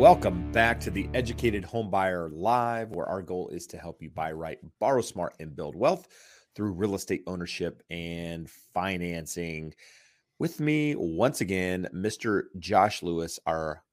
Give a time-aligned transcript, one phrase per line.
[0.00, 4.32] Welcome back to the Educated Homebuyer Live, where our goal is to help you buy
[4.32, 6.08] right, borrow smart, and build wealth
[6.54, 9.74] through real estate ownership and financing.
[10.38, 12.44] With me once again, Mr.
[12.58, 13.84] Josh Lewis, our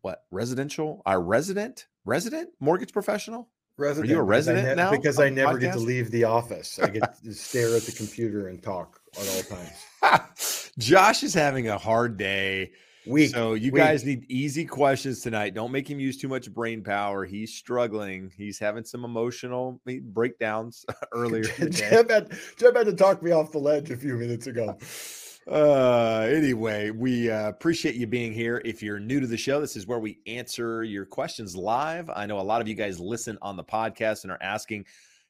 [0.00, 3.48] what residential, our resident, resident mortgage professional.
[3.76, 4.10] Resident.
[4.10, 4.90] Are you a resident ne- now?
[4.90, 5.60] Because I never podcast?
[5.60, 6.80] get to leave the office.
[6.82, 9.56] I get to stare at the computer and talk at all
[10.10, 10.72] times.
[10.78, 12.72] Josh is having a hard day.
[13.08, 13.30] Weak.
[13.30, 13.82] So you weak.
[13.82, 15.54] guys need easy questions tonight.
[15.54, 17.24] Don't make him use too much brain power.
[17.24, 18.30] He's struggling.
[18.36, 21.44] He's having some emotional breakdowns earlier.
[21.44, 21.90] today.
[21.90, 24.76] Jeb had, Jeb had to talk me off the ledge a few minutes ago.
[25.50, 28.60] Uh, anyway, we uh, appreciate you being here.
[28.66, 32.10] If you're new to the show, this is where we answer your questions live.
[32.10, 34.84] I know a lot of you guys listen on the podcast and are asking,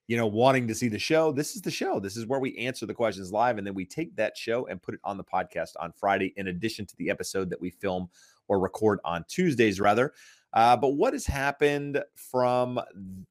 [0.09, 1.31] you know, wanting to see the show.
[1.31, 2.01] This is the show.
[2.01, 4.83] This is where we answer the questions live, and then we take that show and
[4.83, 8.09] put it on the podcast on Friday, in addition to the episode that we film
[8.49, 10.15] or record on Tuesdays, rather.
[10.55, 12.81] Uh, but what has happened from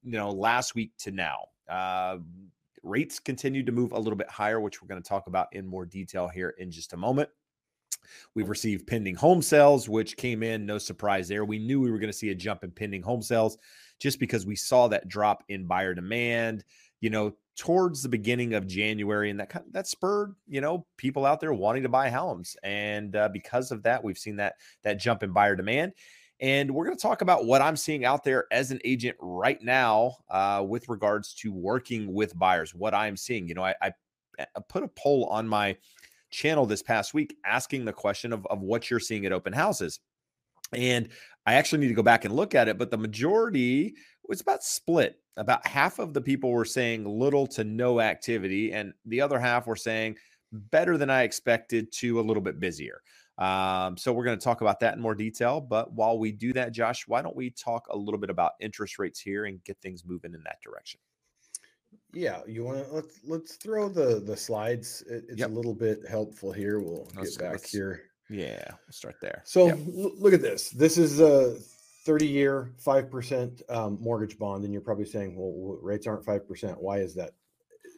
[0.04, 1.38] you know last week to now?
[1.68, 2.20] Uh,
[2.84, 5.66] rates continue to move a little bit higher, which we're going to talk about in
[5.66, 7.28] more detail here in just a moment.
[8.36, 11.44] We've received pending home sales, which came in, no surprise there.
[11.44, 13.58] We knew we were going to see a jump in pending home sales
[14.00, 16.64] just because we saw that drop in buyer demand,
[17.02, 19.30] you know, towards the beginning of January.
[19.30, 22.56] And that kind of, that spurred, you know, people out there wanting to buy homes.
[22.64, 25.94] And uh, because of that, we've seen that that jump in buyer demand.
[26.40, 29.62] And we're going to talk about what I'm seeing out there as an agent right
[29.62, 33.48] now uh, with regards to working with buyers, what I'm seeing.
[33.48, 33.92] You know, I, I,
[34.40, 35.78] I put a poll on my
[36.30, 40.00] channel this past week asking the question of, of what you're seeing at open houses.
[40.74, 41.10] And
[41.46, 43.96] I actually need to go back and look at it, but the majority
[44.28, 45.20] was about split.
[45.38, 49.68] About half of the people were saying little to no activity, and the other half
[49.68, 50.18] were saying
[50.52, 53.02] better than I expected to a little bit busier.
[53.38, 55.62] Um, so we're going to talk about that in more detail.
[55.62, 58.98] But while we do that, Josh, why don't we talk a little bit about interest
[58.98, 61.00] rates here and get things moving in that direction?
[62.14, 65.04] Yeah, you want to let's let's throw the the slides.
[65.04, 65.50] It, it's Yep.
[65.52, 66.80] a little bit helpful here.
[66.80, 68.02] We'll Let's- get back here.
[68.30, 69.42] Yeah, we'll start there.
[69.46, 69.80] So Yep.
[70.20, 70.70] look at this.
[70.70, 71.56] This is a
[72.06, 74.64] 30 year, 5% um, mortgage bond.
[74.64, 76.78] And you're probably saying, well, rates aren't 5%.
[76.80, 77.32] Why is that?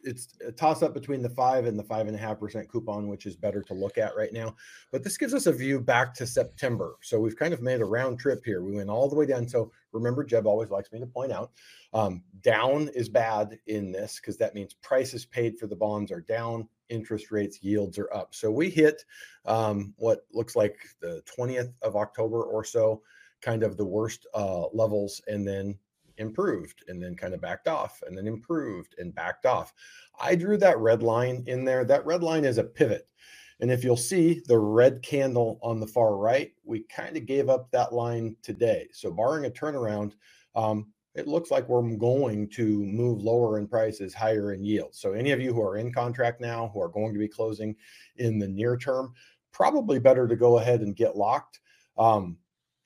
[0.02, 3.06] It's a toss up between the five and the five and a half percent coupon,
[3.08, 4.56] which is better to look at right now.
[4.90, 6.94] But this gives us a view back to September.
[7.02, 8.62] So we've kind of made a round trip here.
[8.62, 9.46] We went all the way down.
[9.46, 11.50] So remember, Jeb always likes me to point out
[11.92, 16.22] um, down is bad in this because that means prices paid for the bonds are
[16.22, 18.34] down, interest rates, yields are up.
[18.34, 19.04] So we hit
[19.46, 23.02] um, what looks like the 20th of October or so,
[23.40, 25.78] kind of the worst uh, levels, and then
[26.20, 29.72] improved and then kind of backed off and then improved and backed off.
[30.20, 31.84] I drew that red line in there.
[31.84, 33.08] That red line is a pivot.
[33.60, 37.48] And if you'll see the red candle on the far right, we kind of gave
[37.48, 38.88] up that line today.
[38.92, 40.12] So, barring a turnaround,
[40.54, 44.94] um, it looks like we're going to move lower in prices, higher in yield.
[44.94, 47.74] So, any of you who are in contract now, who are going to be closing
[48.16, 49.12] in the near term,
[49.52, 51.60] probably better to go ahead and get locked.
[51.98, 52.38] Um,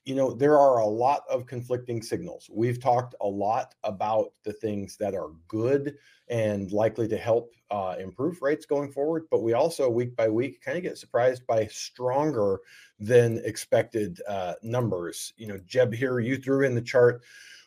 [0.05, 2.47] you know, there are a lot of conflicting signals.
[2.53, 5.95] We've talked a lot about the things that are good
[6.27, 10.61] and likely to help uh, improve rates going forward, but we also, week by week,
[10.61, 12.59] kind of get surprised by stronger
[12.99, 15.33] than expected uh, numbers.
[15.37, 17.23] You know, Jeb, here you threw in the chart.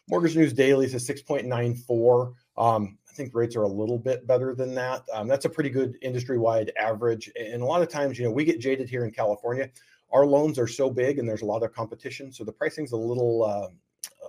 [0.08, 2.34] Mortgage News Daily says 6.94.
[2.56, 5.02] Um, I think rates are a little bit better than that.
[5.12, 7.30] Um, that's a pretty good industry wide average.
[7.38, 9.68] And a lot of times, you know, we get jaded here in California.
[10.10, 12.32] Our loans are so big and there's a lot of competition.
[12.32, 13.68] So the pricing's a little, uh,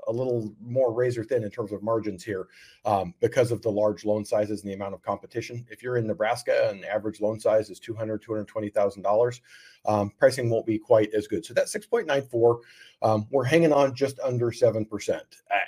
[0.07, 2.47] a little more razor thin in terms of margins here
[2.85, 5.65] um, because of the large loan sizes and the amount of competition.
[5.69, 9.41] If you're in Nebraska and average loan size is $200,000, $220,000,
[9.85, 11.45] um, pricing won't be quite as good.
[11.45, 12.59] So that 6.94,
[13.01, 14.87] um, we're hanging on just under 7%.
[15.09, 15.21] Uh,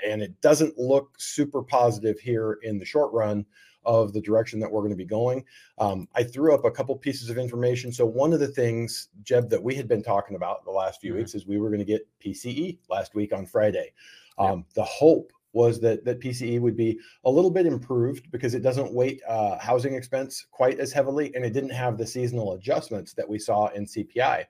[0.06, 3.46] and it doesn't look super positive here in the short run
[3.84, 5.44] of the direction that we're going to be going.
[5.80, 7.92] Um, I threw up a couple pieces of information.
[7.92, 11.14] So one of the things, Jeb, that we had been talking about the last few
[11.14, 11.18] Mhm.
[11.18, 13.94] weeks is we were going to get PCE last week on Friday.
[14.42, 18.62] Um, The hope was that that PCE would be a little bit improved because it
[18.62, 23.14] doesn't weight uh, housing expense quite as heavily, and it didn't have the seasonal adjustments
[23.14, 24.46] that we saw in CPI.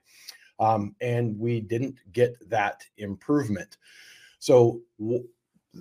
[0.60, 3.78] Um, and we didn't get that improvement.
[4.38, 5.26] So w-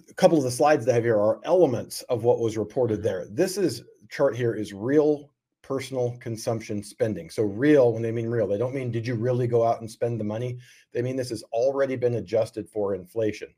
[0.10, 3.00] a couple of the slides that I have here are elements of what was reported
[3.00, 3.04] Mhm.
[3.04, 3.26] there.
[3.30, 5.30] This is chart here is real
[5.62, 7.30] personal consumption spending.
[7.30, 9.90] So real, when they mean real, they don't mean did you really go out and
[9.90, 10.58] spend the money?
[10.92, 13.54] They mean this has already been adjusted for inflation.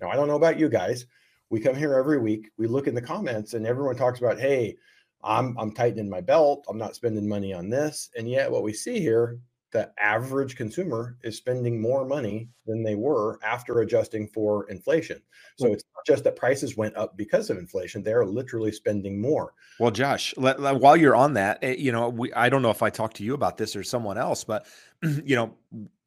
[0.00, 1.06] Now I don't know about you guys.
[1.50, 4.76] We come here every week, we look in the comments, and everyone talks about, hey,
[5.24, 8.10] I'm I'm tightening my belt, I'm not spending money on this.
[8.16, 9.38] And yet what we see here
[9.72, 15.20] the average consumer is spending more money than they were after adjusting for inflation.
[15.58, 19.52] So it's not just that prices went up because of inflation; they're literally spending more.
[19.78, 22.70] Well, Josh, let, let- while you're on that, eh, you know, we I don't know
[22.70, 24.66] if I talked to you about this or someone else, but
[25.02, 25.54] you know,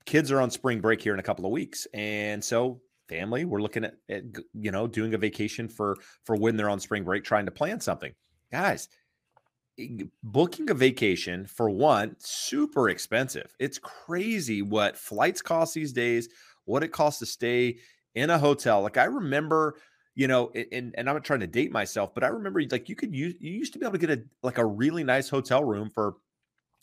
[0.05, 3.61] kids are on spring break here in a couple of weeks, and so family, we're
[3.61, 4.23] looking at, at
[4.53, 7.79] you know doing a vacation for for when they're on spring break, trying to plan
[7.79, 8.13] something,
[8.51, 8.87] guys.
[9.79, 13.55] Eh, e- Booking a vacation for one, super expensive.
[13.59, 16.29] It's crazy what flights cost these days,
[16.65, 17.79] what it costs to stay
[18.15, 18.81] in a hotel.
[18.81, 19.75] Like I remember
[20.13, 22.95] you know, and and I'm not trying to date myself, but I remember like you
[22.95, 25.63] could use you used to be able to get a like a really nice hotel
[25.63, 26.15] room for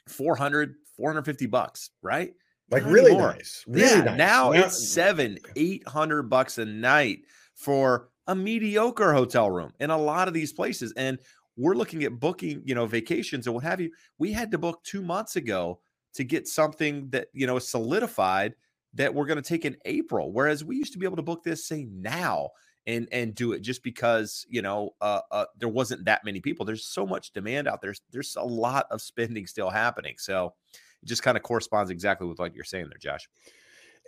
[0.08, 2.34] 400 450 bucks, right?
[2.70, 3.32] Like Not really anymore.
[3.32, 4.18] nice, really yeah, nice.
[4.18, 7.20] now Not- it's seven, eight hundred bucks a night
[7.54, 10.92] for a mediocre hotel room in a lot of these places.
[10.96, 11.18] And
[11.56, 13.90] we're looking at booking, you know, vacations and what have you.
[14.18, 15.80] We had to book two months ago
[16.14, 18.54] to get something that, you know, solidified
[18.94, 20.32] that we're going to take in April.
[20.32, 22.50] Whereas we used to be able to book this, say, now
[22.86, 26.64] and and do it just because you know uh, uh there wasn't that many people
[26.64, 30.54] there's so much demand out there there's a lot of spending still happening so
[31.02, 33.28] it just kind of corresponds exactly with what you're saying there josh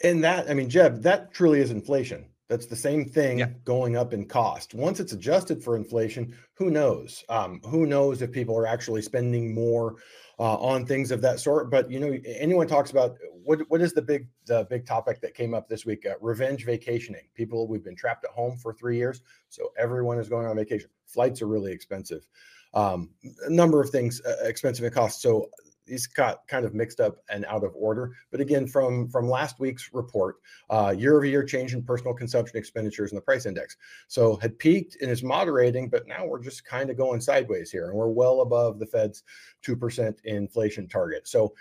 [0.02, 2.25] And that, I mean, Jeb, that truly is inflation.
[2.48, 3.50] That's the same thing Yeah.
[3.64, 4.75] going up in cost.
[4.75, 7.22] Once it's adjusted for inflation, who knows?
[7.28, 9.96] Um, who knows if people are actually spending more
[10.38, 11.70] uh, on things of that sort?
[11.70, 15.34] But you know, anyone talks about what what is the big the big topic that
[15.34, 16.04] came up this week?
[16.06, 17.28] Uh, revenge vacationing.
[17.34, 20.90] People, we've been trapped at home for three years, so everyone is going on vacation.
[21.06, 22.26] Flights are really expensive.
[22.75, 23.10] Um,
[23.46, 25.22] a number of things uh, expensive in cost.
[25.22, 25.50] So
[25.90, 28.12] these got kind of mixed up and out of order.
[28.31, 30.37] But again, from from last week's report,
[30.70, 33.76] uh, year-over-year change in personal consumption expenditures in the price index.
[34.08, 37.88] So had peaked and is moderating, but now we're just kind of going sideways here,
[37.88, 39.25] and we're well above the Fed's
[39.60, 41.28] two percent inflation target.
[41.28, 41.52] So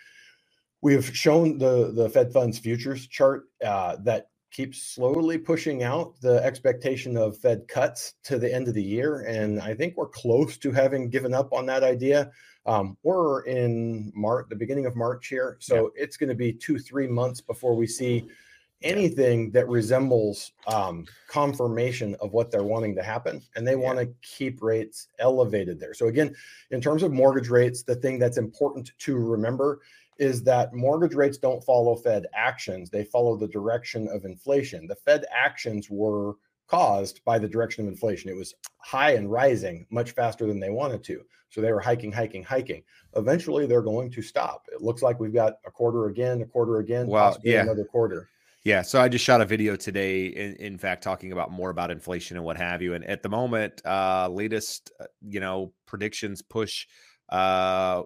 [0.82, 6.44] we've shown the the Fed funds futures chart uh, that keeps slowly pushing out the
[6.44, 10.58] expectation of Fed cuts to the end of the year, and I think we're close
[10.58, 12.32] to having given up on that idea.
[12.70, 16.78] Um, we're in March, the beginning of March here, so it's going to be two
[16.78, 18.28] three months before we see
[18.84, 23.42] anything that resembles um, confirmation of what they're wanting to happen.
[23.56, 23.78] And they Yeah.
[23.78, 25.96] want to keep rates elevated there.
[25.96, 26.36] So again
[26.70, 29.82] in terms of mortgage rates the thing that's important to remember
[30.20, 32.90] is that mortgage rates don't follow fed actions.
[32.92, 34.86] They follow the direction of inflation.
[34.86, 36.36] The fed actions were
[36.70, 40.70] caused by the direction of inflation it was high and rising much faster than they
[40.70, 42.84] wanted to so they were hiking hiking hiking
[43.16, 46.78] eventually they're going to stop it looks like we've got a quarter again a quarter
[46.78, 47.62] again possibly yeah.
[47.62, 48.30] another quarter
[48.66, 51.92] Yeah, so I just shot a video today, in, in fact, talking about more about
[51.92, 52.94] inflation and what have you.
[52.94, 56.86] And at the moment, uh, latest, uh, you know, predictions push
[57.30, 58.04] uh,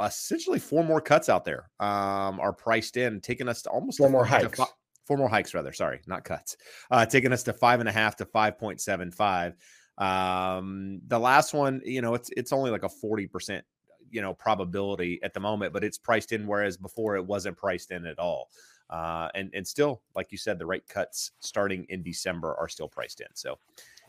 [0.00, 4.08] essentially four more cuts out there um, are priced in, taking us to almost Four
[4.08, 4.56] more hikes.
[4.56, 4.66] fi-
[5.08, 5.72] four more hikes, rather.
[5.72, 6.56] Sorry, not cuts.
[6.90, 9.56] Uh, taking us to five and a half to five point seven five.
[9.96, 13.64] Um, the last one, you know, it's it's only like a forty percent,
[14.10, 17.90] you know, probability at the moment, but it's priced in, whereas before it wasn't priced
[17.90, 18.50] in at all.
[18.90, 22.88] Uh, and and still, like you said, the rate cuts starting in December are still
[22.88, 23.26] priced in.
[23.34, 23.58] So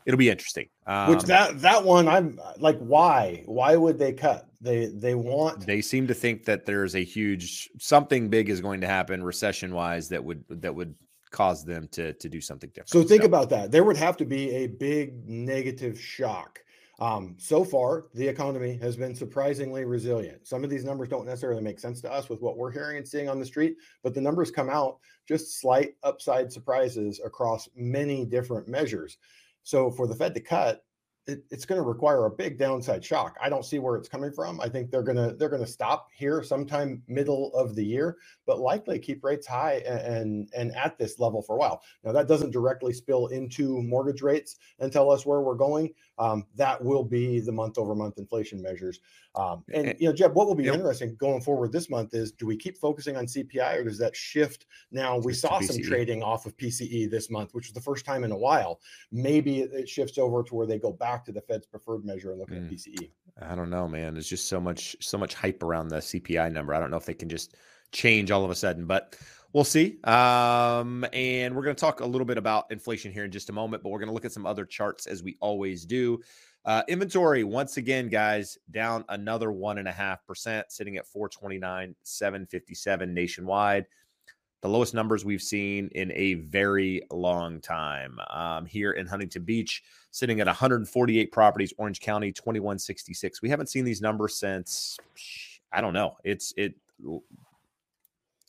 [0.06, 0.68] it'll be interesting.
[0.88, 3.44] Um, Which that that one I'm like, why?
[3.46, 4.48] Why would they cut?
[4.62, 8.82] They they want they seem to think that there's a huge something big is going
[8.82, 10.96] to happen recession wise that would that would
[11.32, 12.90] cause them to to do something different.
[12.90, 13.72] so think about that.
[13.72, 16.60] There would have to be a big negative shock.
[17.00, 20.46] Um, so far, the economy has been surprisingly resilient.
[20.46, 23.08] Some of these numbers don't necessarily make sense to us with what we're hearing and
[23.08, 28.26] seeing on the street, but the numbers come out just slight upside surprises across many
[28.26, 29.18] different measures.
[29.64, 30.84] So for the Fed to cut,
[31.30, 33.38] it, it's going to require a big downside shock.
[33.42, 34.60] I don't see where it's coming from.
[34.60, 39.00] I think they're gonna they're gonna stop here sometime middle of the year, but likely
[39.00, 41.82] keep rates high and and, and at this level for a while.
[42.04, 45.94] Now that doesn't directly spill into mortgage rates and tell us where we're going.
[46.20, 49.00] Um, that will be the month over month inflation measures.
[49.36, 50.74] Um, and Eh, you know, Jeb, what will be yep.
[50.76, 54.16] interesting going forward this month is do we keep focusing on CPI or does that
[54.16, 54.66] shift?
[54.92, 58.26] Now we saw some trading off of PCE this month, which was the first time
[58.26, 58.82] in a while.
[59.14, 62.32] Maybe it, it shifts over to where they go back to the Fed's preferred measure
[62.32, 62.66] and look Mm.
[62.66, 63.12] at PCE.
[63.42, 64.14] I don't know, man.
[64.14, 66.74] There's just so much so much hype around the CPI number.
[66.74, 67.56] I don't know if they can just
[67.94, 68.86] change all of a sudden.
[68.86, 69.16] But
[69.54, 69.98] we'll see.
[70.04, 73.54] Um, and we're going to talk a little bit about inflation here in just a
[73.54, 76.20] moment, but we're going to look at some other charts as we always do.
[76.66, 81.96] Uh, inventory, once again, guys, down another one and a half percent, sitting at 429,
[82.04, 83.86] 757 nationwide.
[84.62, 88.20] The lowest numbers we've seen in a very long time.
[88.30, 93.42] Um, here in Huntington Beach, sitting at 148 properties, Orange County, 2166.
[93.42, 94.98] We haven't seen these numbers since
[95.72, 96.18] I don't know.
[96.26, 96.76] It's it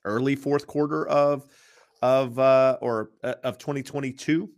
[0.04, 1.46] early fourth quarter of
[2.02, 4.50] of uh, or uh, of 2022.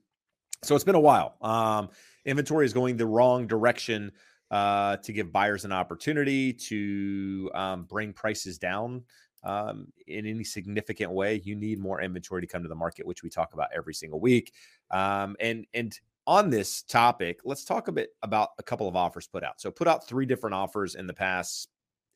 [0.63, 1.37] So it's been a while.
[1.41, 1.89] Um,
[2.25, 4.13] inventory is going the wrong direction
[4.51, 9.03] uh, to give buyers an opportunity to um, bring prices down
[9.45, 11.41] um, in any significant way.
[11.45, 14.21] You need more inventory to come to the market, which we talk about every single
[14.21, 14.53] week.
[14.91, 19.27] Um, and and on this topic, let's talk a bit about a couple of offers
[19.27, 19.61] put out.
[19.61, 21.69] So put out three different offers in the past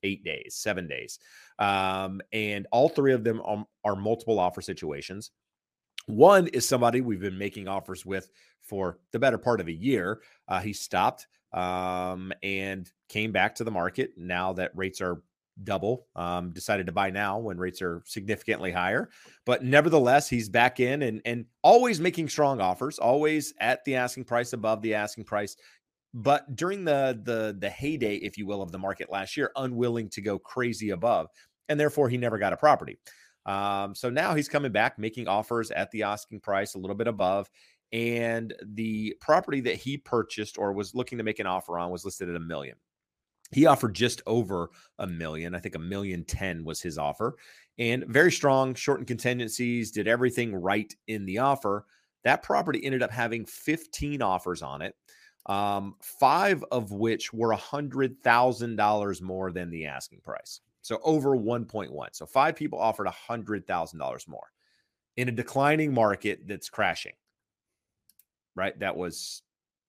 [0.02, 1.18] eight days, seven days.
[1.58, 5.30] Um, and all three of them are, are multiple offer situations.
[6.06, 8.30] One is somebody we've been making offers with
[8.62, 10.20] for the better part of a year.
[10.48, 15.22] Uh, he stopped um, and came back to the market now that rates are
[15.64, 16.06] double.
[16.14, 19.08] Um, decided to buy now when rates are significantly higher,
[19.44, 24.25] but nevertheless, he's back in and and always making strong offers, always at the asking
[24.25, 25.56] price, above the asking price.
[26.16, 30.08] But during the the the heyday, if you will, of the market last year, unwilling
[30.11, 31.28] to go crazy above,
[31.68, 32.96] and therefore he never got a property.
[33.44, 37.06] Um, so now he's coming back, making offers at the asking price, a little bit
[37.06, 37.50] above.
[37.92, 42.06] And the property that he purchased or was looking to make an offer on was
[42.06, 42.76] listed at a million.
[43.52, 45.54] He offered just over a million.
[45.54, 47.37] I think a million ten was his offer.
[47.78, 51.85] And very strong, shortened contingencies, did everything right in the offer.
[52.25, 54.94] That property ended up having 15 offers on it
[55.46, 60.60] um, five of which were $100,000 more than the asking price.
[60.82, 61.90] So over 1.1.
[62.12, 64.52] So five people offered $100,000 more
[65.16, 67.14] in a declining market that's crashing.
[68.54, 68.78] Right?
[68.78, 69.42] That was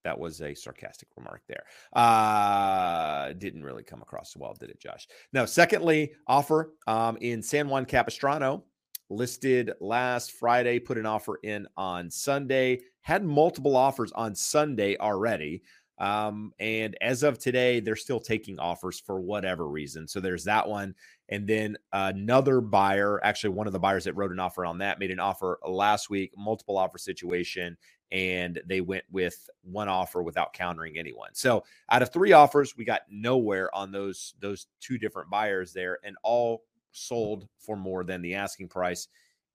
[0.04, 1.64] that was a sarcastic remark there.
[1.92, 5.06] Uh, didn't really come across well, did it, Josh?
[5.34, 5.46] No.
[5.46, 8.64] Secondly, offer um, in San Juan Capistrano
[9.10, 15.62] listed last Friday, put an offer in on Sunday, had multiple offers on Sunday already.
[15.98, 20.10] Um, and as of today, they're still taking offers for whatever reason.
[20.10, 20.94] So there's that one.
[21.30, 25.00] And then another buyer, actually, one of the buyers that wrote an offer on that
[25.00, 27.78] made an offer last week, multiple offer situation,
[28.12, 31.30] and they went with one offer without countering anyone.
[31.32, 36.00] So out of three offers, we got nowhere on those those two different buyers there,
[36.04, 39.08] and all sold for more than the asking price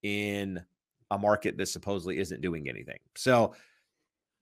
[0.02, 0.64] in
[1.12, 2.98] a market that supposedly isn't doing anything.
[3.14, 3.54] So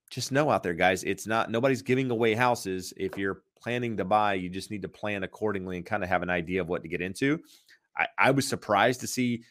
[0.09, 2.93] just know out there, guys, it's not nobody's giving away houses.
[2.97, 6.23] If you're planning to buy, you just need to plan accordingly and kind of have
[6.23, 7.41] an idea of what to get into.
[7.97, 9.43] I, I was surprised to see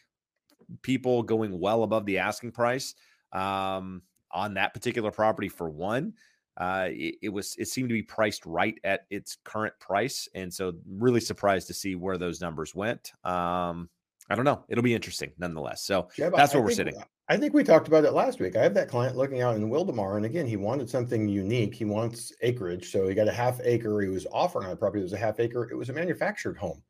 [0.80, 2.94] people going well above the asking price
[3.32, 4.00] um,
[4.32, 6.14] on that particular property for one.
[6.56, 10.52] Uh, it, it, was it seemed to be priced right at its current price, and
[10.52, 13.12] so really surprised to see where those numbers went.
[13.24, 13.90] Um,
[14.30, 14.64] I don't know.
[14.68, 15.84] It'll be interesting nonetheless.
[15.84, 16.94] So yeah, that's where I we're sitting.
[17.28, 18.56] I think we talked about it last week.
[18.56, 21.74] I have that client looking out in Wildomar, and again, he wanted something unique.
[21.74, 24.00] He wants acreage, so he got a half acre.
[24.00, 25.00] He was offering on a property.
[25.00, 25.68] It was a half acre.
[25.70, 26.82] It was a manufactured home.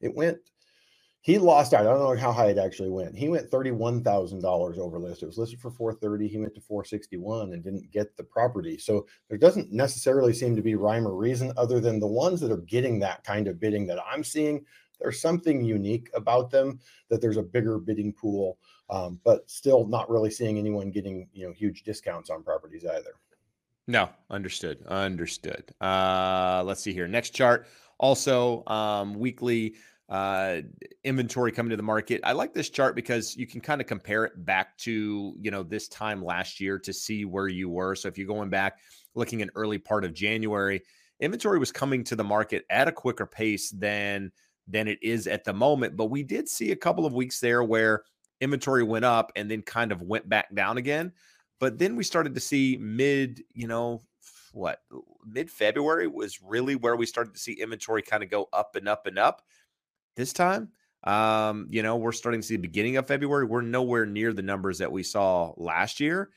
[0.00, 0.38] It went
[1.22, 1.82] he lost out.
[1.82, 3.16] I don't know how high it actually went.
[3.16, 5.22] He went thirty-one thousand dollars over list.
[5.22, 6.26] It was listed for four thirty.
[6.26, 8.76] He went to four sixty-one and didn't get the property.
[8.76, 12.50] So there doesn't necessarily seem to be rhyme or reason, other than the ones that
[12.50, 14.64] are getting that kind of bidding that I'm seeing.
[15.00, 18.58] There's something unique about them that there's a bigger bidding pool,
[18.90, 23.14] um, but still not really seeing anyone getting you know huge discounts on properties either.
[23.88, 24.84] No, understood.
[24.86, 25.72] Understood.
[25.80, 27.08] Uh, let's see here.
[27.08, 27.66] Next chart.
[27.98, 29.74] Also, um, weekly
[30.08, 30.60] uh,
[31.04, 32.20] inventory coming to the market.
[32.22, 35.62] I like this chart because you can kind of compare it back to you know
[35.62, 37.94] this time last year to see where you were.
[37.94, 38.78] So if you're going back,
[39.14, 40.82] looking in early part of January,
[41.18, 44.32] inventory was coming to the market at a quicker pace than
[44.66, 45.96] than it is at the moment.
[45.96, 48.04] But we did see a couple of weeks there where
[48.40, 51.12] inventory went up and then kind of went back down again.
[51.60, 54.02] But then we started to see mid, you know,
[54.52, 54.80] what
[55.24, 58.88] mid February was really where we started to see inventory kind of go up and
[58.88, 59.42] up and up.
[60.16, 60.68] This time,
[61.04, 63.46] um, you know, we're starting to see the beginning of February.
[63.46, 66.30] We're nowhere near the numbers that we saw last year.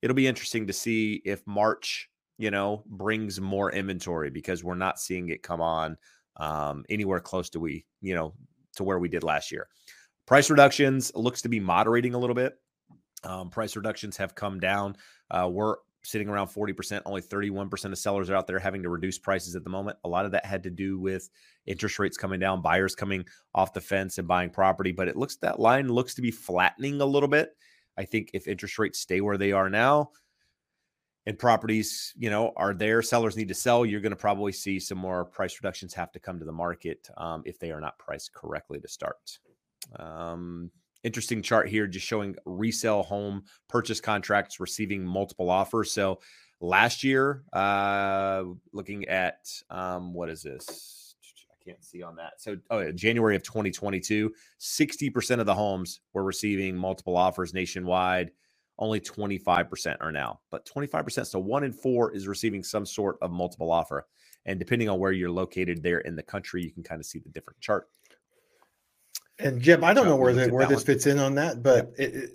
[0.00, 4.98] It'll be interesting to see if March, you know, brings more inventory because we're not
[4.98, 5.96] seeing it come on
[6.36, 8.34] um, anywhere close to we, you know,
[8.76, 9.68] to where we did last year.
[10.26, 12.54] Price reductions looks to be moderating a little bit.
[13.24, 14.96] Um, price reductions have come down.
[15.30, 17.02] Uh, we're sitting around 40%.
[17.06, 19.98] Only 31% of sellers are out there having to reduce prices at the moment.
[20.04, 21.28] A lot of that had to do with
[21.66, 23.24] interest rates coming down, buyers coming
[23.54, 24.92] off the fence and buying property.
[24.92, 27.50] But it looks that line looks to be flattening a little bit.
[27.96, 30.10] I think if interest rates stay where they are now,
[31.26, 33.00] and properties, you know, are there.
[33.02, 33.86] Sellers need to sell.
[33.86, 37.08] You're going to probably see some more price reductions have to come to the market
[37.16, 39.38] um, if they are not priced correctly to start.
[39.96, 40.70] Um,
[41.04, 45.92] interesting chart here just showing resale home purchase contracts receiving multiple offers.
[45.92, 46.20] So
[46.60, 51.14] last year, uh, looking at um, what is this?
[51.50, 52.34] I can't see on that.
[52.38, 58.32] So, oh, yeah, January of 2022, 60% of the homes were receiving multiple offers nationwide.
[58.78, 63.30] Only 25% are now, but 25%, so one in four is receiving some sort of
[63.30, 64.06] multiple offer.
[64.46, 67.18] And depending on where you're located there in the country, you can kind of see
[67.18, 67.88] the different chart.
[69.38, 70.86] And Jeb, I don't know where the, where this one.
[70.86, 72.30] fits in on that, but it, it,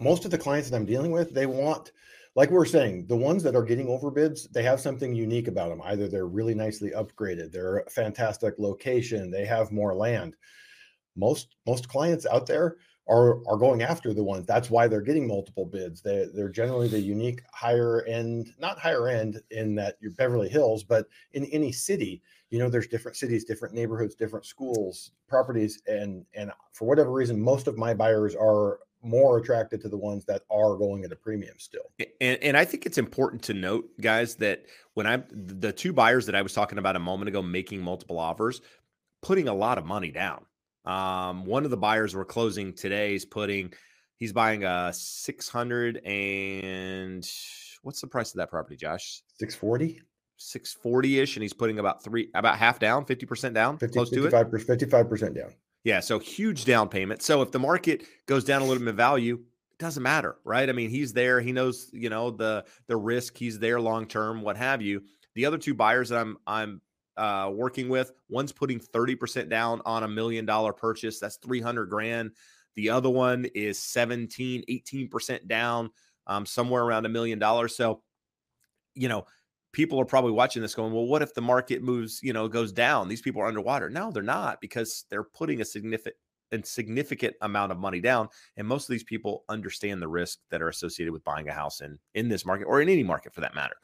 [0.00, 1.92] most of the clients that I'm dealing with, they want,
[2.34, 5.70] like we are saying, the ones that are getting overbids, they have something unique about
[5.70, 5.82] them.
[5.84, 10.36] Either they're really nicely upgraded, they're a fantastic location, they have more land.
[11.16, 12.76] Most most clients out there
[13.08, 14.46] are are going after the ones.
[14.46, 16.02] That's why they're getting multiple bids.
[16.02, 20.84] They they're generally the unique higher end, not higher end in that you're Beverly Hills,
[20.84, 26.24] but in any city you know there's different cities different neighborhoods different schools properties and
[26.34, 30.42] and for whatever reason most of my buyers are more attracted to the ones that
[30.50, 34.34] are going at a premium still and, and i think it's important to note guys
[34.36, 37.80] that when i'm the two buyers that i was talking about a moment ago making
[37.80, 38.60] multiple offers
[39.22, 40.44] putting a lot of money down
[40.88, 43.72] um, one of the buyers we're closing today is putting
[44.16, 47.28] he's buying a 600 and
[47.82, 50.00] what's the price of that property josh 640
[50.38, 54.20] 640 ish, and he's putting about three, about half down, 50% down, 50, close to
[54.20, 54.90] 55%, it.
[54.90, 55.54] 55% down.
[55.84, 56.00] Yeah.
[56.00, 57.22] So huge down payment.
[57.22, 60.68] So if the market goes down a little bit in value, it doesn't matter, right?
[60.68, 61.40] I mean, he's there.
[61.40, 63.36] He knows, you know, the the risk.
[63.36, 65.02] He's there long term, what have you.
[65.34, 66.80] The other two buyers that I'm I'm
[67.18, 71.18] uh, working with, one's putting 30% down on a million dollar purchase.
[71.18, 72.30] That's 300 grand.
[72.76, 75.90] The other one is 17, 18% down,
[76.26, 77.74] um, somewhere around a million dollars.
[77.76, 78.02] So,
[78.94, 79.26] you know,
[79.72, 82.72] people are probably watching this going, well, what if the market moves, you know, goes
[82.72, 83.08] down?
[83.08, 83.90] These people are underwater.
[83.90, 86.16] No, they're not because they're putting a significant
[86.50, 88.28] and significant amount of money down.
[88.56, 91.80] And most of these people understand the risk that are associated with buying a house
[91.80, 93.76] in in this market or in any market for that matter.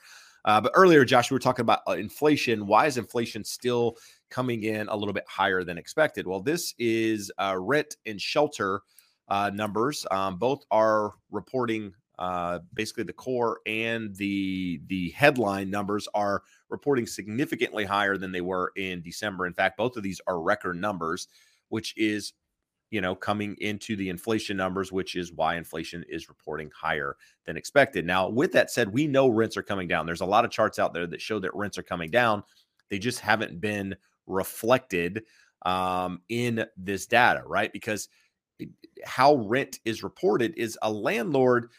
[0.45, 2.67] Uh, but earlier, Josh, we were talking about uh, inflation.
[2.67, 3.97] Why is inflation still
[4.31, 6.27] coming in a little bit higher than expected?
[6.27, 8.83] Well, this is uh, rent and shelter
[9.29, 10.07] uh, numbers.
[10.11, 17.07] Um, both are reporting uh, basically the core and the the headline numbers are reporting
[17.07, 19.47] significantly higher than they were in December.
[19.47, 21.27] In fact, both of these are record numbers,
[21.71, 22.33] which is
[22.95, 27.57] you know coming into the inflation numbers, which is why inflation is reporting higher than
[27.57, 28.07] expected.
[28.07, 30.07] Now, with that said, we know rents are coming down.
[30.07, 32.45] There's a lot of charts out there that show that rents are coming down.
[32.91, 33.97] They just haven't been
[34.29, 35.25] reflected
[35.67, 37.73] um, in this data, right?
[37.73, 38.09] Because
[39.05, 41.71] how rent is reported is a landlord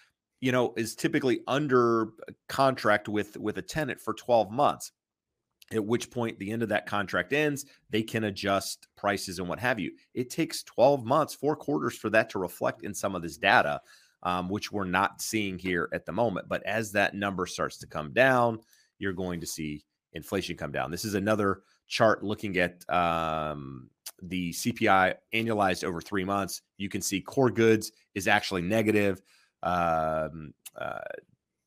[0.42, 2.10] you know, is typically under
[2.50, 4.92] contract with with a tenant for 12 months.
[5.74, 9.60] At which point the end of that contract ends, they can adjust prices and what
[9.60, 9.92] have you.
[10.14, 13.82] It takes 12 months, four quarters for that to reflect in some of this data,
[14.22, 16.48] um, which we're not seeing here at the moment.
[16.48, 18.60] But as that number starts to come down,
[19.00, 20.92] you're going to see inflation come down.
[20.92, 23.90] This is another chart looking at um,
[24.22, 26.62] the CPI annualized over three months.
[26.78, 29.22] You can see core goods is actually negative
[29.64, 31.00] um, uh,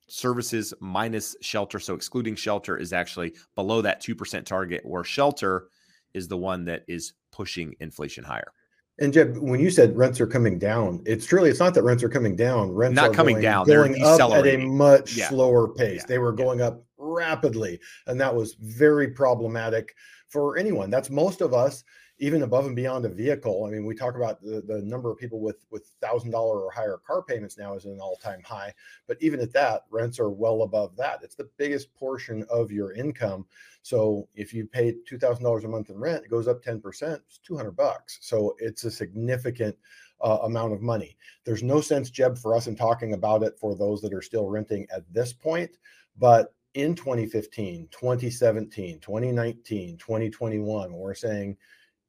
[0.09, 1.79] services minus shelter.
[1.79, 5.69] So excluding shelter is actually below that 2% target, where shelter
[6.15, 8.53] is the one that is pushing inflation higher.
[9.01, 12.03] And Jeb, when you said rents are coming down, it's truly it's not that rents
[12.03, 12.73] are coming down.
[12.73, 15.29] Rents not coming going, down, going they're up at a much yeah.
[15.29, 16.01] slower pace.
[16.01, 16.07] Yeah.
[16.09, 16.69] They were going yeah.
[16.69, 19.95] up rapidly, and that was very problematic
[20.29, 20.91] for anyone.
[20.91, 21.85] That's most of us
[22.21, 23.65] even above and beyond a vehicle.
[23.65, 26.71] I mean, we talk about the, the number of people with with thousand dollar or
[26.71, 28.75] higher car payments now is an all time high,
[29.07, 31.21] but even at that, rents are well above that.
[31.23, 33.47] It's the biggest portion of your income.
[33.83, 36.81] So if you pay two thousand dollars a month in rent, it goes up ten
[36.81, 37.23] percent.
[37.27, 38.19] It's two hundred bucks.
[38.21, 39.77] So it's a significant
[40.21, 41.17] uh, amount of money.
[41.45, 44.49] There's no sense, Jeb, for us in talking about it for those that are still
[44.49, 45.79] renting at this point,
[46.19, 51.57] but in 2015, 2017, 2019, 2021, we're saying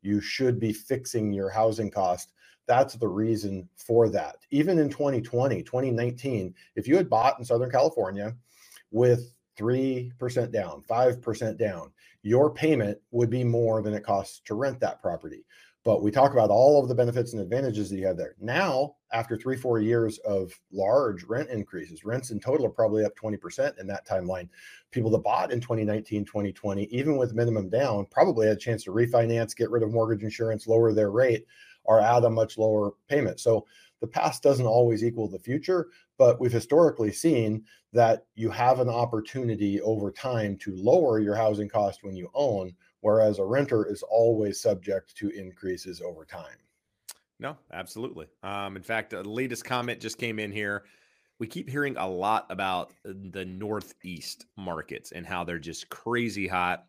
[0.01, 2.33] you should be fixing your housing cost.
[2.67, 4.37] That's the reason for that.
[4.51, 8.35] Even in 2020, 2019, if you had bought in Southern California
[8.91, 14.79] with 3% down, 5% down, your payment would be more than it costs to rent
[14.79, 15.45] that property.
[15.85, 18.35] But we talk about all of the benefits and advantages that you have there.
[18.39, 23.13] Now, after three, four years of large rent increases, rents in total are probably up
[23.15, 24.49] 20% in that timeline.
[24.91, 28.91] People that bought in 2019, 2020, even with minimum down, probably had a chance to
[28.91, 31.45] refinance, get rid of mortgage insurance, lower their rate,
[31.85, 33.39] or add a much lower payment.
[33.39, 33.65] So
[34.01, 35.87] the past doesn't always equal the future,
[36.17, 37.63] but we've historically seen
[37.93, 42.73] that you have an opportunity over time to lower your housing cost when you own
[43.01, 46.57] whereas a renter is always subject to increases over time.
[47.39, 48.27] No, absolutely.
[48.43, 50.83] Um, in fact, the latest comment just came in here.
[51.39, 56.85] We keep hearing a lot about the Northeast markets and how they're just crazy hot.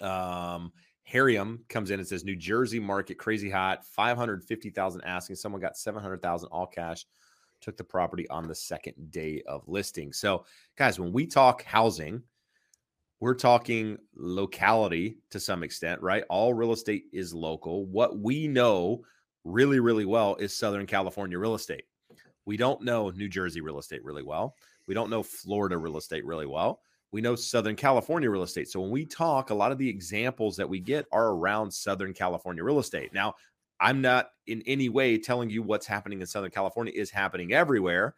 [0.00, 5.34] Um, Harrium comes in and says New Jersey market crazy hot, 550,000 asking.
[5.34, 7.04] Someone got 700,000 all cash,
[7.60, 10.12] took the property on the second day of listing.
[10.12, 10.44] So,
[10.76, 12.22] guys, when we talk housing,
[13.22, 16.24] we're talking locality to some extent, right?
[16.28, 17.86] All real estate is local.
[17.86, 19.04] What we know
[19.44, 21.84] really, really well is Southern California real estate.
[22.46, 24.56] We don't know New Jersey real estate really well.
[24.88, 26.80] We don't know Florida real estate really well.
[27.12, 28.68] We know Southern California real estate.
[28.68, 32.12] So when we talk, a lot of the examples that we get are around Southern
[32.12, 33.14] California real estate.
[33.14, 33.34] Now,
[33.78, 38.16] I'm not in any way telling you what's happening in Southern California is happening everywhere.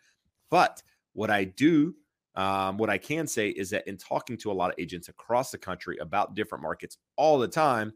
[0.48, 1.94] But what I do
[2.36, 5.50] um, what I can say is that in talking to a lot of agents across
[5.50, 7.92] the country about different markets all the time,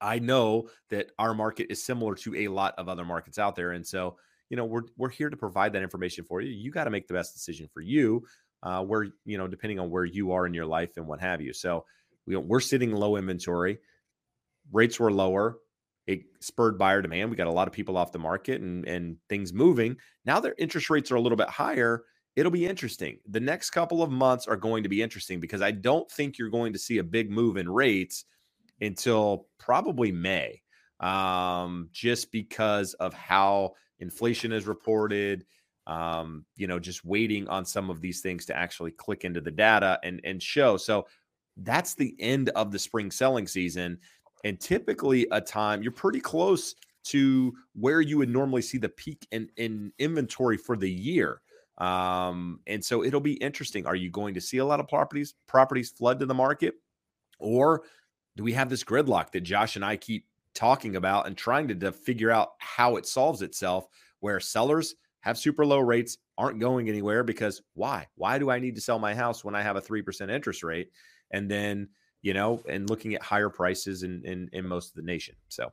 [0.00, 3.72] I know that our market is similar to a lot of other markets out there,
[3.72, 4.16] and so
[4.50, 6.50] you know we're we're here to provide that information for you.
[6.50, 8.24] You got to make the best decision for you,
[8.62, 11.40] uh, where you know depending on where you are in your life and what have
[11.40, 11.52] you.
[11.52, 11.84] So
[12.26, 13.78] we, we're sitting low inventory,
[14.72, 15.58] rates were lower,
[16.06, 17.30] it spurred buyer demand.
[17.30, 19.96] We got a lot of people off the market and and things moving.
[20.24, 22.02] Now their interest rates are a little bit higher
[22.36, 23.18] it'll be interesting.
[23.28, 26.50] The next couple of months are going to be interesting because I don't think you're
[26.50, 28.24] going to see a big move in rates
[28.80, 30.62] until probably May,
[31.00, 35.44] um, just because of how inflation is reported.
[35.86, 39.50] Um, you know, just waiting on some of these things to actually click into the
[39.50, 40.78] data and and show.
[40.78, 41.06] So
[41.58, 43.98] that's the end of the spring selling season,
[44.44, 49.26] and typically a time you're pretty close to where you would normally see the peak
[49.30, 51.42] in, in inventory for the year.
[51.78, 53.86] Um, and so it'll be interesting.
[53.86, 56.74] Are you going to see a lot of properties properties flood to the market,
[57.38, 57.82] or
[58.36, 61.74] do we have this gridlock that Josh and I keep talking about and trying to,
[61.74, 63.88] to figure out how it solves itself,
[64.20, 68.06] where sellers have super low rates, aren't going anywhere because why?
[68.16, 70.62] Why do I need to sell my house when I have a three percent interest
[70.62, 70.90] rate?
[71.30, 71.88] And then
[72.22, 75.34] you know, and looking at higher prices in, in in most of the nation.
[75.48, 75.70] So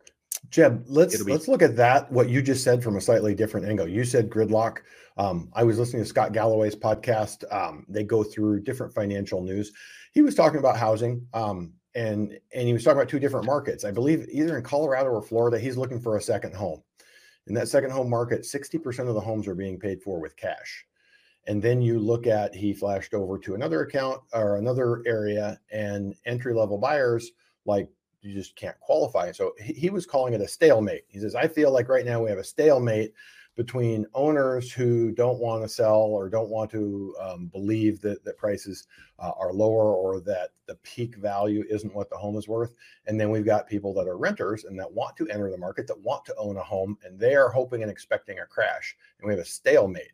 [0.49, 2.11] Jeb, let's be- let's look at that.
[2.11, 3.87] What you just said from a slightly different angle.
[3.87, 4.79] You said gridlock.
[5.17, 7.43] Um, I was listening to Scott Galloway's podcast.
[7.53, 9.71] Um, they go through different financial news.
[10.13, 13.85] He was talking about housing, um, and and he was talking about two different markets.
[13.85, 15.59] I believe either in Colorado or Florida.
[15.59, 16.81] He's looking for a second home.
[17.47, 20.35] In that second home market, sixty percent of the homes are being paid for with
[20.35, 20.85] cash.
[21.47, 26.15] And then you look at he flashed over to another account or another area, and
[26.25, 27.31] entry level buyers
[27.65, 27.89] like
[28.21, 29.31] you just can't qualify.
[29.31, 31.05] So he, was calling it a stalemate.
[31.07, 33.13] He says, I feel like right now we have a stalemate
[33.57, 38.37] between owners who don't want to sell or don't want to um, believe that, that
[38.37, 38.87] prices
[39.19, 42.73] uh, are lower or that the peak value isn't what the home is worth.
[43.07, 45.85] And then we've got people that are renters and that want to enter the market,
[45.87, 48.95] that want to own a home, and they are hoping and expecting a crash.
[49.19, 50.13] And we have a stalemate.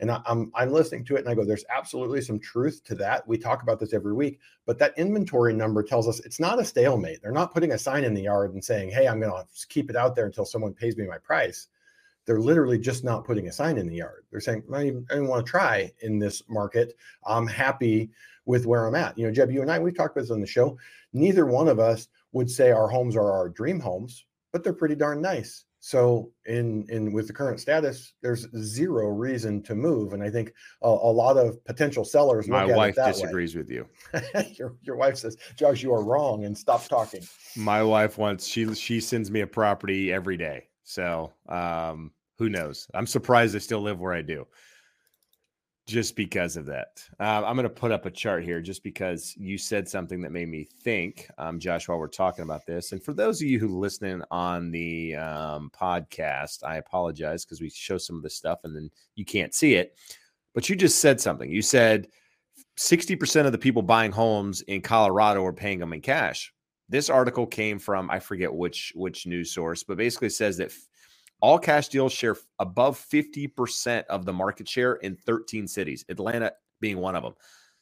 [0.00, 2.94] And I, am I'm listening to it and I go, there's absolutely some truth to
[2.96, 3.26] that.
[3.26, 6.64] We talk about this every week, but that inventory number tells us it's not a
[6.64, 7.20] stalemate.
[7.20, 9.90] They're not putting a sign in the yard and saying, hey, I'm going to keep
[9.90, 11.68] it out there until someone pays me my price.
[12.26, 14.24] They're literally just not putting a sign in the yard.
[14.30, 16.94] They're saying, I don't want to try in this market.
[17.26, 18.10] I'm happy
[18.44, 19.16] with where I'm at.
[19.18, 20.78] You know, Jeb, you and I, we've talked about this on the show.
[21.12, 24.94] Neither one of us would say our homes are our dream homes, but they're pretty
[24.94, 25.64] darn nice.
[25.80, 30.52] So in in with the current status, there's zero reason to move, and I think
[30.82, 32.48] a, a lot of potential sellers.
[32.48, 33.60] My wife disagrees way.
[33.60, 33.86] with you.
[34.56, 37.22] your your wife says, "Josh, you are wrong," and stop talking.
[37.56, 42.88] My wife wants she she sends me a property every day, so um, who knows?
[42.94, 44.46] I'm surprised I still live where I do
[45.88, 47.02] just because of that.
[47.18, 50.32] Uh, I'm going to put up a chart here just because you said something that
[50.32, 52.92] made me think, um, Josh, while we're talking about this.
[52.92, 57.70] And for those of you who listen on the um, podcast, I apologize because we
[57.70, 59.96] show some of this stuff and then you can't see it.
[60.54, 61.50] But you just said something.
[61.50, 62.08] You said
[62.78, 66.52] 60% of the people buying homes in Colorado are paying them in cash.
[66.90, 70.72] This article came from I forget which which news source, but basically says that
[71.40, 76.98] all cash deals share above 50% of the market share in 13 cities, Atlanta being
[76.98, 77.34] one of them.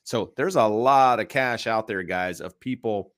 [0.05, 3.13] So there's a lot of cash out there, guys, of people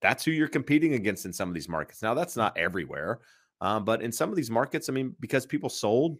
[0.00, 2.02] that's who you're competing against in some of these markets.
[2.02, 3.20] Now, that's not everywhere,
[3.60, 6.18] um, but in some of these markets, I mean, because people sold,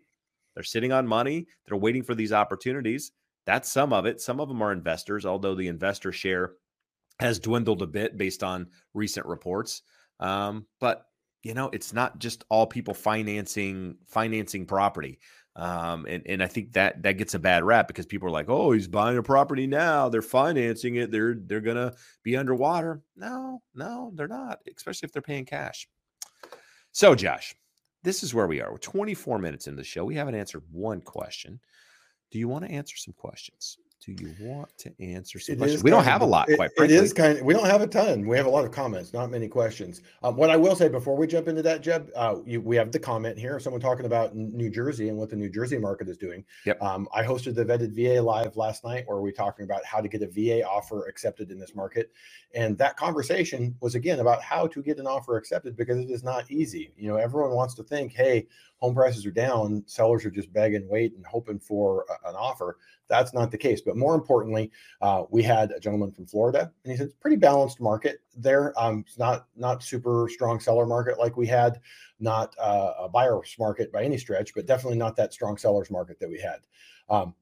[0.55, 3.13] they're sitting on money, they're waiting for these opportunities.
[3.47, 4.21] That's some of it.
[4.21, 6.53] Some of them are investors, although the investor share
[7.19, 9.83] has dwindled a bit based on recent reports.
[10.21, 11.07] Um, but
[11.43, 15.19] you know, it's not just all people financing financing property.
[15.57, 18.49] Um, and, and I think that that gets a bad rap because people are like,
[18.49, 20.09] oh, he's buying a property now.
[20.09, 21.11] They're financing it.
[21.11, 23.03] They're they're gonna be underwater.
[23.17, 25.89] No, no, they're not, especially if they're paying cash.
[26.93, 27.55] So, Josh,
[28.03, 28.71] this is where we are.
[28.71, 30.05] We're 24 minutes into the show.
[30.05, 31.61] We haven't answered one question.
[32.31, 33.77] Do you want to answer some questions?
[34.05, 35.83] Do you want to answer some it questions?
[35.83, 36.97] We don't have a lot, it, quite frankly.
[36.97, 38.27] It is kind of, we don't have a ton.
[38.27, 40.01] We have a lot of comments, not many questions.
[40.23, 42.93] Um, what I will say before we jump into that, Jeb, uh, you, we have
[42.93, 43.61] the comment here.
[43.61, 46.45] Someone talking about New Jersey and what the New Jersey market is doing.
[46.65, 46.83] Yep.
[46.83, 50.09] Um, I hosted the Vetted VA live last night where we talking about how to
[50.09, 52.11] get a VA offer accepted in this market.
[52.55, 56.25] And that conversation was again about how to get an offer accepted because it is
[56.25, 56.93] not easy.
[56.97, 58.47] You know, everyone wants to think, hey,
[58.81, 62.79] home prices are down, sellers are just begging, wait, and hoping for a, an offer.
[63.09, 63.81] That's not the case.
[63.81, 64.71] But more importantly,
[65.03, 68.79] uh, we had a gentleman from Florida, and he said it's pretty balanced market there.
[68.81, 71.81] Um, it's not not super strong seller market like we had,
[72.19, 76.19] not uh, a buyer's market by any stretch, but definitely not that strong sellers market
[76.21, 76.61] that we had.
[77.09, 77.35] Um,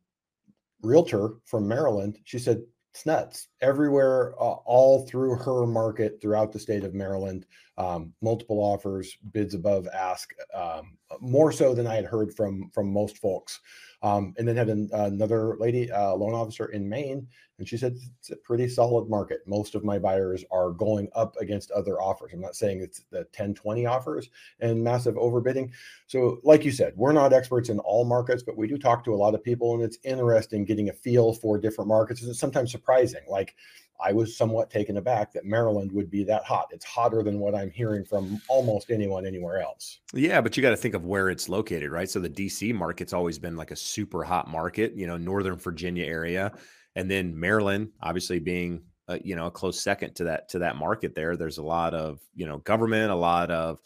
[0.83, 6.59] realtor from Maryland, she said it's nuts everywhere, uh, all through her market throughout the
[6.59, 7.47] state of Maryland.
[7.77, 12.93] Um, multiple offers, bids above ask, um, more so than I had heard from from
[12.93, 13.61] most folks.
[14.03, 17.27] Um, and then had an, another lady, uh, loan officer in Maine,
[17.59, 19.41] and she said it's a pretty solid market.
[19.47, 22.33] Most of my buyers are going up against other offers.
[22.33, 24.31] I'm not saying it's the 10, 20 offers
[24.61, 25.73] and massive overbidding.
[26.07, 29.15] So, like you said, we're not experts in all markets, but we do talk to
[29.15, 32.23] a lot of people, and it's interesting getting a feel for different markets.
[32.23, 33.23] And it's sometimes surprising.
[33.29, 33.57] Like
[34.01, 36.69] I was somewhat taken aback that Maryland would be that hot.
[36.71, 40.01] It's hotter than what I'm hearing from almost anyone anywhere else.
[40.13, 42.09] Yeah, but you got to think of where it's located, right?
[42.09, 46.07] So the DC market's always been like a super hot market, you know, Northern Virginia
[46.07, 46.53] area,
[46.95, 50.77] and then Maryland, obviously being a, you know a close second to that to that
[50.77, 51.15] market.
[51.15, 53.79] There, there's a lot of you know government, a lot of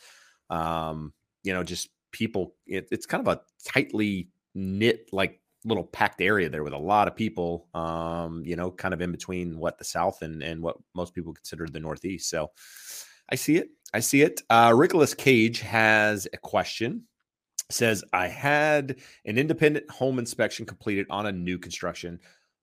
[0.51, 2.55] um, you know just people.
[2.67, 7.07] It, it's kind of a tightly knit like little packed area there with a lot
[7.07, 10.77] of people um you know kind of in between what the south and and what
[10.95, 12.29] most people consider the northeast.
[12.29, 12.51] So
[13.31, 13.69] i see it.
[13.95, 14.43] I see it.
[14.51, 14.77] Uh
[15.19, 17.05] cage has a question.
[17.71, 22.19] Says i had an independent home inspection completed on a new construction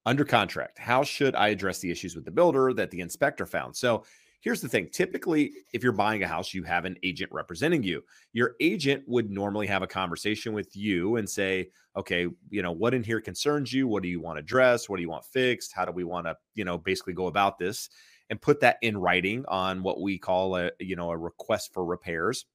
[0.06, 0.80] under contract.
[0.80, 3.76] How should i address the issues with the builder that the inspector found?
[3.76, 4.04] So
[4.42, 8.02] Here's the thing typically, if you're buying a house, you have an agent representing you.
[8.32, 12.94] Your agent would normally have a conversation with you and say, okay, you know, what
[12.94, 13.88] in here concerns you?
[13.88, 14.90] What do you want addressed?
[14.90, 15.74] What do you want fixed?
[15.74, 17.90] How do we want to, you know, basically go about this?
[18.30, 21.84] And put that in writing on what we call a, you know, a request for
[21.84, 22.46] repairs.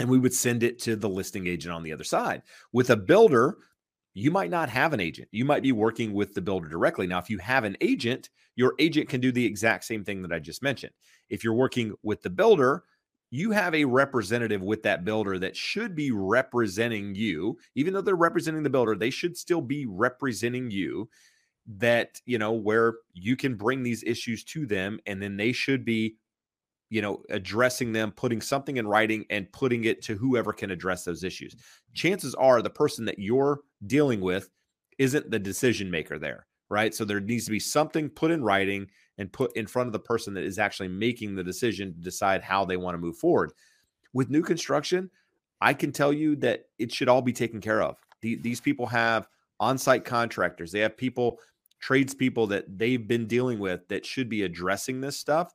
[0.00, 2.42] And we would send it to the listing agent on the other side.
[2.72, 3.56] With a builder,
[4.16, 5.28] you might not have an agent.
[5.30, 7.06] You might be working with the builder directly.
[7.06, 10.32] Now, if you have an agent, your agent can do the exact same thing that
[10.32, 10.94] I just mentioned.
[11.28, 12.84] If you're working with the builder,
[13.30, 17.58] you have a representative with that builder that should be representing you.
[17.74, 21.10] Even though they're representing the builder, they should still be representing you.
[21.66, 25.84] That, you know, where you can bring these issues to them and then they should
[25.84, 26.16] be
[26.88, 31.04] you know, addressing them, putting something in writing and putting it to whoever can address
[31.04, 31.56] those issues.
[31.94, 34.50] Chances are the person that you're dealing with
[34.98, 36.94] isn't the decision maker there, right?
[36.94, 38.86] So there needs to be something put in writing
[39.18, 42.42] and put in front of the person that is actually making the decision to decide
[42.42, 43.52] how they want to move forward.
[44.12, 45.10] With new construction,
[45.60, 47.96] I can tell you that it should all be taken care of.
[48.20, 49.28] these people have
[49.60, 50.72] on-site contractors.
[50.72, 51.38] They have people,
[51.80, 55.52] tradespeople that they've been dealing with that should be addressing this stuff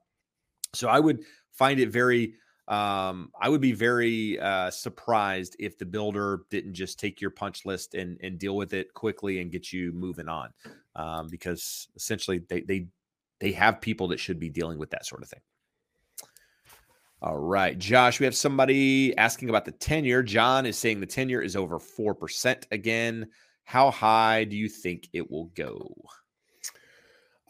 [0.74, 2.36] so I would find it very
[2.68, 7.66] um, I would be very uh, surprised if the builder didn't just take your punch
[7.66, 10.54] list and and deal with it quickly and get you moving on,
[10.96, 12.88] um, because essentially they they
[13.40, 15.42] they have people that should be dealing with that sort of thing.
[17.22, 20.24] All right, Josh, we have somebody asking about the 10 year.
[20.24, 23.28] John is saying the 10 year is over four percent again.
[23.66, 25.94] How high do you think it will go?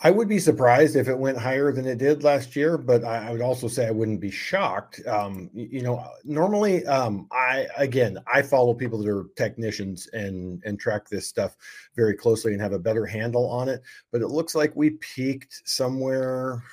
[0.03, 3.27] I would be surprised if it went higher than it did last year, but I,
[3.27, 4.99] I would also say I wouldn't be shocked.
[5.05, 10.61] Um, you, you, know, normally, um, I again, I follow people that are technicians and
[10.65, 11.55] and track this stuff
[11.95, 13.83] very closely and have a better handle on it.
[14.11, 16.63] But it looks like we peaked somewhere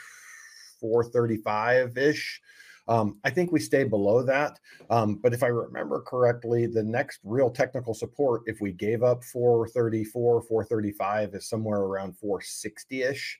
[0.80, 2.40] 435 ish
[2.88, 4.58] um, I think we stay below that.
[4.90, 9.22] Um, but if I remember correctly, the next real technical support, if we gave up
[9.24, 13.38] 434, 435, is somewhere around 460 ish.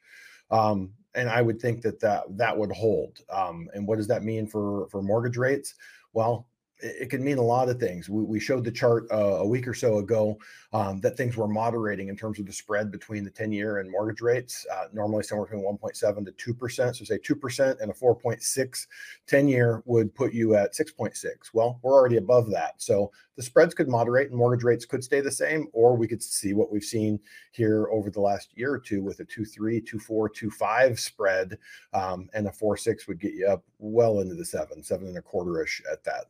[0.51, 3.19] Um, and I would think that that that would hold.
[3.31, 5.75] Um, and what does that mean for for mortgage rates?
[6.13, 6.47] Well,
[6.81, 8.09] it, can mean a lot of things.
[8.09, 10.39] We, we showed the chart uh, a week or so ago
[10.73, 13.91] um, that things were moderating in terms of the spread between the 10 year and
[13.91, 16.97] mortgage rates, uh, normally somewhere between 1.7 to 2%.
[16.97, 18.87] So, say 2% and a 4.6
[19.27, 21.27] 10 year would put you at 6.6.
[21.53, 22.75] Well, we're already above that.
[22.79, 26.23] So, the spreads could moderate and mortgage rates could stay the same, or we could
[26.23, 27.21] see what we've seen
[27.53, 31.01] here over the last year or two with a 2 3, 2 4, 2 5
[31.01, 31.59] spread,
[31.95, 35.19] um, and a 4 6 would get you up well into the seven, seven and
[35.19, 36.27] a quarter ish at that.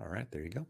[0.00, 0.66] All right, there you go.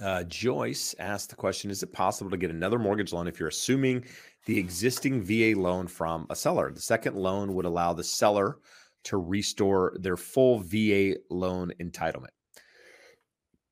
[0.00, 3.48] Uh, Joyce asked the question Is it possible to get another mortgage loan if you're
[3.48, 4.04] assuming
[4.44, 6.70] the existing VA loan from a seller?
[6.72, 8.58] The second loan would allow the seller
[9.04, 12.35] to restore their full VA loan entitlement.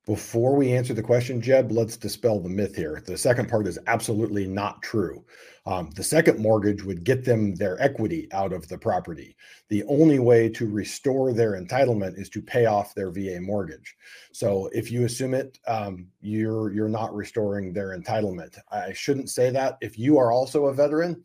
[0.07, 3.03] Before we answer the question, Jeb, let's dispel the myth here.
[3.07, 5.25] The second part is absolutely not true.
[5.65, 9.35] Um, the second mortgage would get them their equity out of the property.
[9.71, 13.97] The only way to restore their entitlement is to pay off their VA mortgage.
[14.31, 18.59] So if you assume it, um, you're you're not restoring their entitlement.
[18.71, 19.79] I shouldn't say that.
[19.81, 21.25] If you are also a veteran,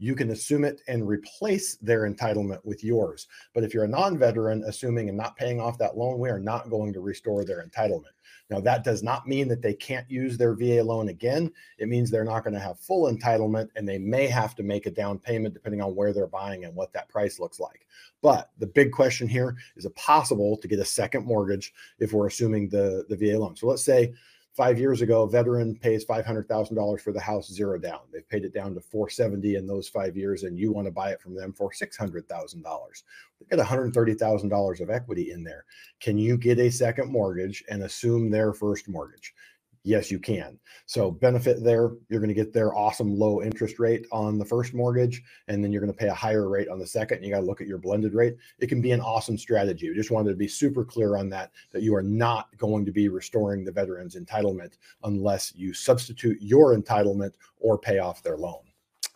[0.00, 3.28] you can assume it and replace their entitlement with yours.
[3.54, 6.40] But if you're a non veteran assuming and not paying off that loan, we are
[6.40, 8.16] not going to restore their entitlement.
[8.48, 11.52] Now, that does not mean that they can't use their VA loan again.
[11.78, 14.86] It means they're not going to have full entitlement and they may have to make
[14.86, 17.86] a down payment depending on where they're buying and what that price looks like.
[18.22, 22.26] But the big question here is it possible to get a second mortgage if we're
[22.26, 23.54] assuming the, the VA loan?
[23.54, 24.14] So let's say
[24.52, 28.00] five years ago, a veteran pays five hundred thousand dollars for the house, zero down.
[28.12, 30.92] They've paid it down to four seventy in those five years, and you want to
[30.92, 33.04] buy it from them for six hundred thousand dollars.
[33.38, 35.64] They get one hundred thirty thousand dollars of equity in there.
[36.00, 39.34] Can you get a second mortgage and assume their first mortgage?
[39.82, 40.58] Yes, you can.
[40.84, 44.74] So benefit there, you're going to get their awesome low interest rate on the first
[44.74, 47.22] mortgage, and then you're going to pay a higher rate on the second.
[47.22, 48.36] You got to look at your blended rate.
[48.58, 49.88] It can be an awesome strategy.
[49.88, 52.92] We just wanted to be super clear on that, that you are not going to
[52.92, 58.60] be restoring the veterans entitlement unless you substitute your entitlement or pay off their loan.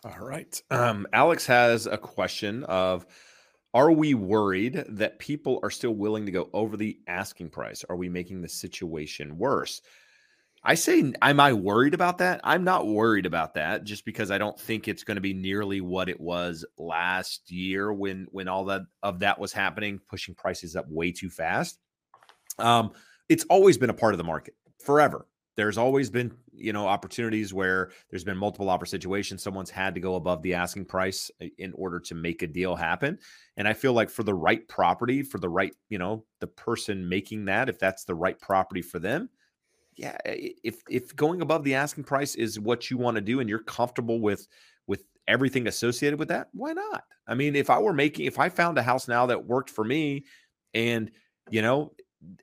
[0.03, 0.59] All right.
[0.71, 3.05] Um, Alex has a question of,
[3.75, 7.83] are we worried that people are still willing to go over the asking price?
[7.89, 9.81] Are we making the situation worse?
[10.67, 12.41] I say, am I worried about that?
[12.43, 15.79] I'm not worried about that just because I don't think it's going to be nearly
[15.79, 20.75] what it was last year when when all that of that was happening, pushing prices
[20.75, 21.77] up way too fast.
[22.57, 22.93] Um,
[23.29, 25.27] it's always been a part of the market forever.
[25.55, 29.41] There's always been, you know, opportunities where there's been multiple offer situations.
[29.41, 32.75] Someone's had to go above the asking price uh, in order to make a deal
[32.75, 33.19] happen.
[33.55, 37.07] And I feel like for the right property, for the right, you know, the person
[37.07, 39.29] making that, if that's the right property for them,
[39.97, 43.49] yeah, if if going above the asking price is what you want to do and
[43.49, 44.47] you're comfortable with
[44.87, 47.03] with everything associated with that, why not?
[47.27, 49.83] I mean, if I were making if I found a house now that worked for
[49.83, 50.25] me
[50.73, 51.11] and
[51.49, 51.93] you know,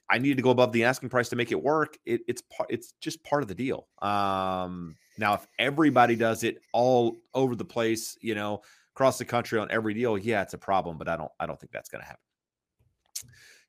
[0.09, 2.71] I needed to go above the asking price to make it work, it, it's part
[2.71, 3.87] it's just part of the deal.
[4.01, 8.63] Um now if everybody does it all over the place, you know,
[8.95, 11.61] across the country on every deal, yeah, it's a problem, but I don't I don't
[11.61, 12.23] think that's going to happen.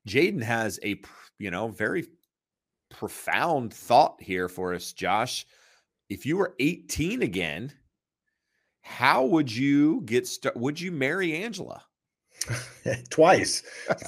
[0.08, 1.02] Jaden has a
[1.38, 2.06] you know very
[2.94, 5.46] profound thought here for us, Josh.
[6.10, 7.74] If you were 18 again,
[8.82, 10.60] how would you get started?
[10.62, 11.84] Would you marry Angela?
[13.10, 13.64] Twice.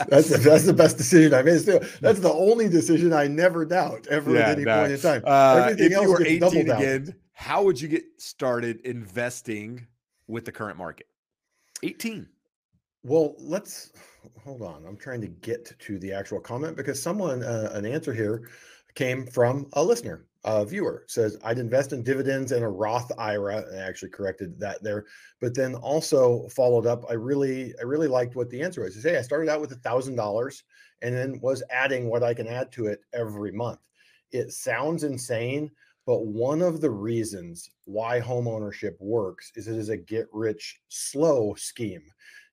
[0.08, 1.62] That's the, that's the best decision I made.
[2.02, 4.80] That's the only decision I never doubt ever yeah, at any no.
[4.80, 5.24] point in time.
[5.26, 9.88] Uh, if you were 18 again, how would you get started investing
[10.28, 11.08] with the current market?
[11.84, 12.28] 18.
[13.04, 13.92] Well, let's
[14.44, 14.84] hold on.
[14.86, 18.50] I'm trying to get to the actual comment because someone, uh, an answer here
[18.96, 23.64] came from a listener, a viewer says, I'd invest in dividends in a Roth IRA.
[23.74, 25.06] I actually corrected that there,
[25.42, 27.04] but then also followed up.
[27.10, 29.02] I really, I really liked what the answer was.
[29.02, 30.64] Said, Hey, I started out with a thousand dollars
[31.02, 33.80] and then was adding what I can add to it every month.
[34.32, 35.72] It sounds insane,
[36.06, 40.80] but one of the reasons why home ownership works is it is a get rich
[40.90, 42.04] slow scheme.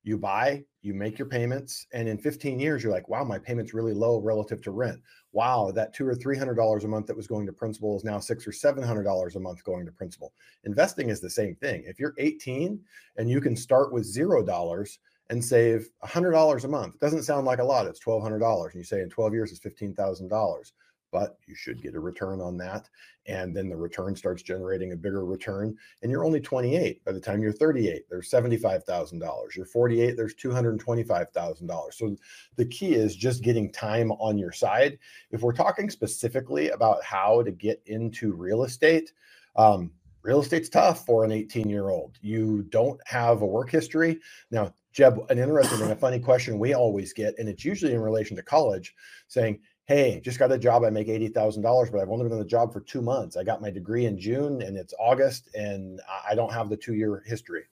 [0.02, 3.72] You buy, you make your payments, and in 15 years, you're like, wow, my payment's
[3.72, 5.00] really low relative to rent
[5.33, 8.05] wow, that two or three hundred dollars a month that was going to principal is
[8.05, 10.33] now six or seven hundred dollars a month going to principal.
[10.64, 11.85] Investing is the same thing.
[11.87, 12.79] If you're 18
[13.16, 14.99] and you can start with zero dollars
[15.31, 17.87] and save hundred dollars a month, it doesn't sound like a lot.
[17.87, 20.73] It's twelve hundred dollars, and you say in 12 years it's fifteen thousand dollars
[21.13, 22.88] but you should get a return on that.
[23.27, 25.77] And then the return starts generating a bigger return.
[26.02, 27.04] And you're only 28.
[27.04, 29.56] By the time you're 38, there's $75,000.
[29.56, 31.94] You're 48, there's $225,000.
[31.94, 32.17] So
[32.56, 34.98] the key is just getting time on your side.
[35.31, 39.13] If we're talking specifically about how to get into real estate,
[39.56, 39.92] um,
[40.23, 42.19] real estate's tough for an 18 year old.
[42.21, 44.21] You don't have a work history.
[44.50, 48.00] Now, Jeb, an interesting and a funny question we always get, and it's usually in
[48.00, 48.94] relation to college,
[49.29, 50.85] saying, Hey, just got a job.
[50.85, 53.37] I make $80,000, but I've only been on the job for two months.
[53.37, 56.94] I got my degree in June and it's August, and I don't have the two
[56.94, 57.64] year history.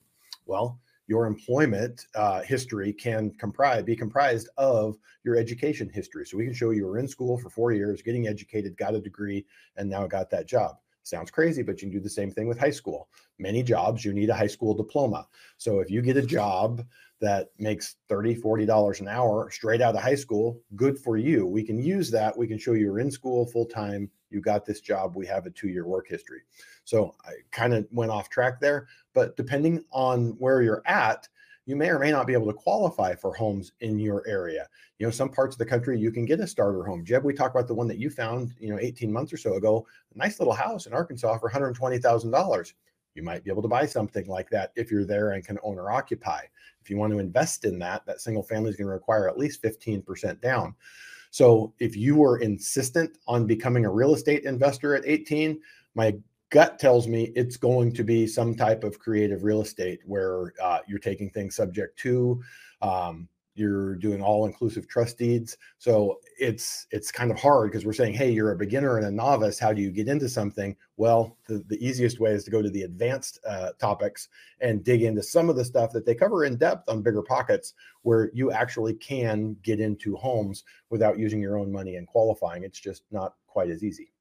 [0.45, 6.25] Well, your employment uh, history can comprise be comprised of your education history.
[6.25, 8.99] So we can show you were in school for four years, getting educated, got a
[8.99, 9.45] degree,
[9.77, 10.77] and now got that job.
[11.03, 13.09] Sounds crazy, but you can do the same thing with high school.
[13.39, 15.27] Many jobs you need a high school diploma.
[15.57, 16.85] So if you get a job
[17.21, 21.45] that makes 30 40 dollars an hour straight out of high school good for you.
[21.45, 22.37] We can use that.
[22.37, 25.15] We can show you're in school full time you got this job.
[25.15, 26.41] We have a two year work history.
[26.83, 31.27] So i kind of went off track there but depending on where you're at
[31.67, 34.67] you may or may not be able to qualify for homes in your area.
[34.97, 37.05] You know some parts of the country you can get a starter home.
[37.05, 39.53] Jeb we talked about the one that you found you know 18 months or so
[39.53, 39.85] ago.
[40.15, 42.73] A nice little house in arkansas for $120000
[43.15, 45.77] you might be able to buy something like that if you're there and can own
[45.77, 46.41] or occupy
[46.81, 49.37] if you want to invest in that, that single family is going to require at
[49.37, 50.75] least 15% down.
[51.29, 55.59] So if you were insistent on becoming a real estate investor at 18,
[55.95, 56.15] my
[56.49, 60.79] gut tells me it's going to be some type of creative real estate where uh,
[60.87, 62.41] you're taking things subject to
[62.81, 63.29] um,
[63.61, 65.57] you're doing all inclusive trust deeds.
[65.77, 69.11] So it's it's kind of hard because we're saying hey you're a beginner and a
[69.11, 69.59] novice.
[69.59, 70.75] How do you get into something?
[70.97, 74.27] Well the, the easiest way is to go to the advanced uh, topics
[74.59, 77.73] and dig into some of the stuff that they cover in depth on bigger pockets
[78.01, 82.63] where you actually can get into homes without using your own money and qualifying.
[82.63, 84.11] It's just not quite as easy.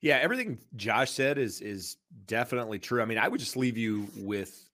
[0.00, 3.02] Yeah everything josh said is is definitely true.
[3.02, 4.64] I mean i would just leave you with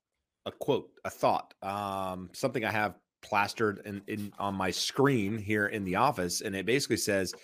[0.46, 5.66] a quote a thought um, something i have plastered in, in on my screen here
[5.66, 7.35] in the office, and it basically says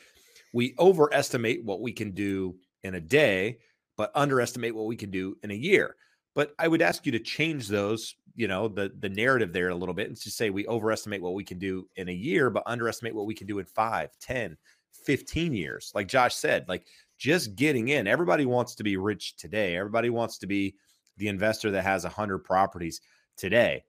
[0.52, 2.54] we overestimate what we can do
[2.84, 3.58] in a day,
[3.96, 5.96] but underestimate what we can do in a year.
[6.34, 9.74] But I would ask you to change those, you know, the the narrative there a
[9.74, 12.62] little bit and to say we overestimate what we can do in a year, but
[12.66, 14.56] underestimate what we can do in 5, 10,
[15.04, 15.90] 15 years.
[15.94, 16.86] Like Josh said, like
[17.18, 18.06] just getting in.
[18.06, 19.76] Everybody wants to be rich today.
[19.76, 20.76] Everybody wants to be
[21.16, 23.00] the investor that has 100 properties
[23.36, 23.82] today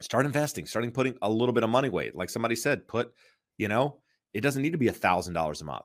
[0.00, 2.10] start investing, starting putting a little bit of money away.
[2.14, 3.12] Like somebody said, put,
[3.56, 3.98] you know,
[4.32, 5.84] it doesn't need to be a thousand dollars a month,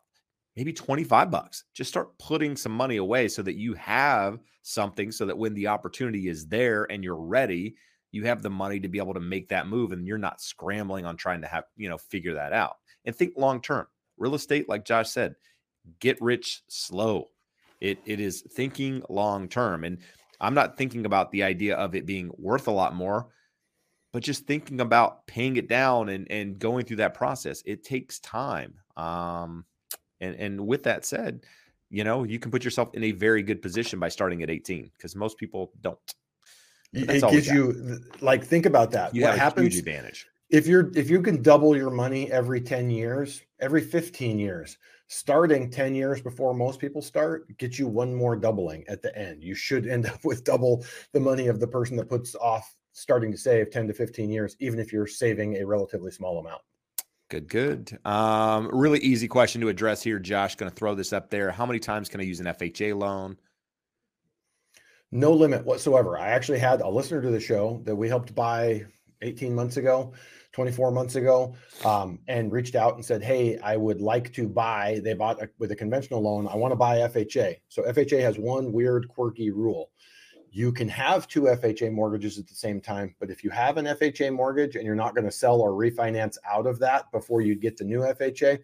[0.55, 1.63] maybe 25 bucks.
[1.73, 5.67] Just start putting some money away so that you have something so that when the
[5.67, 7.75] opportunity is there and you're ready,
[8.11, 11.05] you have the money to be able to make that move and you're not scrambling
[11.05, 12.75] on trying to have, you know, figure that out.
[13.05, 13.87] And think long term.
[14.17, 15.35] Real estate, like Josh said,
[15.99, 17.29] get rich slow.
[17.81, 19.83] It it is thinking long term.
[19.83, 19.97] And
[20.39, 23.29] I'm not thinking about the idea of it being worth a lot more
[24.13, 28.19] but just thinking about paying it down and and going through that process it takes
[28.19, 29.65] time um
[30.21, 31.41] and and with that said
[31.89, 34.89] you know you can put yourself in a very good position by starting at 18
[34.95, 35.99] because most people don't
[36.93, 39.15] it gives you like think about that.
[39.15, 40.27] You what happens advantage.
[40.49, 45.69] if you're if you can double your money every 10 years every 15 years starting
[45.69, 49.43] 10 years before most people start get you one more doubling at the end.
[49.43, 53.31] You should end up with double the money of the person that puts off starting
[53.31, 56.61] to save 10 to 15 years, even if you're saving a relatively small amount.
[57.29, 57.99] Good, good.
[58.05, 60.55] Um, really easy question to address here, Josh.
[60.55, 61.51] Going to throw this up there.
[61.51, 63.37] How many times can I use an FHA loan?
[65.11, 66.17] No limit whatsoever.
[66.17, 68.85] I actually had a listener to the show that we helped buy
[69.23, 70.13] 18 months ago,
[70.51, 75.01] 24 months ago, um, and reached out and said, Hey, I would like to buy.
[75.03, 76.47] They bought a, with a conventional loan.
[76.47, 77.57] I want to buy FHA.
[77.69, 79.89] So FHA has one weird, quirky rule
[80.55, 83.85] you can have two FHA mortgages at the same time, but if you have an
[83.85, 87.55] FHA mortgage and you're not going to sell or refinance out of that before you
[87.55, 88.59] get the new FHA,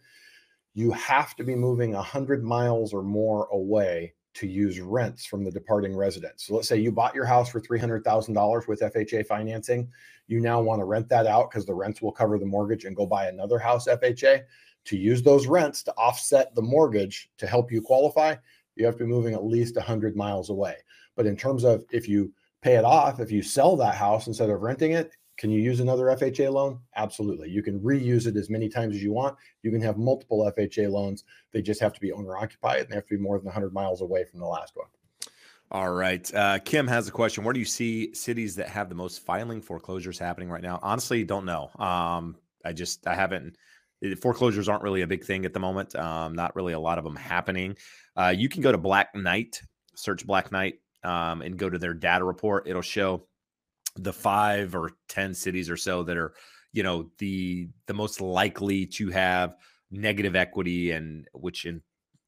[0.76, 5.50] you have to be moving 100 miles or more away to use rents from the
[5.50, 6.40] departing resident.
[6.40, 9.90] So let's say you bought your house for $300,000 with FHA financing.
[10.28, 12.96] You now want to rent that out because the rents will cover the mortgage and
[12.96, 14.44] go buy another house FHA.
[14.86, 18.36] To use those rents to offset the mortgage to help you qualify,
[18.76, 20.76] you have to be moving at least 100 miles away.
[21.16, 24.50] But in terms of if you pay it off, if you sell that house instead
[24.50, 26.82] of renting it, can you use another FHA loan?
[26.98, 27.50] Absolutely.
[27.50, 29.38] You can reuse it as many times as you want.
[29.64, 31.24] You can have multiple FHA loans.
[31.54, 33.74] They just have to be owner occupied and they have to be more than 100
[33.74, 34.88] miles away from the last one.
[35.72, 36.34] All right.
[36.34, 37.46] Uh, Kim has a question.
[37.46, 40.78] Where do you see cities that have the most filing foreclosures happening right now?
[40.82, 41.70] Honestly, don't know.
[41.80, 42.36] Um,
[42.66, 43.56] I just, I haven't,
[44.20, 45.96] foreclosures aren't really a big thing at the moment.
[45.96, 47.78] Um, not really a lot of them happening.
[48.18, 49.62] Uh, you can go to Black Knight,
[49.96, 53.26] search Black Knight um, and go to their data report, it'll show
[53.96, 56.34] the five or ten cities or so that are,
[56.74, 59.56] you know, the the most likely to have
[59.92, 61.82] negative equity and which in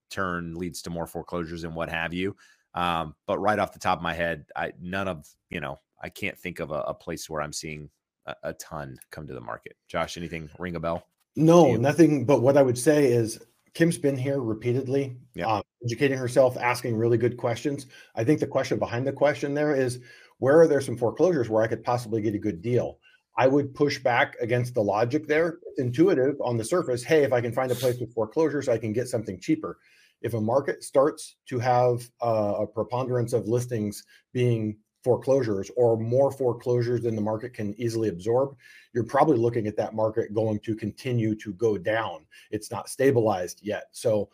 [0.10, 2.36] turn leads to more foreclosures and what have you.
[2.74, 6.10] Um, but right off the top of my head, I none of you know I
[6.10, 7.90] can't think of a, a place where I'm seeing
[8.26, 9.76] a, a, ton come to the market.
[9.88, 11.06] Josh, anything ring a bell?
[11.36, 12.26] No, nothing.
[12.26, 13.40] But what I would say is
[13.74, 15.48] Kim's been here repeatedly, yeah.
[15.48, 17.88] um, educating herself, asking really good questions.
[18.16, 20.00] I think the question behind the question there is
[20.40, 23.00] where are there some foreclosures where I could possibly get a good deal?
[23.38, 25.60] I would push back against the logic there.
[25.78, 27.04] Intuitive on the surface.
[27.04, 29.80] Hey, if I can find a place with foreclosures, I can get something cheaper.
[30.22, 34.04] If a market starts to have uh, a preponderance of listings
[34.34, 38.56] being foreclosures or more foreclosures than the market can easily absorb,
[38.94, 42.26] you're probably looking at that market going to continue to go down.
[42.52, 43.86] It's not stabilized yet.
[43.92, 44.30] So,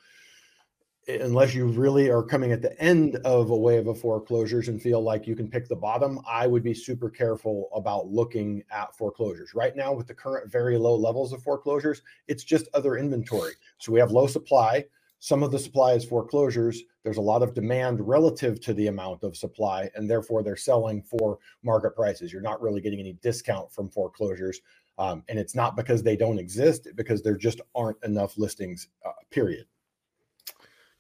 [1.07, 5.01] unless you really are coming at the end of a wave of foreclosures and feel
[5.01, 9.53] like you can pick the bottom, I would be super careful about looking at foreclosures.
[9.53, 13.53] Right now, with the current very low levels of foreclosures, it's just other inventory.
[13.77, 14.85] So we have low supply.
[15.19, 16.83] Some of the supply is foreclosures.
[17.03, 21.01] There's a lot of demand relative to the amount of supply, and therefore they're selling
[21.01, 22.31] for market prices.
[22.33, 24.59] You're not really getting any discount from foreclosures.
[24.99, 29.11] Um, and it's not because they don't exist, because there just aren't enough listings, uh,
[29.31, 29.67] period.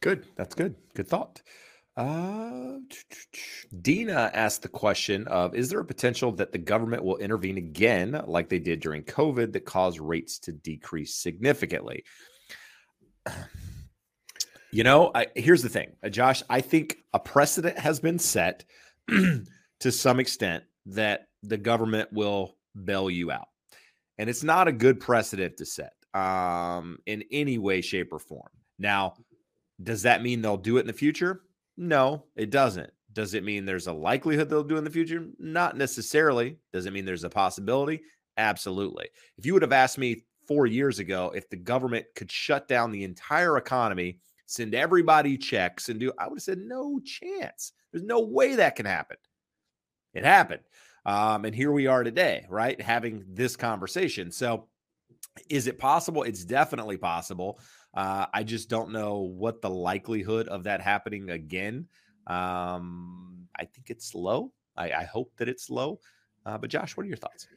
[0.01, 0.25] Good.
[0.35, 0.75] That's good.
[0.93, 1.41] Good thought.
[1.95, 2.77] Uh,
[3.81, 8.21] Dina asked the question of Is there a potential that the government will intervene again,
[8.27, 12.03] like they did during COVID, that caused rates to decrease significantly?
[14.71, 16.43] You know, I, here's the thing, uh, Josh.
[16.49, 18.65] I think a precedent has been set
[19.09, 23.47] to some extent that the government will bail you out,
[24.17, 28.49] and it's not a good precedent to set um, in any way, shape, or form.
[28.77, 29.15] Now,
[29.81, 31.41] does that mean they'll do it in the future?
[31.77, 32.89] No, it doesn't.
[33.13, 35.27] Does it mean there's a likelihood they'll do in the future?
[35.39, 36.57] Not necessarily.
[36.73, 38.01] Does it mean there's a possibility?
[38.37, 39.09] Absolutely.
[39.37, 42.91] If you would have asked me four years ago if the government could shut down
[42.91, 47.73] the entire economy send everybody checks and do, I would have said, no chance.
[47.91, 49.17] There's no way that can happen.
[50.13, 50.61] It happened.
[51.05, 52.81] Um, and here we are today, right?
[52.81, 54.31] Having this conversation.
[54.31, 54.67] So,
[55.49, 56.23] is it possible?
[56.23, 57.59] It's definitely possible.
[57.93, 61.87] Uh, I just don't know what the likelihood of that happening again.
[62.27, 64.51] Um, I think it's low.
[64.75, 65.99] I, I hope that it's low.
[66.45, 67.47] Uh, but Josh, what are your thoughts?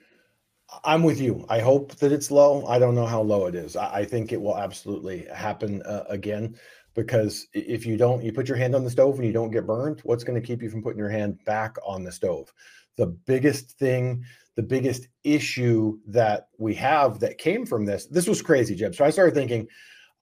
[0.84, 1.44] I'm with you.
[1.48, 2.64] I hope that it's low.
[2.66, 3.76] I don't know how low it is.
[3.76, 6.56] I, I think it will absolutely happen uh, again
[6.94, 9.66] because if you don't you put your hand on the stove and you don't get
[9.66, 12.52] burned what's going to keep you from putting your hand back on the stove
[12.96, 14.24] the biggest thing
[14.56, 19.04] the biggest issue that we have that came from this this was crazy jeb so
[19.04, 19.66] i started thinking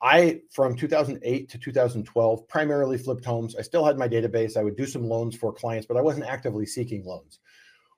[0.01, 3.57] i from 2008 to 2012 primarily flipped homes.
[3.57, 4.57] I still had my database.
[4.57, 7.41] I would do some loans for clients but i wasn't actively seeking loans.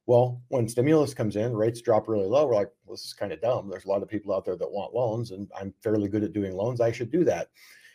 [0.06, 2.46] Well when stimulus comes in rates drop really low.
[2.46, 3.68] We're like well, this is kind of dumb.
[3.68, 6.32] There's a lot of people out there that want loans and i'm fairly good at
[6.32, 6.80] doing loans.
[6.80, 7.48] I should do that.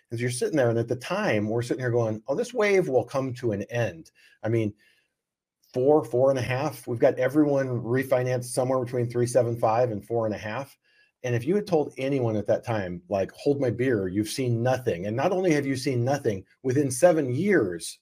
[0.09, 2.87] Because you're sitting there and at the time we're sitting here going oh this wave
[2.87, 4.11] will come to an end.
[4.43, 4.73] I mean
[5.73, 10.33] four four and a half we've got everyone refinanced somewhere between 375 and four and
[10.33, 10.77] a half
[11.25, 14.63] and if you had told anyone at that time like hold my beer you've seen
[14.63, 17.99] nothing and not only have you seen nothing within seven years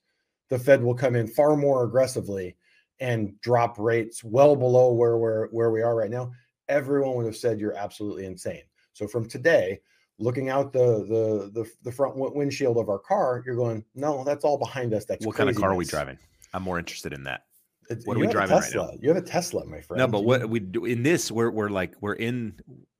[0.50, 2.56] the fed will come in far more aggressively
[3.00, 6.32] and drop rates well below where we're where we are right now
[6.70, 8.64] everyone would have said you're absolutely insane
[8.94, 9.80] so from today
[10.20, 14.44] looking out the the the, the front windshield of our car, you're going, no, that's
[14.44, 15.06] all behind us.
[15.06, 15.56] That's what craziness.
[15.56, 16.18] kind of car are we driving?
[16.54, 17.46] I'm more interested in that.
[17.90, 18.92] It's, what are we driving right now?
[19.02, 20.00] You have a Tesla, my friend.
[20.00, 22.54] No, but what we do in this, we're we're like we're in,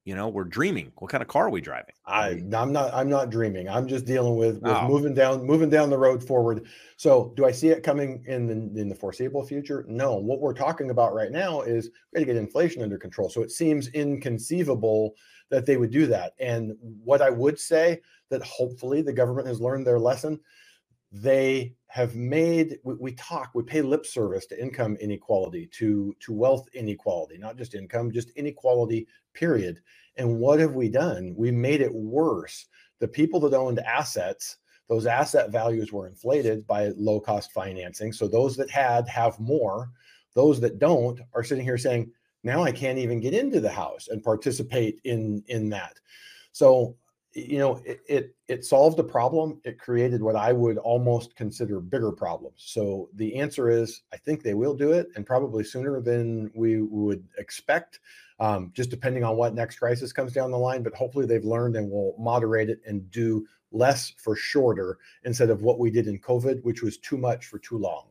[0.06, 0.92] you know, we're dreaming.
[0.98, 1.96] What kind of car are we driving?
[2.06, 3.70] I I'm not I'm not dreaming.
[3.70, 4.88] I'm just dealing with, with oh.
[4.88, 6.68] moving down moving down the road forward.
[6.98, 9.86] So do I see it coming in the in the foreseeable future?
[9.88, 10.16] No.
[10.16, 13.30] What we're talking about right now is we got to get inflation under control.
[13.30, 15.16] So it seems inconceivable
[15.50, 16.34] that they would do that.
[16.40, 20.40] And what I would say that hopefully the government has learned their lesson.
[21.14, 26.34] They have made we, we talk, we pay lip service to income inequality, to to
[26.34, 29.82] wealth inequality, not just income, just inequality, period.
[30.18, 31.36] And what have we done?
[31.38, 32.66] We made it worse.
[33.00, 34.58] The people that owned assets,
[34.90, 38.12] those asset values were inflated by low cost financing.
[38.14, 39.92] So those that had have more.
[40.36, 42.12] Those that don't are sitting here saying,
[42.44, 46.00] now i can't even get into the house and participate in in that
[46.52, 46.96] so
[47.34, 51.80] you know it, it, it solved a problem it created what i would almost consider
[51.80, 56.00] bigger problems so the answer is i think they will do it and probably sooner
[56.00, 58.00] than we would expect
[58.40, 61.76] um, just depending on what next crisis comes down the line but hopefully they've learned
[61.76, 66.20] and will moderate it and do less for shorter instead of what we did in
[66.20, 68.06] covid which was too much for too long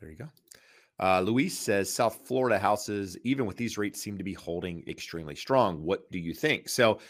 [0.00, 0.28] there you go
[1.00, 5.34] uh, Luis says South Florida houses, even with these rates, seem to be holding extremely
[5.34, 5.82] strong.
[5.82, 6.68] What do you think?
[6.68, 7.00] So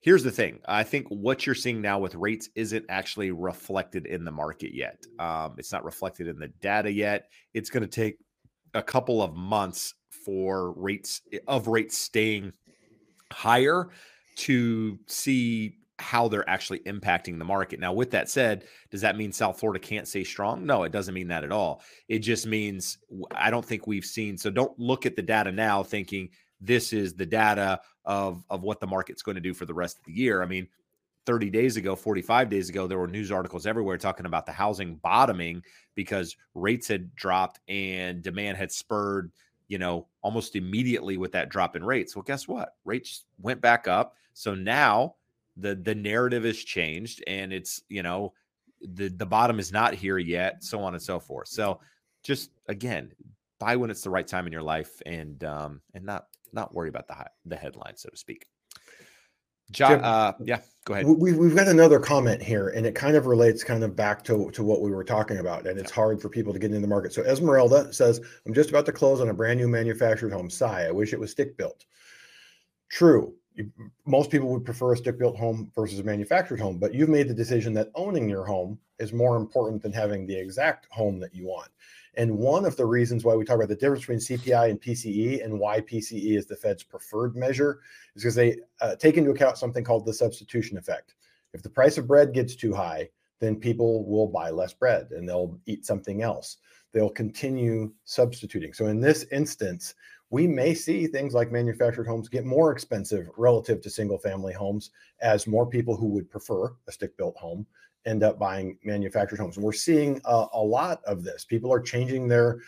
[0.00, 4.24] here's the thing i think what you're seeing now with rates isn't actually reflected in
[4.24, 8.18] the market yet um, it's not reflected in the data yet it's going to take
[8.74, 9.94] a couple of months
[10.24, 12.52] for rates of rates staying
[13.32, 13.88] higher
[14.36, 17.78] to see how they're actually impacting the market.
[17.78, 20.64] Now, with that said, does that mean South Florida can't stay strong?
[20.64, 21.82] No, it doesn't mean that at all.
[22.08, 22.98] It just means
[23.32, 24.38] I don't think we've seen.
[24.38, 26.30] So don't look at the data now thinking
[26.60, 29.98] this is the data of of what the market's going to do for the rest
[29.98, 30.42] of the year.
[30.42, 30.68] I mean,
[31.26, 34.96] 30 days ago, 45 days ago, there were news articles everywhere talking about the housing
[34.96, 35.62] bottoming
[35.94, 39.30] because rates had dropped and demand had spurred,
[39.68, 42.16] you know, almost immediately with that drop in rates.
[42.16, 42.76] Well, guess what?
[42.84, 44.14] Rates went back up.
[44.32, 45.16] So now
[45.56, 48.32] the the narrative has changed and it's, you know,
[48.80, 51.48] the the bottom is not here yet, so on and so forth.
[51.48, 51.80] So
[52.22, 53.12] just again,
[53.58, 56.88] buy when it's the right time in your life and um and not not worry
[56.88, 58.46] about the high, the headline, so to speak.
[59.70, 61.06] Jim, uh, yeah, go ahead.
[61.06, 64.50] We, we've got another comment here, and it kind of relates kind of back to,
[64.50, 66.88] to what we were talking about, and it's hard for people to get into the
[66.88, 67.12] market.
[67.12, 70.50] So Esmeralda says, I'm just about to close on a brand new manufactured home.
[70.50, 71.84] Sigh, I wish it was stick built.
[72.90, 73.34] True.
[74.06, 77.28] Most people would prefer a stick built home versus a manufactured home, but you've made
[77.28, 81.34] the decision that owning your home is more important than having the exact home that
[81.34, 81.70] you want.
[82.14, 85.44] And one of the reasons why we talk about the difference between CPI and PCE
[85.44, 87.80] and why PCE is the Fed's preferred measure
[88.16, 91.14] is because they uh, take into account something called the substitution effect.
[91.52, 93.08] If the price of bread gets too high,
[93.40, 96.58] then people will buy less bread and they'll eat something else.
[96.92, 98.72] They'll continue substituting.
[98.72, 99.94] So in this instance,
[100.30, 104.90] we may see things like manufactured homes get more expensive relative to single family homes
[105.20, 107.66] as more people who would prefer a stick built home
[108.06, 109.56] end up buying manufactured homes.
[109.56, 111.44] And we're seeing a, a lot of this.
[111.44, 112.60] People are changing their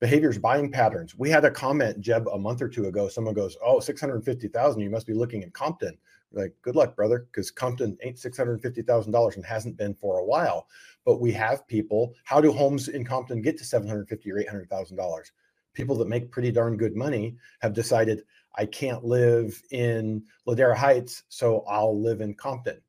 [0.00, 1.14] behaviors, buying patterns.
[1.16, 3.08] We had a comment, Jeb, a month or two ago.
[3.08, 4.80] Someone goes, "Oh, six hundred fifty thousand.
[4.80, 5.98] You must be looking at Compton."
[6.30, 9.94] Like, good luck, brother, because Compton ain't six hundred fifty thousand dollars and hasn't been
[9.94, 10.68] for a while.
[11.04, 12.14] But we have people.
[12.24, 15.32] How do homes in Compton get to seven hundred fifty or eight hundred thousand dollars?
[15.78, 18.24] People that make pretty darn good money have decided
[18.56, 22.80] I can't live in Ladera Heights, so I'll live in Compton.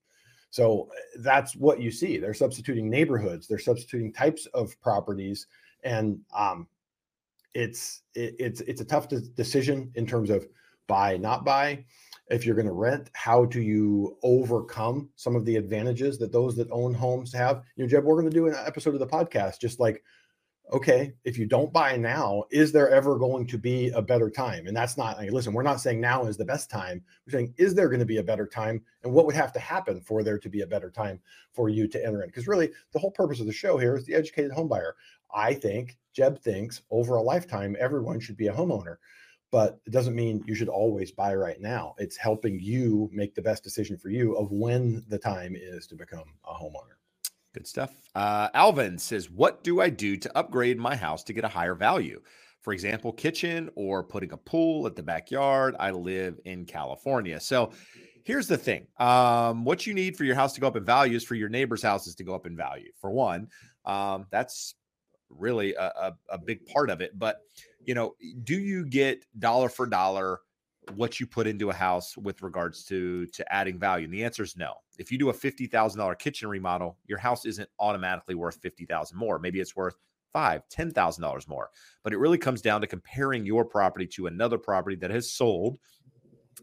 [0.49, 2.17] So that's what you see.
[2.17, 5.45] They're substituting neighborhoods, they're substituting types of properties,
[5.83, 6.67] and um,
[7.53, 10.47] it's it, it's it's a tough de- decision in terms of
[10.87, 11.85] buy not buy.
[12.31, 16.55] If you're going to rent, how do you overcome some of the advantages that those
[16.55, 17.61] that own homes have?
[17.75, 20.03] You know, Jeb, we're going to do an episode of the podcast just like
[20.71, 24.67] okay, if you don't buy now, is there ever going to be a better time?
[24.67, 27.03] And that's not like, listen, we're not saying now is the best time.
[27.25, 28.83] We're saying, is there going to be a better time?
[29.03, 31.19] And what would have to happen for there to be a better time
[31.53, 32.29] for you to enter in?
[32.29, 34.91] Because really, the whole purpose of the show here is the educated homebuyer.
[35.33, 38.97] I think, Jeb thinks, over a lifetime, everyone should be a homeowner.
[39.51, 41.95] But it doesn't mean you should always buy right now.
[41.97, 45.95] It's helping you make the best decision for you of when the time is to
[45.95, 46.98] become a homeowner.
[47.53, 47.91] Good stuff.
[48.15, 51.75] Uh, Alvin says, What do I do to upgrade my house to get a higher
[51.75, 52.21] value?
[52.61, 55.75] For example, kitchen or putting a pool at the backyard.
[55.79, 57.39] I live in California.
[57.39, 57.71] So
[58.23, 61.17] here's the thing um, what you need for your house to go up in value
[61.17, 62.91] is for your neighbor's houses to go up in value.
[63.01, 63.47] For one,
[63.85, 64.75] um, that's
[65.29, 67.17] really a, a, a big part of it.
[67.17, 67.37] But,
[67.83, 70.41] you know, do you get dollar for dollar
[70.91, 74.05] what you put into a house with regards to to adding value?
[74.05, 74.73] And the answer is no.
[74.97, 78.85] If you do a fifty thousand dollar kitchen remodel, your house isn't automatically worth fifty
[78.85, 79.39] thousand more.
[79.39, 79.95] Maybe it's worth
[80.33, 81.69] five, ten thousand dollars more.
[82.03, 85.79] But it really comes down to comparing your property to another property that has sold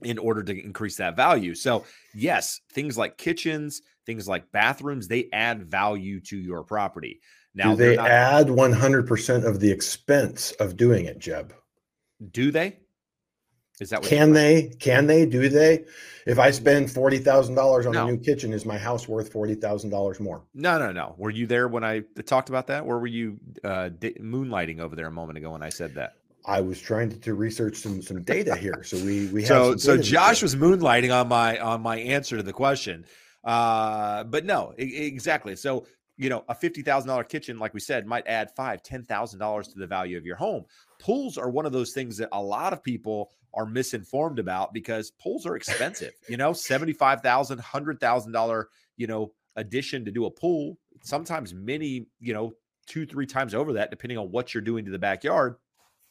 [0.03, 1.55] in order to increase that value.
[1.55, 7.21] So, yes, things like kitchens, things like bathrooms, they add value to your property.
[7.55, 11.55] Now, do they not, add 100% of the expense of doing it, Jeb?
[12.31, 12.81] Do they?
[13.81, 14.73] Is that can they?
[14.79, 15.27] Can they?
[15.27, 15.85] Do they?
[16.25, 18.07] If I spend forty thousand dollars on no.
[18.07, 20.43] a new kitchen, is my house worth forty thousand dollars more?
[20.55, 21.15] No, no, no.
[21.19, 22.85] Were you there when I talked about that?
[22.85, 26.15] Or were you uh, moonlighting over there a moment ago when I said that?
[26.47, 29.77] I was trying to, to research some some data here, so we we have so
[29.77, 33.05] so Josh was moonlighting on my on my answer to the question,
[33.45, 35.55] uh, but no, exactly.
[35.57, 39.03] So you know, a fifty thousand dollar kitchen, like we said, might add five, ten
[39.03, 40.65] thousand dollars to the value of your home.
[40.99, 45.11] Pools are one of those things that a lot of people are misinformed about because
[45.13, 46.13] pools are expensive.
[46.29, 50.79] you know, seventy five thousand, hundred thousand dollar, you know, addition to do a pool.
[51.03, 52.53] Sometimes many, you know,
[52.87, 55.57] two three times over that, depending on what you're doing to the backyard.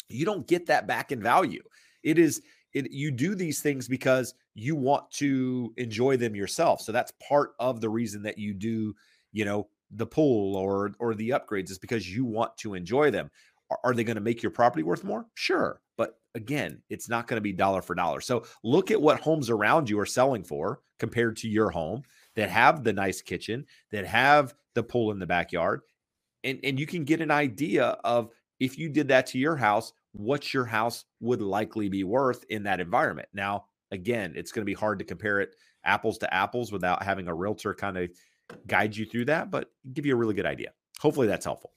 [0.10, 1.64] You don't get that back in value.
[2.04, 2.41] It is
[2.74, 6.82] it, you do these things because you want to enjoy them yourself.
[6.82, 8.93] So that's part of the reason that you do,
[9.32, 13.32] you know, the pool or or the upgrades is because you want to enjoy them.
[13.84, 15.26] Are they going to make your property worth more?
[15.34, 15.82] Sure.
[15.98, 18.21] But again, it's not going to be dollar for dollar.
[18.21, 22.03] So look at what homes around you are selling for compared to your home
[22.36, 25.81] that have the nice kitchen, that have the pool in the backyard.
[26.43, 28.29] And, and you can get an idea of
[28.59, 32.63] if you did that to your house, what your house would likely be worth in
[32.63, 33.27] that environment.
[33.33, 37.27] Now, again, it's going to be hard to compare it apples to apples without having
[37.27, 38.09] a realtor kind of
[38.67, 40.71] guide you through that, but give you a really good idea.
[40.99, 41.71] Hopefully that's helpful.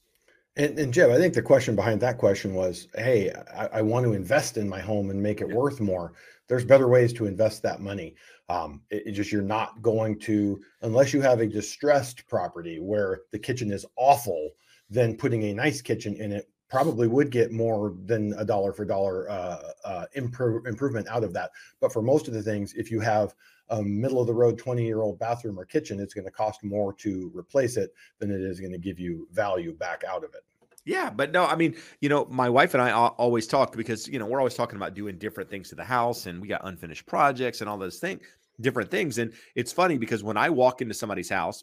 [0.58, 4.04] And, and Jeb, I think the question behind that question was, hey, I, I, want
[4.04, 5.54] to invest in my home and make it yeah.
[5.54, 6.14] worth more.
[6.48, 8.16] There's better ways to invest that money.
[8.48, 13.20] Um, it, it, just you're not going to unless you have a distressed property where
[13.30, 14.50] the kitchen is awful.
[14.90, 18.84] Then putting a nice kitchen in it probably would get more than a dollar for
[18.84, 21.50] dollar uh, uh, improve, improvement out of that.
[21.80, 23.32] But for most of the things, if you have
[23.70, 26.64] a middle of the road 20 year old bathroom or kitchen, it's going to cost
[26.64, 30.34] more to replace it than it is going to give you value back out of
[30.34, 30.42] it.
[30.88, 34.18] Yeah, but no, I mean, you know, my wife and I always talk because, you
[34.18, 37.04] know, we're always talking about doing different things to the house and we got unfinished
[37.04, 38.22] projects and all those things,
[38.62, 39.18] different things.
[39.18, 41.62] And it's funny because when I walk into somebody's house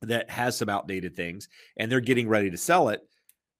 [0.00, 3.02] that has some outdated things and they're getting ready to sell it,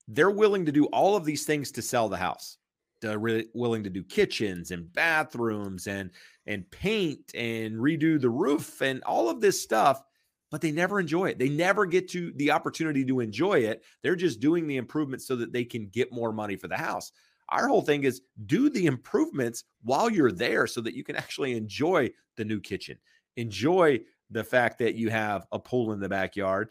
[0.08, 2.56] they're willing to do all of these things to sell the house.
[3.02, 6.12] They're really willing to do kitchens and bathrooms and
[6.46, 10.02] and paint and redo the roof and all of this stuff
[10.50, 11.38] but they never enjoy it.
[11.38, 13.82] They never get to the opportunity to enjoy it.
[14.02, 17.12] They're just doing the improvements so that they can get more money for the house.
[17.50, 21.56] Our whole thing is do the improvements while you're there so that you can actually
[21.56, 22.98] enjoy the new kitchen,
[23.36, 26.68] enjoy the fact that you have a pool in the backyard.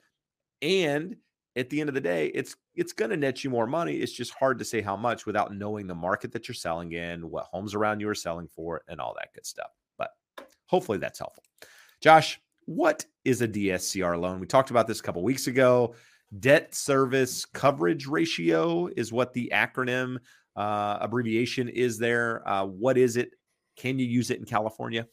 [0.61, 1.15] And
[1.55, 3.95] at the end of the day, it's it's going to net you more money.
[3.95, 7.29] It's just hard to say how much without knowing the market that you're selling in,
[7.31, 9.71] what homes around you are selling for, and all that good stuff.
[9.97, 10.11] But
[10.67, 11.43] hopefully that's helpful.
[11.99, 14.39] Josh, what is a DSCR loan?
[14.39, 15.95] We talked about this a couple weeks ago.
[16.39, 20.17] Debt service coverage ratio is what the acronym
[20.57, 22.47] uh, abbreviation is there.
[22.47, 23.31] Uh, what is it?
[23.77, 25.07] Can you use it in California?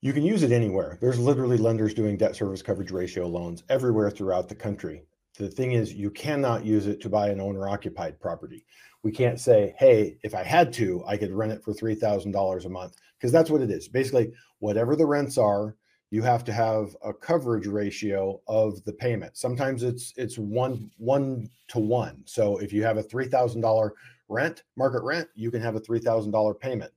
[0.00, 0.96] You can use it anywhere.
[1.00, 5.02] There's literally lenders doing debt service coverage ratio loans everywhere throughout the country.
[5.38, 8.64] The thing is, you cannot use it to buy an owner occupied property.
[9.02, 12.68] We can't say, hey, if I had to, I could rent it for $3,000 a
[12.68, 13.88] month, because that's what it is.
[13.88, 15.76] Basically, whatever the rents are,
[16.10, 19.36] you have to have a coverage ratio of the payment.
[19.36, 22.22] Sometimes it's it's one one to one.
[22.26, 23.94] So if you have a three thousand dollar
[24.28, 26.92] rent, market rent, you can have a three thousand dollar payment.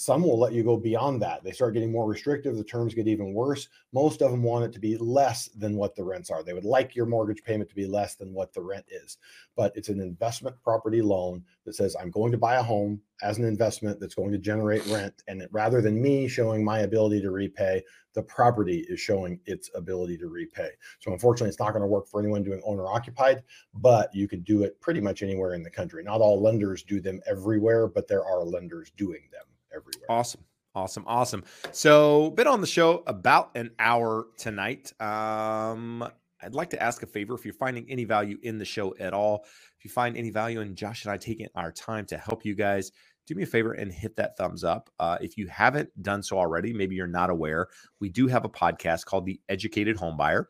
[0.00, 1.42] Some will let you go beyond that.
[1.42, 2.56] They start getting more restrictive.
[2.56, 3.68] The terms get even worse.
[3.92, 6.44] Most of them want it to be less than what the rents are.
[6.44, 9.16] They would like your mortgage payment to be less than what the rent is.
[9.56, 13.38] But it's an investment property loan that says, I'm going to buy a home as
[13.38, 15.22] an investment that's going to generate rent.
[15.26, 17.82] And rather than me showing my ability to repay,
[18.14, 20.70] the property is showing its ability to repay.
[21.00, 23.42] So unfortunately, it's not going to work for anyone doing owner occupied,
[23.74, 26.02] but you could do it pretty much anywhere in the country.
[26.02, 29.44] Not all lenders do them everywhere, but there are lenders doing them
[29.74, 30.06] everywhere.
[30.08, 30.42] Awesome.
[30.74, 31.04] Awesome.
[31.06, 31.44] Awesome.
[31.72, 34.92] So, been on the show about an hour tonight.
[35.00, 36.08] Um,
[36.40, 39.12] I'd like to ask a favor if you're finding any value in the show at
[39.12, 39.44] all,
[39.78, 42.54] if you find any value in Josh and I taking our time to help you
[42.54, 42.90] guys,
[43.28, 44.90] do me a favor and hit that thumbs up.
[44.98, 47.68] Uh, if you haven't done so already, maybe you're not aware,
[48.00, 50.46] we do have a podcast called The Educated Homebuyer.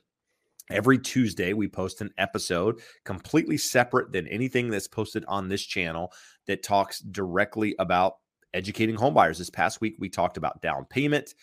[0.71, 6.13] Every Tuesday, we post an episode completely separate than anything that's posted on this channel
[6.47, 8.15] that talks directly about
[8.55, 9.39] educating homebuyers.
[9.39, 11.35] This past week, we talked about down payment,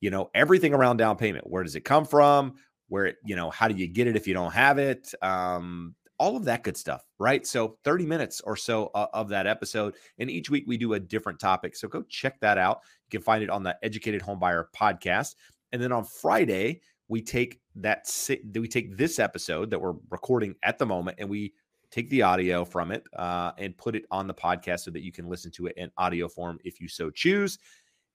[0.00, 1.48] you know, everything around down payment.
[1.48, 2.54] Where does it come from?
[2.88, 5.12] Where, it, you know, how do you get it if you don't have it?
[5.22, 7.46] Um, all of that good stuff, right?
[7.46, 9.94] So 30 minutes or so uh, of that episode.
[10.18, 11.74] And each week we do a different topic.
[11.76, 12.80] So go check that out.
[13.06, 15.34] You can find it on the Educated Homebuyer podcast.
[15.72, 18.08] And then on Friday, we take that
[18.54, 21.52] we take this episode that we're recording at the moment and we
[21.90, 25.12] take the audio from it uh, and put it on the podcast so that you
[25.12, 27.58] can listen to it in audio form if you so choose.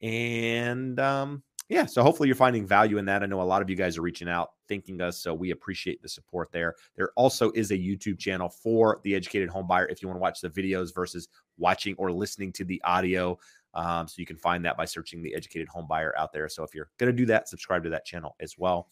[0.01, 3.23] And um, yeah, so hopefully you're finding value in that.
[3.23, 6.01] I know a lot of you guys are reaching out, thanking us, so we appreciate
[6.01, 6.75] the support there.
[6.95, 10.21] There also is a YouTube channel for the educated home buyer if you want to
[10.21, 13.37] watch the videos versus watching or listening to the audio.
[13.73, 16.47] Um, so you can find that by searching the educated home buyer out there.
[16.47, 18.87] So if you're going to do that, subscribe to that channel as well.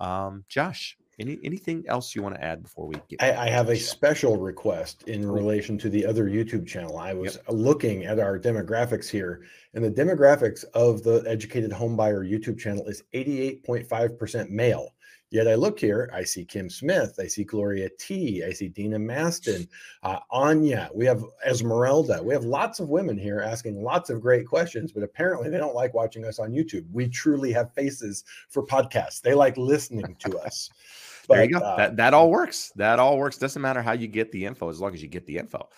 [0.00, 3.22] Um, Josh, any anything else you want to add before we get?
[3.22, 6.98] I, I have a special request in relation to the other YouTube channel.
[6.98, 7.44] I was yep.
[7.48, 9.42] looking at our demographics here,
[9.74, 14.94] and the demographics of the Educated Homebuyer YouTube channel is 88.5% male.
[15.30, 18.98] Yet I look here, I see Kim Smith, I see Gloria T, I see Dina
[18.98, 19.68] Maston,
[20.02, 22.22] uh, Anya, we have Esmeralda.
[22.22, 25.74] We have lots of women here asking lots of great questions, but apparently they don't
[25.74, 26.86] like watching us on YouTube.
[26.92, 29.20] We truly have faces for podcasts.
[29.20, 30.70] They like listening to us.
[31.28, 31.58] But, there you go.
[31.58, 32.72] Uh, that that all works.
[32.76, 33.36] That all works.
[33.36, 35.68] Doesn't matter how you get the info as long as you get the info.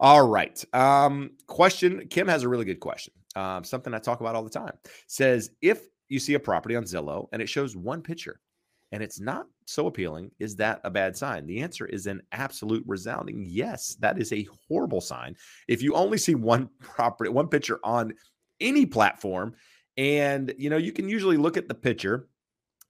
[0.00, 0.64] All right.
[0.74, 2.08] Um, question.
[2.08, 3.12] Kim has a really good question.
[3.36, 4.72] Um, something I talk about all the time.
[5.06, 8.40] Says if you see a property on Zillow and it shows one picture
[8.90, 11.46] and it's not so appealing, is that a bad sign?
[11.46, 13.96] The answer is an absolute resounding yes.
[14.00, 15.36] That is a horrible sign.
[15.68, 18.14] If you only see one property, one picture on
[18.60, 19.54] any platform,
[19.98, 22.28] and you know, you can usually look at the picture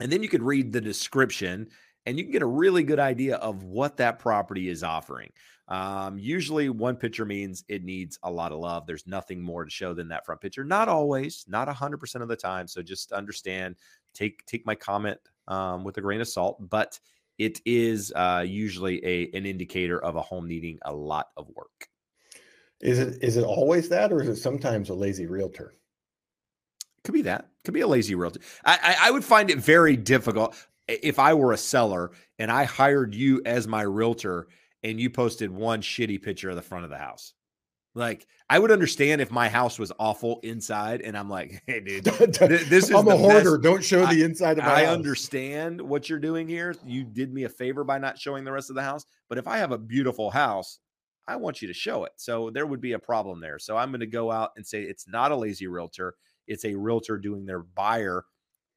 [0.00, 1.68] and then you could read the description
[2.08, 5.30] and you can get a really good idea of what that property is offering.
[5.68, 8.86] Um, usually, one picture means it needs a lot of love.
[8.86, 10.64] There's nothing more to show than that front picture.
[10.64, 12.66] Not always, not 100% of the time.
[12.66, 13.76] So just understand,
[14.14, 16.98] take take my comment um, with a grain of salt, but
[17.36, 21.88] it is uh, usually a an indicator of a home needing a lot of work.
[22.80, 25.74] Is it is it always that, or is it sometimes a lazy realtor?
[27.04, 27.48] Could be that.
[27.64, 28.40] Could be a lazy realtor.
[28.64, 30.56] I, I, I would find it very difficult
[30.88, 34.48] if I were a seller and I hired you as my realtor
[34.82, 37.34] and you posted one shitty picture of the front of the house.
[37.94, 42.04] Like I would understand if my house was awful inside, and I'm like, "Hey, dude,
[42.04, 43.58] this is I'm a hoarder.
[43.58, 44.94] Don't show the inside of my I house.
[44.94, 46.74] understand what you're doing here.
[46.86, 49.04] You did me a favor by not showing the rest of the house.
[49.28, 50.78] But if I have a beautiful house,
[51.26, 52.12] I want you to show it.
[52.16, 53.58] So there would be a problem there.
[53.58, 56.14] So I'm going to go out and say it's not a lazy realtor.
[56.46, 58.24] It's a realtor doing their buyer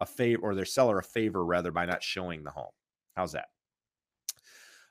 [0.02, 2.72] a favor or their seller a favor rather by not showing the home.
[3.16, 3.46] How's that?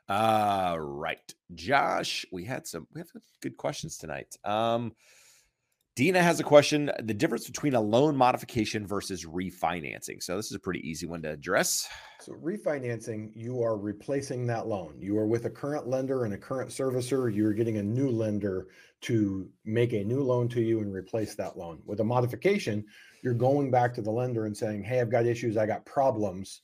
[0.08, 1.34] Uh, right.
[1.54, 4.34] Josh, we had some we have some good questions tonight.
[4.44, 4.92] Um
[5.96, 10.22] Dina has a question the difference between a loan modification versus refinancing.
[10.22, 11.88] So, this is a pretty easy one to address.
[12.20, 14.94] So, refinancing, you are replacing that loan.
[14.98, 17.34] You are with a current lender and a current servicer.
[17.34, 18.68] You're getting a new lender
[19.02, 21.82] to make a new loan to you and replace that loan.
[21.84, 22.84] With a modification,
[23.22, 26.62] you're going back to the lender and saying, Hey, I've got issues, I got problems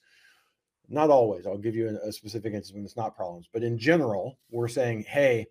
[0.88, 1.46] not always.
[1.46, 5.04] I'll give you a, specific instance when it's not problems, but in general, we're saying,
[5.08, 5.46] hey,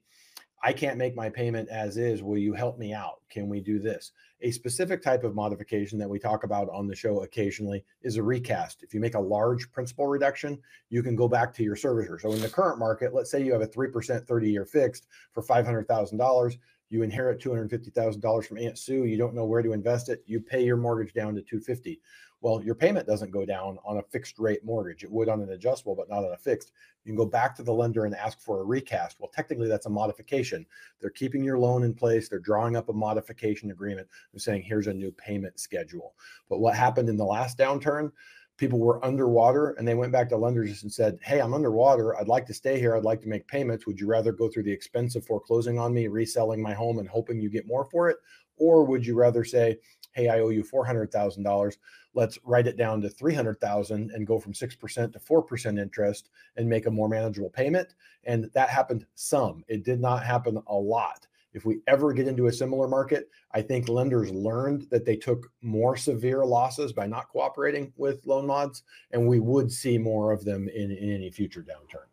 [0.63, 2.23] I can't make my payment as is.
[2.23, 3.21] Will you help me out?
[3.29, 4.13] Can we do this?
[4.41, 8.23] A specific type of modification that we talk about on the show occasionally is a
[8.23, 8.81] recast.
[8.81, 12.19] If you make a large principal reduction, you can go back to your servicer.
[12.19, 15.43] So in the current market, let's say you have a 3% 30 year fixed for
[15.43, 16.57] $500,000.
[16.89, 19.05] You inherit $250,000 from Aunt Sue.
[19.05, 20.23] You don't know where to invest it.
[20.25, 21.99] You pay your mortgage down to 250.
[22.41, 25.03] Well, your payment doesn't go down on a fixed rate mortgage.
[25.03, 26.73] It would on an adjustable, but not on a fixed.
[27.03, 29.17] You can go back to the lender and ask for a recast.
[29.19, 30.65] Well, technically, that's a modification.
[31.01, 32.29] They're keeping your loan in place.
[32.29, 36.13] They're drawing up a modification agreement and saying, here's a new payment schedule.
[36.47, 38.11] But what happened in the last downturn?
[38.57, 42.17] People were underwater and they went back to lenders and said, Hey, I'm underwater.
[42.17, 42.95] I'd like to stay here.
[42.95, 43.85] I'd like to make payments.
[43.85, 47.07] Would you rather go through the expense of foreclosing on me, reselling my home, and
[47.09, 48.17] hoping you get more for it?
[48.57, 49.77] Or would you rather say,
[50.13, 51.75] Hey, I owe you $400,000
[52.15, 56.87] let's write it down to 300,000 and go from 6% to 4% interest and make
[56.87, 57.93] a more manageable payment.
[58.23, 59.63] And that happened some.
[59.67, 61.27] It did not happen a lot.
[61.55, 65.49] If we ever get into a similar market, I think lenders learned that they took
[65.61, 70.43] more severe losses by not cooperating with loan mods, and we would see more of
[70.43, 72.07] them in, in any future downturn.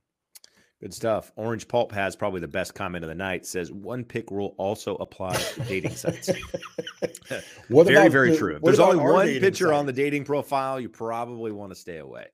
[0.80, 1.32] Good stuff.
[1.34, 3.44] Orange Pulp has probably the best comment of the night.
[3.44, 6.30] Says one pick rule also applies to dating sites.
[7.68, 8.56] what very, very the, true.
[8.56, 12.26] If there's only one picture on the dating profile, you probably want to stay away.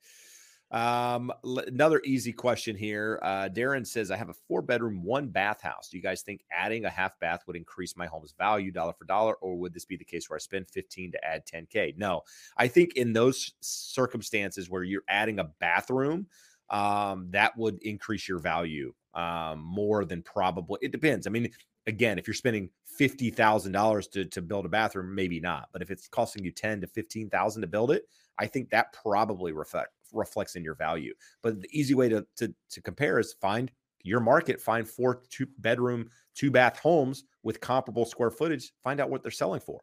[0.71, 3.19] Um, l- another easy question here.
[3.23, 5.89] Uh, Darren says, I have a four bedroom, one bath house.
[5.89, 9.05] Do you guys think adding a half bath would increase my home's value dollar for
[9.07, 11.97] dollar, or would this be the case where I spend 15 to add 10K?
[11.97, 12.23] No,
[12.57, 16.27] I think in those circumstances where you're adding a bathroom,
[16.71, 20.79] um, that would increase your value um, more than probably.
[20.83, 21.27] It depends.
[21.27, 21.51] I mean,
[21.87, 25.71] again, if you're spending fifty thousand dollars to to build a bathroom, maybe not.
[25.73, 28.05] But if it's costing you ten to fifteen thousand to build it,
[28.39, 31.15] I think that probably reflect reflects in your value.
[31.43, 33.71] But the easy way to to to compare is find
[34.03, 39.11] your market, find four two bedroom, two bath homes with comparable square footage, find out
[39.11, 39.81] what they're selling for.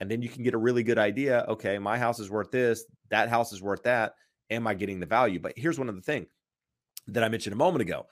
[0.00, 1.44] And then you can get a really good idea.
[1.48, 4.12] Okay, my house is worth this, that house is worth that
[4.50, 5.40] am I getting the value?
[5.40, 6.26] But here's one of the thing
[7.08, 8.06] that I mentioned a moment ago.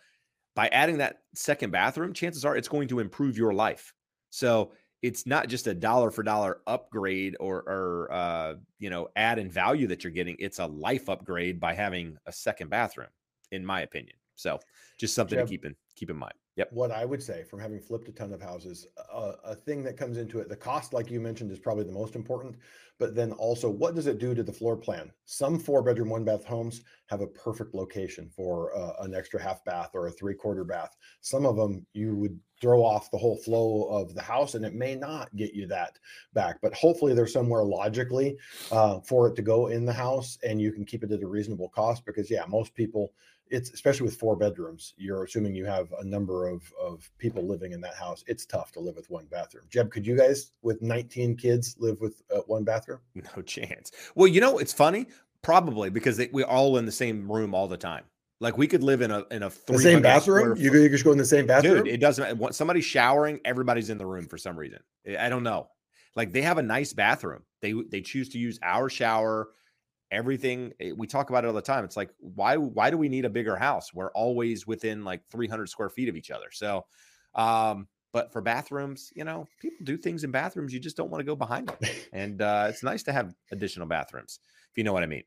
[0.54, 3.92] By adding that second bathroom, chances are it's going to improve your life.
[4.30, 4.72] So
[5.06, 9.48] it's not just a dollar for dollar upgrade or, or uh, you know, add in
[9.48, 10.34] value that you're getting.
[10.40, 13.08] It's a life upgrade by having a second bathroom,
[13.52, 14.16] in my opinion.
[14.36, 14.60] So
[14.98, 16.34] just something Jeb, to keep in keep in mind.
[16.56, 16.72] Yep.
[16.72, 19.98] What I would say from having flipped a ton of houses, uh, a thing that
[19.98, 22.56] comes into it, the cost, like you mentioned, is probably the most important.
[22.98, 25.12] But then also, what does it do to the floor plan?
[25.26, 29.62] Some four bedroom, one bath homes have a perfect location for uh, an extra half
[29.66, 30.96] bath or a three quarter bath.
[31.20, 34.74] Some of them you would throw off the whole flow of the house and it
[34.74, 35.98] may not get you that
[36.32, 38.34] back but hopefully there's somewhere logically
[38.72, 41.26] uh, for it to go in the house and you can keep it at a
[41.26, 43.12] reasonable cost because yeah most people
[43.50, 47.72] it's especially with four bedrooms you're assuming you have a number of of people living
[47.72, 50.80] in that house it's tough to live with one bathroom jeb could you guys with
[50.82, 55.06] 19 kids live with uh, one bathroom no chance well you know it's funny
[55.42, 58.04] probably because they, we're all in the same room all the time
[58.40, 60.56] like we could live in a in a the same bathroom.
[60.58, 61.84] You could, you could go in the same bathroom.
[61.84, 62.36] Dude, it doesn't.
[62.36, 64.80] Want somebody showering, everybody's in the room for some reason.
[65.18, 65.68] I don't know.
[66.16, 67.42] Like they have a nice bathroom.
[67.62, 69.50] They they choose to use our shower
[70.16, 73.08] everything eh, we talk about it all the time it's like why why do we
[73.08, 76.86] need a bigger house we're always within like 300 square feet of each other so
[77.34, 81.20] um but for bathrooms you know people do things in bathrooms you just don't want
[81.20, 84.40] to go behind them and uh it's nice to have additional bathrooms
[84.70, 85.22] if you know what i mean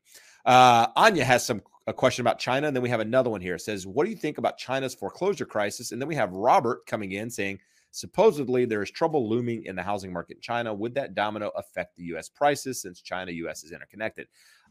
[0.45, 3.55] uh anya has some a question about china and then we have another one here
[3.55, 6.85] it says what do you think about china's foreclosure crisis and then we have robert
[6.87, 7.59] coming in saying
[7.91, 10.73] Supposedly, there is trouble looming in the housing market in China.
[10.73, 12.29] Would that domino affect the U.S.
[12.29, 13.63] prices since China U.S.
[13.63, 14.27] is interconnected?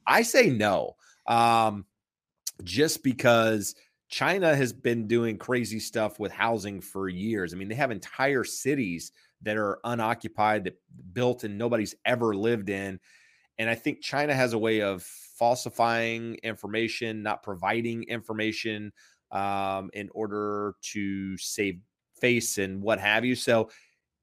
[0.07, 0.97] I say no,
[1.27, 1.85] um,
[2.65, 3.75] just because
[4.09, 7.53] China has been doing crazy stuff with housing for years.
[7.53, 10.79] I mean, they have entire cities that are unoccupied, that
[11.13, 12.99] built and nobody's ever lived in.
[13.59, 18.93] And I think China has a way of falsifying information, not providing information
[19.31, 21.81] um, in order to save
[22.21, 23.35] face and what have you.
[23.35, 23.71] So,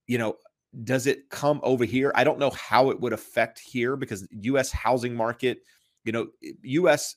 [0.07, 0.38] you know,
[0.84, 2.11] does it come over here?
[2.15, 5.59] I don't know how it would affect here because US housing market,
[6.03, 6.28] you know,
[6.63, 7.15] US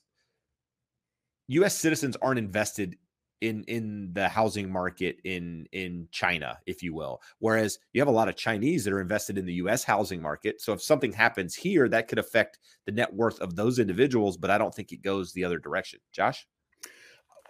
[1.47, 2.95] US citizens aren't invested
[3.41, 7.21] in in the housing market in in China, if you will.
[7.39, 10.61] Whereas you have a lot of Chinese that are invested in the US housing market.
[10.61, 14.51] So if something happens here, that could affect the net worth of those individuals, but
[14.51, 15.99] I don't think it goes the other direction.
[16.11, 16.47] Josh?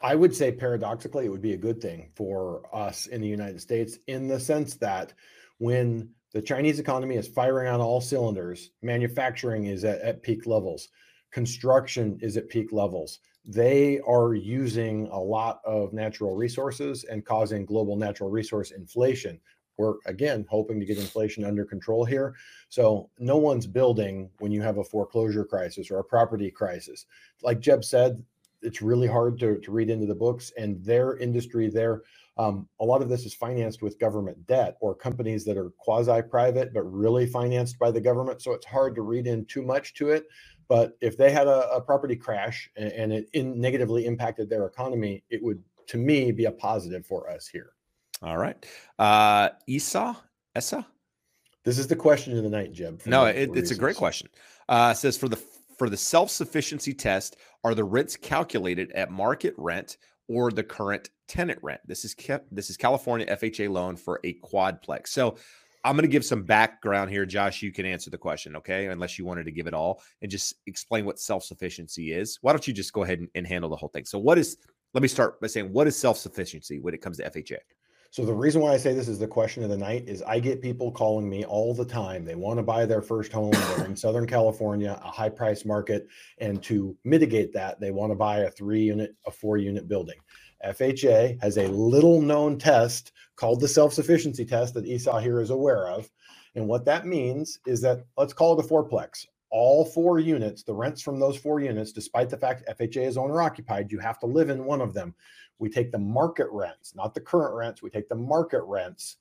[0.01, 3.59] I would say paradoxically, it would be a good thing for us in the United
[3.59, 5.13] States in the sense that
[5.59, 10.89] when the Chinese economy is firing on all cylinders, manufacturing is at, at peak levels,
[11.31, 13.19] construction is at peak levels.
[13.45, 19.39] They are using a lot of natural resources and causing global natural resource inflation.
[19.77, 22.35] We're again hoping to get inflation under control here.
[22.67, 27.05] So, no one's building when you have a foreclosure crisis or a property crisis.
[27.43, 28.21] Like Jeb said,
[28.61, 32.01] it's really hard to, to read into the books and their industry there
[32.39, 36.21] um, a lot of this is financed with government debt or companies that are quasi
[36.21, 39.93] private but really financed by the government so it's hard to read in too much
[39.95, 40.25] to it.
[40.69, 44.65] But if they had a, a property crash and, and it in negatively impacted their
[44.65, 47.73] economy it would to me be a positive for us here.
[48.23, 48.65] All right.
[48.97, 50.15] Uh esau
[50.55, 50.87] essa
[51.65, 54.29] this is the question of the night jeb no it, it's a great question.
[54.69, 55.41] Uh says for the
[55.77, 59.97] for the self sufficiency test, are the rents calculated at market rent
[60.29, 61.81] or the current tenant rent?
[61.85, 62.15] This is
[62.51, 65.09] this is California FHA loan for a quadplex.
[65.09, 65.35] So
[65.83, 67.61] I'm going to give some background here, Josh.
[67.61, 68.87] You can answer the question, okay?
[68.87, 72.37] Unless you wanted to give it all and just explain what self sufficiency is.
[72.41, 74.05] Why don't you just go ahead and, and handle the whole thing?
[74.05, 74.57] So, what is?
[74.93, 77.57] Let me start by saying what is self sufficiency when it comes to FHA?
[78.11, 80.39] So the reason why I say this is the question of the night is I
[80.39, 82.25] get people calling me all the time.
[82.25, 83.51] They want to buy their first home.
[83.51, 86.07] They're in Southern California, a high price market.
[86.39, 90.17] And to mitigate that, they want to buy a three unit, a four unit building.
[90.65, 95.51] FHA has a little known test called the self sufficiency test that Esau here is
[95.51, 96.09] aware of.
[96.55, 99.27] And what that means is that let's call it a fourplex.
[99.51, 103.41] All four units, the rents from those four units, despite the fact FHA is owner
[103.41, 105.15] occupied, you have to live in one of them
[105.59, 109.17] we take the market rents, not the current rents, we take the market rents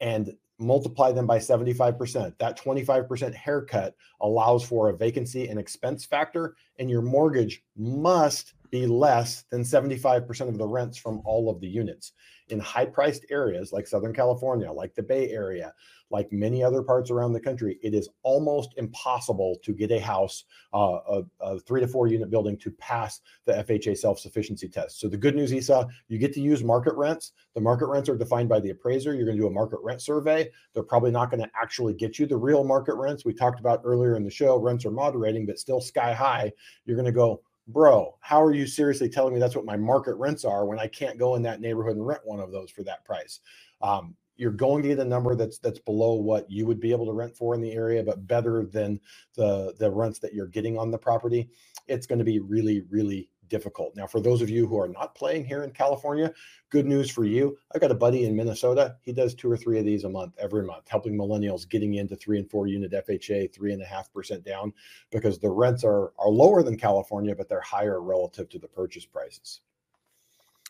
[0.00, 2.36] and multiply them by 75%.
[2.38, 8.86] That 25% haircut allows for a vacancy and expense factor, and your mortgage must be
[8.86, 12.12] less than 75% of the rents from all of the units.
[12.48, 15.72] In high priced areas like Southern California, like the Bay Area,
[16.10, 20.44] like many other parts around the country, it is almost impossible to get a house,
[20.72, 25.00] uh, a, a, three to four unit building to pass the FHA self sufficiency test.
[25.00, 27.32] So the good news, Esau, you get to use market rents.
[27.54, 29.14] The market rents are defined by the appraiser.
[29.14, 30.48] You're going to do a market rent survey.
[30.74, 33.24] They're probably not going to actually get you the real market rents.
[33.24, 36.52] We talked about earlier in the show, rents are moderating, but still sky high.
[36.84, 40.14] You're going to go, bro, how are you seriously telling me that's what my market
[40.14, 42.82] rents are when I can't go in that neighborhood and rent one of those for
[42.84, 43.40] that price?
[43.82, 47.06] Um, you're going to get a number that's that's below what you would be able
[47.06, 49.00] to rent for in the area, but better than
[49.34, 51.48] the the rents that you're getting on the property.
[51.88, 53.94] It's going to be really really difficult.
[53.96, 56.32] Now, for those of you who are not playing here in California,
[56.70, 57.56] good news for you.
[57.74, 58.96] I've got a buddy in Minnesota.
[59.02, 62.16] He does two or three of these a month, every month, helping millennials getting into
[62.16, 64.72] three and four unit FHA, three and a half percent down,
[65.10, 69.06] because the rents are are lower than California, but they're higher relative to the purchase
[69.06, 69.60] prices.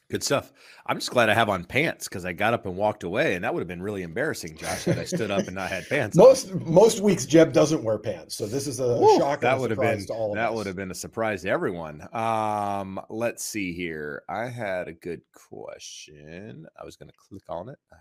[0.09, 0.53] Good stuff.
[0.87, 3.43] I'm just glad I have on pants because I got up and walked away, and
[3.43, 6.17] that would have been really embarrassing, Josh, had I stood up and not had pants.
[6.17, 6.63] most on.
[6.73, 9.41] most weeks, Jeb doesn't wear pants, so this is a Woo, shock.
[9.41, 10.55] That would have been that us.
[10.55, 12.07] would have been a surprise to everyone.
[12.15, 14.23] Um, let's see here.
[14.29, 16.67] I had a good question.
[16.81, 17.79] I was going to click on it.
[17.93, 17.97] I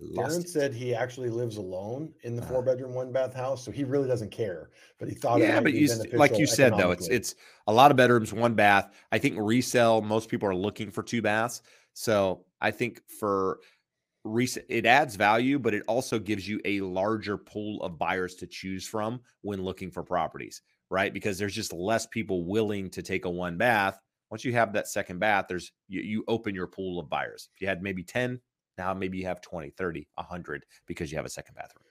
[0.00, 2.52] Darren said he actually lives alone in the uh-huh.
[2.52, 4.70] four bedroom, one bath house, so he really doesn't care.
[4.98, 7.34] But he thought, yeah, but you, like you said though, it's it's
[7.66, 8.92] a lot of bedrooms, one bath.
[9.10, 10.00] I think resale.
[10.00, 11.62] Most people are looking for two baths,
[11.94, 13.58] so I think for
[14.22, 18.46] resale, it adds value, but it also gives you a larger pool of buyers to
[18.46, 21.12] choose from when looking for properties, right?
[21.12, 23.98] Because there's just less people willing to take a one bath.
[24.30, 27.48] Once you have that second bath, there's you, you open your pool of buyers.
[27.56, 28.40] If you had maybe 10,
[28.78, 31.84] now maybe you have 20, 30, 100 because you have a second bathroom.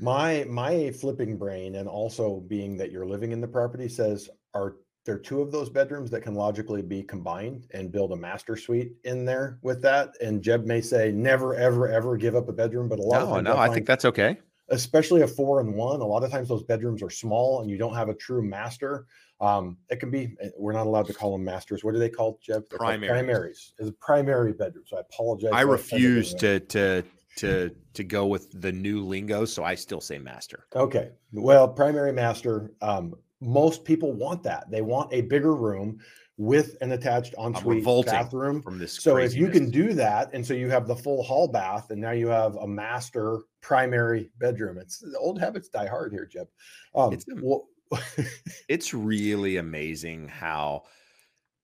[0.00, 4.76] My my flipping brain and also being that you're living in the property says are
[5.04, 8.92] there two of those bedrooms that can logically be combined and build a master suite
[9.04, 10.14] in there with that.
[10.20, 13.36] And Jeb may say never, ever, ever give up a bedroom, but a lot no,
[13.36, 14.38] of no, I think that's okay.
[14.68, 16.00] Especially a four and one.
[16.00, 19.06] A lot of times those bedrooms are small and you don't have a true master.
[19.42, 21.82] Um, it can be, eh, we're not allowed to call them masters.
[21.82, 22.68] What do they call Jeb?
[22.70, 23.10] Primaries.
[23.10, 24.84] Primaries is a primary bedroom.
[24.86, 25.50] So I apologize.
[25.52, 27.02] I refuse to, to,
[27.36, 29.44] to, to go with the new lingo.
[29.44, 30.66] So I still say master.
[30.76, 31.10] Okay.
[31.32, 32.70] Well, primary master.
[32.80, 34.70] Um, most people want that.
[34.70, 35.98] They want a bigger room
[36.36, 38.94] with an attached ensuite bathroom from this.
[39.02, 42.00] So if you can do that, and so you have the full hall bath, and
[42.00, 44.78] now you have a master primary bedroom.
[44.78, 46.48] It's old habits die hard here, Jeb.
[46.94, 47.68] Um, it's, well,
[48.68, 50.84] it's really amazing how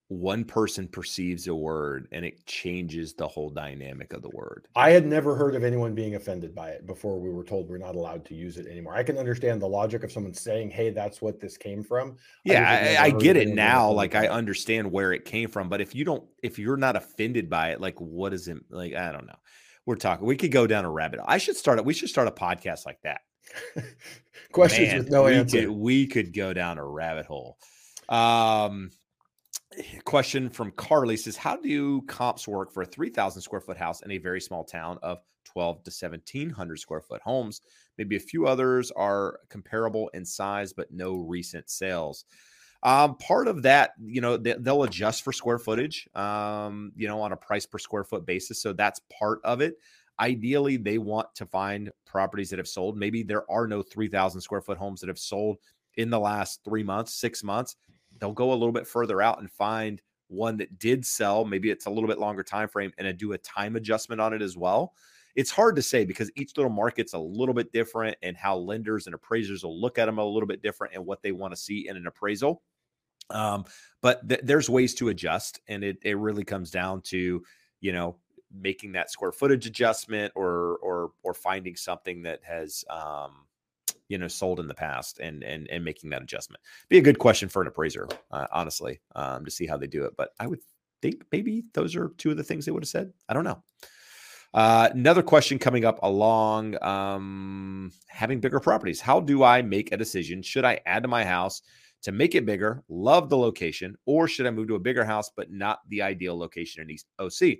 [0.08, 4.66] one person perceives a word and it changes the whole dynamic of the word.
[4.74, 7.76] I had never heard of anyone being offended by it before we were told we're
[7.76, 8.94] not allowed to use it anymore.
[8.94, 12.66] I can understand the logic of someone saying, "Hey, that's what this came from." Yeah,
[12.66, 13.90] I, I, I get it now.
[13.90, 17.50] Like I understand where it came from, but if you don't, if you're not offended
[17.50, 18.56] by it, like what is it?
[18.70, 19.38] Like I don't know.
[19.84, 20.26] We're talking.
[20.26, 21.20] We could go down a rabbit.
[21.20, 21.28] Hole.
[21.28, 21.84] I should start.
[21.84, 23.20] We should start a podcast like that.
[24.52, 25.60] Questions Man, with no we answer.
[25.60, 27.58] Could, we could go down a rabbit hole.
[28.08, 28.90] Um,
[30.04, 34.10] question from Carly says, How do comps work for a 3,000 square foot house in
[34.10, 37.60] a very small town of 12 to 1,700 square foot homes?
[37.98, 42.24] Maybe a few others are comparable in size, but no recent sales.
[42.82, 47.20] Um, part of that, you know, they, will adjust for square footage, um, you know,
[47.20, 48.62] on a price per square foot basis.
[48.62, 49.74] So that's part of it.
[50.20, 52.96] Ideally, they want to find properties that have sold.
[52.96, 55.58] Maybe there are no 3,000 square foot homes that have sold
[55.96, 57.76] in the last three months, six months.
[58.18, 61.44] They'll go a little bit further out and find one that did sell.
[61.44, 64.42] Maybe it's a little bit longer time frame and do a time adjustment on it
[64.42, 64.94] as well.
[65.34, 69.06] It's hard to say because each little market's a little bit different and how lenders
[69.06, 71.56] and appraisers will look at them a little bit different and what they want to
[71.56, 72.62] see in an appraisal.
[73.30, 73.64] Um,
[74.00, 77.42] but th- there's ways to adjust, and it it really comes down to
[77.80, 78.16] you know
[78.52, 83.44] making that square footage adjustment or or or finding something that has um
[84.08, 87.18] you know sold in the past and and and making that adjustment be a good
[87.18, 90.46] question for an appraiser uh, honestly um to see how they do it but i
[90.46, 90.60] would
[91.02, 93.62] think maybe those are two of the things they would have said i don't know
[94.54, 99.00] uh, another question coming up along um, having bigger properties.
[99.00, 100.42] How do I make a decision?
[100.42, 101.60] Should I add to my house
[102.02, 105.30] to make it bigger, love the location, or should I move to a bigger house
[105.34, 107.58] but not the ideal location in East OC?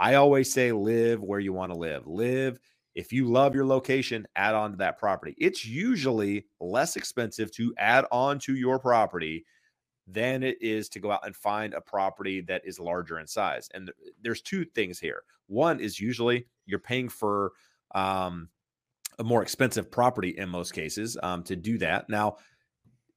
[0.00, 2.06] I always say live where you want to live.
[2.06, 2.58] Live
[2.94, 5.34] if you love your location, add on to that property.
[5.38, 9.44] It's usually less expensive to add on to your property
[10.06, 13.68] than it is to go out and find a property that is larger in size.
[13.74, 15.22] And there's two things here.
[15.46, 17.52] One is usually you're paying for
[17.94, 18.48] um,
[19.18, 22.08] a more expensive property in most cases um, to do that.
[22.08, 22.38] Now,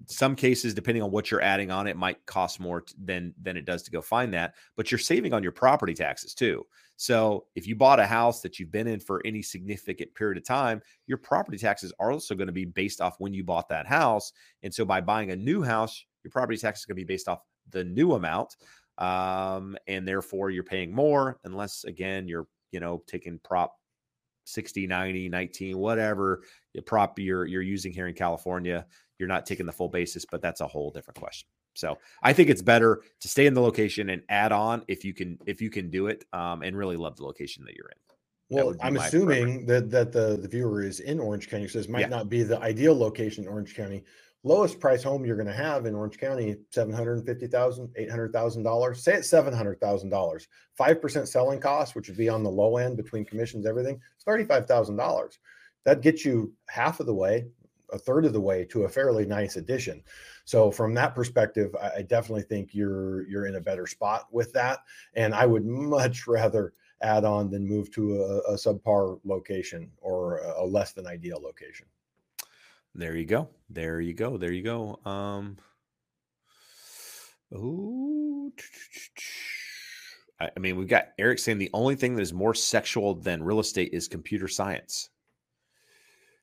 [0.08, 3.66] some cases depending on what you're adding on it might cost more than than it
[3.66, 6.66] does to go find that but you're saving on your property taxes too.
[6.96, 10.46] So if you bought a house that you've been in for any significant period of
[10.46, 13.88] time your property taxes are also going to be based off when you bought that
[13.88, 14.34] house
[14.64, 17.28] and so by buying a new house your property tax is going to be based
[17.28, 17.40] off
[17.72, 18.56] the new amount
[18.98, 23.76] um, and therefore you're paying more unless again you're you know taking prop
[24.46, 26.44] 60 90 19 whatever
[26.86, 28.86] prop you're you're using here in california
[29.20, 31.48] you're not taking the full basis, but that's a whole different question.
[31.76, 35.14] So I think it's better to stay in the location and add on if you
[35.14, 37.98] can if you can do it um, and really love the location that you're in.
[38.50, 42.02] Well, I'm assuming that that the, the viewer is in Orange County, so this might
[42.02, 42.08] yeah.
[42.08, 44.04] not be the ideal location in Orange County.
[44.44, 50.48] lowest price home you're going to have in Orange County, $750,000, $800,000, say it's $700,000.
[50.80, 55.38] 5% selling cost, which would be on the low end between commissions, everything, it's $35,000.
[55.86, 57.46] That gets you half of the way,
[57.94, 60.04] a third of the way to a fairly nice addition.
[60.46, 64.52] So from that perspective, I, I definitely think you're you're in a better spot with
[64.54, 64.80] that.
[65.14, 70.38] And I would much rather add on than move to a, a subpar location or
[70.38, 71.86] a less than ideal location.
[72.96, 73.50] There you go.
[73.70, 74.38] There you go.
[74.38, 75.00] There you go.
[75.06, 75.58] Um
[77.56, 78.52] Oh,
[80.40, 83.60] I mean, we've got Eric saying the only thing that is more sexual than real
[83.60, 85.10] estate is computer science.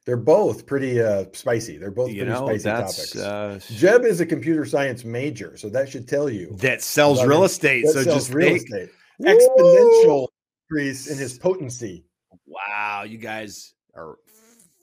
[0.06, 1.76] They're both pretty uh, spicy.
[1.76, 3.16] They're both You pretty know, spicy topics.
[3.16, 7.44] uh, Jeb is a computer science major, so that should tell you that sells real
[7.44, 7.84] estate.
[7.84, 8.88] that So sells just real estate
[9.22, 10.28] exponential
[10.70, 12.04] increase in his potency.
[12.46, 14.16] wow, you guys are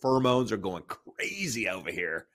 [0.03, 2.27] pheromones are going crazy over here.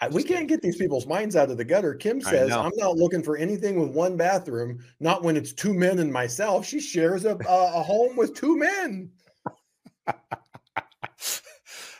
[0.00, 1.94] I, we can't get these people's minds out of the gutter.
[1.94, 4.78] Kim says, "I'm not looking for anything with one bathroom.
[5.00, 6.66] Not when it's two men and myself.
[6.66, 9.10] She shares a, a, a home with two men.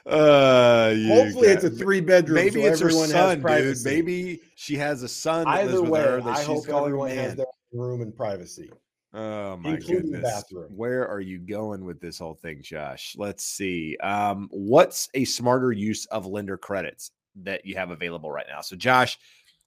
[0.09, 2.37] Uh, Hopefully, it's a three bedroom.
[2.37, 3.85] Maybe so it's her son, dude.
[3.85, 7.47] Maybe she has a son that Either way, her that I hope everyone has their
[7.75, 8.71] own room and privacy.
[9.15, 10.23] Oh my including goodness.
[10.23, 10.71] bathroom.
[10.77, 13.15] Where are you going with this whole thing, Josh?
[13.17, 13.97] Let's see.
[13.99, 17.11] Um, what's a smarter use of lender credits
[17.43, 18.61] that you have available right now?
[18.61, 19.19] So, Josh,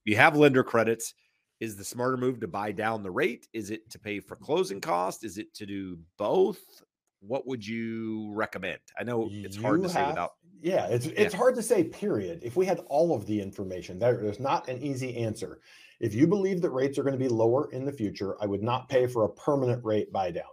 [0.04, 1.14] you have lender credits.
[1.60, 3.46] Is the smarter move to buy down the rate?
[3.52, 5.24] Is it to pay for closing cost?
[5.24, 6.60] Is it to do both?
[7.26, 8.80] What would you recommend?
[8.98, 10.32] I know it's hard You to say have- without.
[10.60, 11.82] Yeah, it's it's hard to say.
[11.82, 12.40] Period.
[12.44, 15.60] If we had all of the information, there, there's not an easy answer.
[15.98, 18.62] If you believe that rates are going to be lower in the future, I would
[18.62, 20.44] not pay for a permanent rate buy down.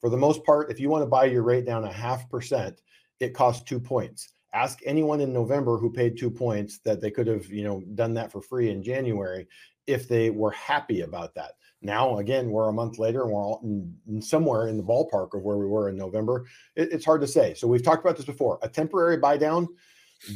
[0.00, 2.80] For the most part, if you want to buy your rate down a half percent,
[3.18, 4.28] it costs two points.
[4.54, 8.14] Ask anyone in November who paid two points that they could have, you know, done
[8.14, 9.48] that for free in January
[9.88, 11.52] if they were happy about that.
[11.86, 15.42] Now, again, we're a month later and we're all in, somewhere in the ballpark of
[15.42, 16.44] where we were in November.
[16.74, 17.54] It- it's hard to say.
[17.54, 18.58] So we've talked about this before.
[18.62, 19.68] A temporary buy down,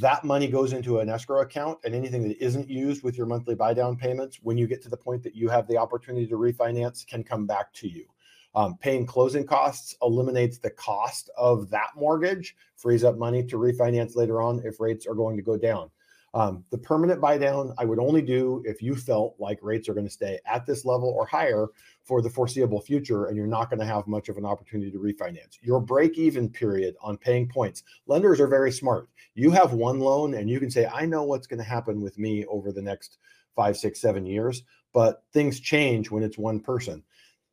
[0.00, 3.56] that money goes into an escrow account, and anything that isn't used with your monthly
[3.56, 6.36] buy down payments, when you get to the point that you have the opportunity to
[6.36, 8.06] refinance, can come back to you.
[8.54, 14.14] Um, paying closing costs eliminates the cost of that mortgage, frees up money to refinance
[14.14, 15.90] later on if rates are going to go down.
[16.32, 19.94] Um, the permanent buy down, I would only do if you felt like rates are
[19.94, 21.66] going to stay at this level or higher
[22.04, 24.98] for the foreseeable future, and you're not going to have much of an opportunity to
[24.98, 25.58] refinance.
[25.60, 29.08] Your break even period on paying points, lenders are very smart.
[29.34, 32.16] You have one loan, and you can say, I know what's going to happen with
[32.16, 33.18] me over the next
[33.56, 34.62] five, six, seven years,
[34.92, 37.02] but things change when it's one person.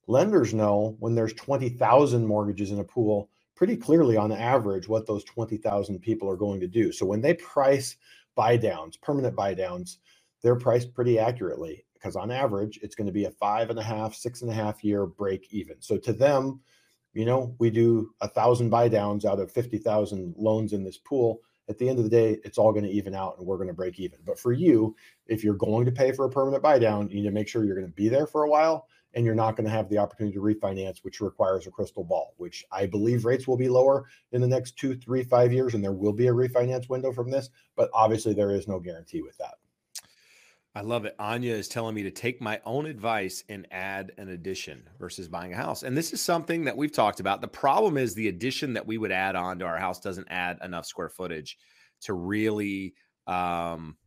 [0.05, 5.23] Lenders know when there's 20,000 mortgages in a pool pretty clearly on average what those
[5.23, 6.91] 20,000 people are going to do.
[6.91, 7.97] So when they price
[8.37, 9.99] buy downs, permanent buy downs,
[10.41, 13.83] they're priced pretty accurately because on average it's going to be a five and a
[13.83, 15.75] half, six and a half year break even.
[15.81, 16.61] So to them,
[17.13, 21.41] you know, we do a thousand buy downs out of 50,000 loans in this pool.
[21.67, 23.67] At the end of the day, it's all going to even out and we're going
[23.67, 24.19] to break even.
[24.25, 24.95] But for you,
[25.25, 27.65] if you're going to pay for a permanent buy down, you need to make sure
[27.65, 28.87] you're going to be there for a while
[29.17, 32.35] and you're not going to have the opportunity to refinance, which requires a crystal ball,
[32.37, 35.83] which I believe rates will be lower in the next two, three, five years, and
[35.83, 37.49] there will be a refinance window from this.
[37.75, 39.55] But obviously, there is no guarantee with that.
[40.75, 41.15] I love it.
[41.17, 45.51] Anya is telling me to take my own advice and add an addition versus buying
[45.51, 45.81] a house.
[45.81, 47.41] And this is something that we've talked about.
[47.41, 50.59] The problem is the addition that we would add on to our house doesn't add
[50.63, 51.57] enough square footage
[52.01, 52.93] to really
[53.25, 53.97] um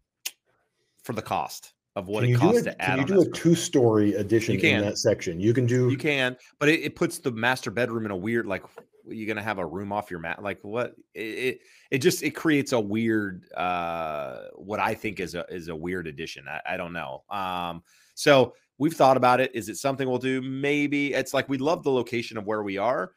[1.03, 3.15] for the cost of what can it you costs do a, to add can you
[3.15, 4.79] do a two-story addition You can.
[4.79, 5.41] in that section?
[5.41, 5.91] You can do.
[5.91, 8.63] You can, but it, it puts the master bedroom in a weird like
[9.09, 10.43] you're gonna have a room off your mat.
[10.43, 11.61] Like what it, it
[11.91, 16.07] it just it creates a weird uh what I think is a is a weird
[16.07, 16.47] addition.
[16.49, 17.25] I, I don't know.
[17.29, 17.83] Um
[18.15, 19.51] so we've thought about it.
[19.55, 20.41] Is it something we'll do?
[20.41, 23.13] Maybe it's like we love the location of where we are,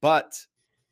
[0.00, 0.34] but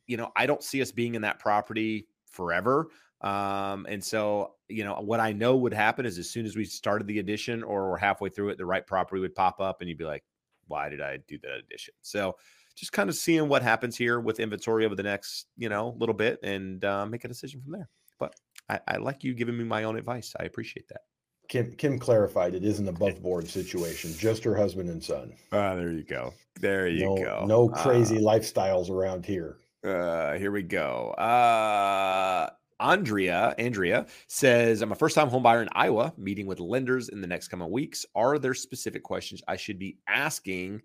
[0.07, 2.89] you know, I don't see us being in that property forever.
[3.23, 6.65] Um, and so, you know, what I know would happen is as soon as we
[6.65, 9.89] started the addition or we're halfway through it, the right property would pop up and
[9.89, 10.23] you'd be like,
[10.67, 11.93] why did I do that addition?
[12.01, 12.35] So
[12.75, 16.15] just kind of seeing what happens here with inventory over the next, you know, little
[16.15, 17.89] bit and uh, make a decision from there.
[18.19, 18.35] But
[18.69, 20.33] I, I like you giving me my own advice.
[20.39, 21.01] I appreciate that.
[21.49, 25.33] Kim, Kim clarified it is an above board situation, just her husband and son.
[25.51, 26.33] Ah, there you go.
[26.59, 27.45] There you no, go.
[27.45, 29.57] no crazy lifestyles around here.
[29.83, 31.09] Uh, here we go.
[31.11, 32.49] Uh,
[32.83, 37.21] Andrea, Andrea says, I'm a first time home buyer in Iowa, meeting with lenders in
[37.21, 38.05] the next coming weeks.
[38.13, 40.81] Are there specific questions I should be asking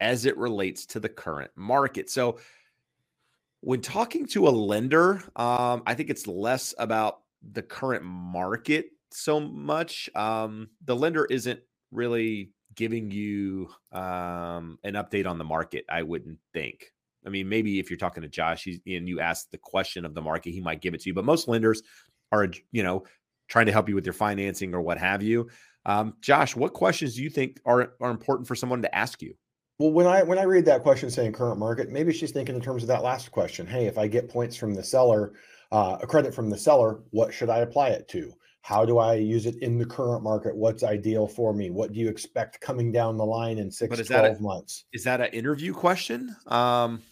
[0.00, 2.08] as it relates to the current market?
[2.08, 2.38] So,
[3.60, 7.20] when talking to a lender, um, I think it's less about
[7.52, 10.10] the current market so much.
[10.14, 11.60] Um, the lender isn't
[11.90, 15.84] really giving you um, an update on the market.
[15.88, 16.93] I wouldn't think.
[17.26, 20.22] I mean, maybe if you're talking to Josh and you ask the question of the
[20.22, 21.14] market, he might give it to you.
[21.14, 21.82] But most lenders
[22.32, 23.04] are, you know,
[23.48, 25.48] trying to help you with your financing or what have you.
[25.86, 29.34] Um, Josh, what questions do you think are are important for someone to ask you?
[29.78, 32.60] Well, when I when I read that question saying current market, maybe she's thinking in
[32.60, 33.66] terms of that last question.
[33.66, 35.34] Hey, if I get points from the seller,
[35.72, 38.32] uh, a credit from the seller, what should I apply it to?
[38.62, 40.56] How do I use it in the current market?
[40.56, 41.68] What's ideal for me?
[41.68, 44.84] What do you expect coming down the line in six, to 12 a, months?
[44.94, 46.34] Is that an interview question?
[46.46, 47.02] Um,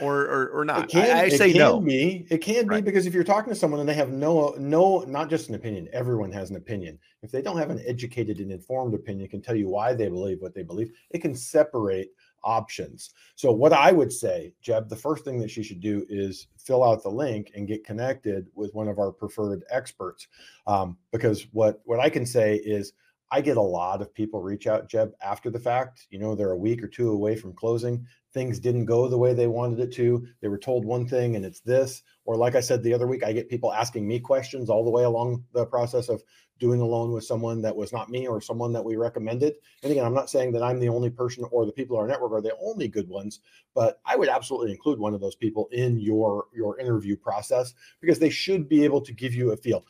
[0.00, 0.84] or, or, or not?
[0.84, 1.80] It can, I, I say it can no.
[1.80, 2.26] Be.
[2.30, 2.84] It can right.
[2.84, 5.54] be because if you're talking to someone and they have no, no, not just an
[5.54, 6.98] opinion, everyone has an opinion.
[7.22, 10.40] If they don't have an educated and informed opinion, can tell you why they believe
[10.40, 10.92] what they believe.
[11.10, 12.10] It can separate
[12.44, 13.10] options.
[13.36, 16.82] So what I would say, Jeb, the first thing that she should do is fill
[16.82, 20.28] out the link and get connected with one of our preferred experts.
[20.66, 22.92] Um, because what what I can say is
[23.32, 26.06] I get a lot of people reach out, Jeb, after the fact.
[26.10, 28.06] You know, they're a week or two away from closing.
[28.34, 30.26] Things didn't go the way they wanted it to.
[30.42, 32.02] They were told one thing and it's this.
[32.26, 34.90] Or, like I said the other week, I get people asking me questions all the
[34.90, 36.22] way along the process of
[36.62, 39.54] doing a loan with someone that was not me or someone that we recommended.
[39.82, 42.08] And again, I'm not saying that I'm the only person or the people in our
[42.08, 43.40] network are the only good ones,
[43.74, 48.20] but I would absolutely include one of those people in your your interview process because
[48.20, 49.84] they should be able to give you a feel.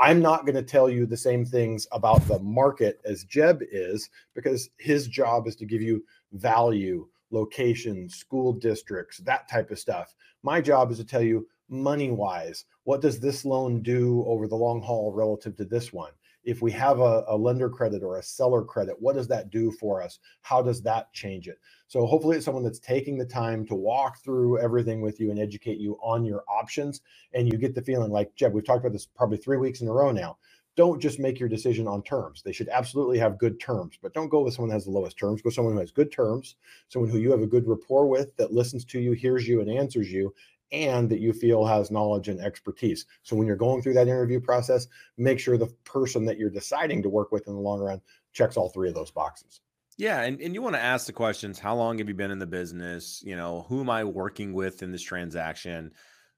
[0.00, 4.10] I'm not going to tell you the same things about the market as Jeb is
[4.34, 10.14] because his job is to give you value, location, school districts, that type of stuff.
[10.42, 14.56] My job is to tell you money wise, what does this loan do over the
[14.56, 16.12] long haul relative to this one?
[16.48, 19.70] If we have a, a, lender credit or a seller credit, what does that do
[19.70, 20.18] for us?
[20.40, 21.58] How does that change it?
[21.88, 25.38] So hopefully it's someone that's taking the time to walk through everything with you and
[25.38, 27.02] educate you on your options.
[27.34, 29.88] And you get the feeling like, Jeb, we've talked about this probably three weeks in
[29.88, 30.38] a row now.
[30.74, 32.40] Don't just make your decision on terms.
[32.40, 35.18] They should absolutely have good terms, but don't go with someone that has the lowest
[35.18, 35.42] terms.
[35.42, 36.56] Go someone who has good terms,
[36.88, 39.70] someone who you have a good rapport with, that listens to you, hears you, and
[39.70, 40.32] answers you,
[40.72, 43.06] and that you feel has knowledge and expertise.
[43.22, 44.86] So when you're going through that interview process,
[45.16, 48.00] make sure the person that you're deciding to work with in the long run
[48.32, 49.60] checks all three of those boxes.
[49.96, 52.38] Yeah, and, and you want to ask the questions, how long have you been in
[52.38, 53.20] the business?
[53.24, 55.92] You know, who am I working with in this transaction?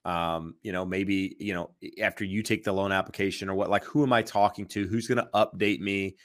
[0.06, 1.70] Um, you know, maybe, you know,
[2.00, 4.86] after you take the loan application or what, like who am I talking to?
[4.86, 6.16] Who's going to update me?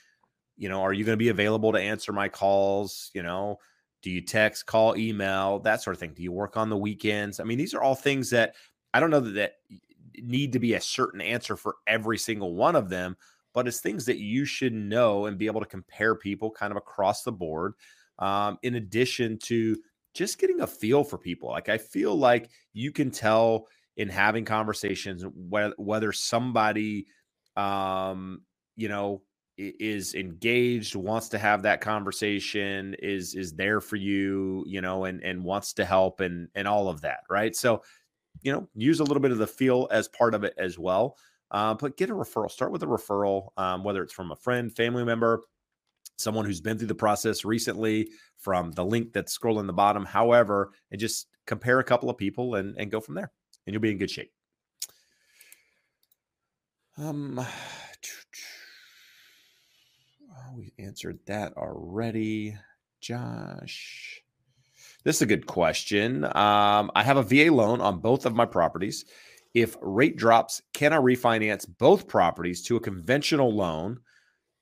[0.56, 3.12] You know, are you going to be available to answer my calls?
[3.14, 3.58] You know,
[4.06, 6.14] do you text, call, email, that sort of thing?
[6.14, 7.40] Do you work on the weekends?
[7.40, 8.54] I mean, these are all things that
[8.94, 9.56] I don't know that,
[10.18, 13.18] need to be a certain answer for every single one of them,
[13.54, 16.78] but it's things that you should know and be able to compare people kind of
[16.78, 17.74] across the board.
[18.20, 19.76] Um, in addition to
[20.14, 23.68] just getting a feel for people, like I feel like you can tell
[23.98, 27.08] in having conversations whether, whether somebody,
[27.58, 28.44] um,
[28.76, 29.24] you know,
[29.58, 35.24] is engaged wants to have that conversation is is there for you you know and
[35.24, 37.56] and wants to help and and all of that right?
[37.56, 37.82] So
[38.42, 41.18] you know use a little bit of the feel as part of it as well.
[41.52, 44.76] Uh, but get a referral start with a referral um, whether it's from a friend
[44.76, 45.42] family member
[46.18, 50.72] someone who's been through the process recently from the link that's scrolling the bottom however
[50.92, 53.32] and just compare a couple of people and and go from there
[53.66, 54.32] and you'll be in good shape.
[56.98, 57.46] Um
[60.56, 62.58] we answered that already.
[63.02, 64.22] Josh.
[65.04, 66.26] This is a good question.
[66.26, 69.06] Um, I have a VA loan on both of my properties.
[69.54, 74.00] If rate drops, can I refinance both properties to a conventional loan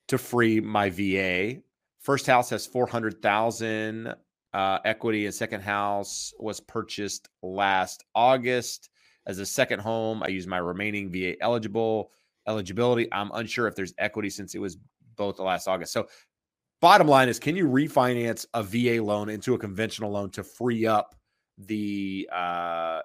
[0.09, 1.61] to free my VA?
[2.01, 4.13] First house has 400,000
[4.53, 8.89] uh, equity and second house was purchased last August
[9.25, 10.21] as a second home.
[10.21, 12.11] I use my remaining VA eligible
[12.47, 13.07] eligibility.
[13.11, 14.77] I'm unsure if there's equity since it was
[15.15, 15.93] both the last August.
[15.93, 16.07] So,
[16.81, 20.85] bottom line is, can you refinance a VA loan into a conventional loan to free
[20.85, 21.15] up
[21.57, 23.01] the uh, uh,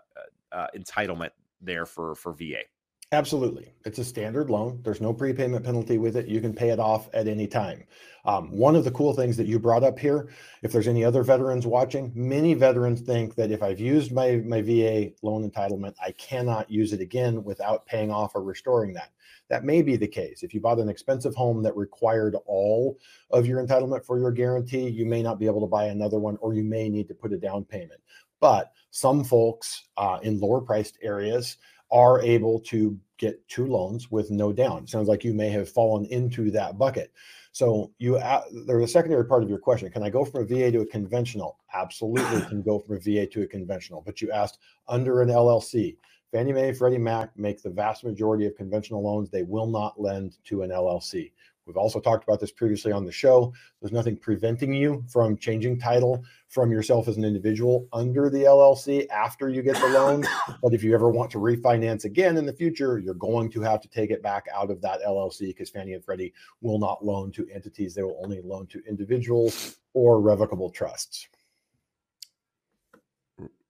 [0.52, 1.30] uh entitlement
[1.60, 2.62] there for for VA?
[3.10, 3.72] Absolutely.
[3.86, 4.80] It's a standard loan.
[4.84, 6.26] There's no prepayment penalty with it.
[6.26, 7.84] You can pay it off at any time.
[8.26, 10.28] Um, one of the cool things that you brought up here,
[10.62, 14.60] if there's any other veterans watching, many veterans think that if I've used my, my
[14.60, 19.12] VA loan entitlement, I cannot use it again without paying off or restoring that.
[19.48, 20.42] That may be the case.
[20.42, 22.98] If you bought an expensive home that required all
[23.30, 26.36] of your entitlement for your guarantee, you may not be able to buy another one,
[26.42, 28.02] or you may need to put a down payment.
[28.38, 31.56] But some folks uh, in lower priced areas
[31.90, 34.84] are able to get two loans with no down.
[34.84, 37.12] It sounds like you may have fallen into that bucket.
[37.52, 38.20] So you
[38.66, 39.90] there's a secondary part of your question.
[39.90, 41.58] Can I go from a VA to a conventional?
[41.74, 44.02] Absolutely can go from a VA to a conventional.
[44.04, 45.96] But you asked under an LLC.
[46.30, 49.30] Fannie Mae, Freddie Mac make the vast majority of conventional loans.
[49.30, 51.32] They will not lend to an LLC.
[51.68, 53.52] We've also talked about this previously on the show.
[53.80, 59.06] There's nothing preventing you from changing title from yourself as an individual under the LLC
[59.10, 60.24] after you get the loan.
[60.62, 63.82] But if you ever want to refinance again in the future, you're going to have
[63.82, 66.32] to take it back out of that LLC because Fannie and Freddie
[66.62, 67.94] will not loan to entities.
[67.94, 71.28] They will only loan to individuals or revocable trusts.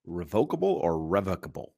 [0.06, 1.74] Revocable or revocable?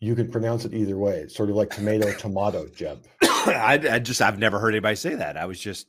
[0.00, 1.20] You can pronounce it either way.
[1.20, 3.04] It's sort of like tomato, tomato, Jeb.
[3.46, 5.36] I, I just I've never heard anybody say that.
[5.36, 5.86] I was just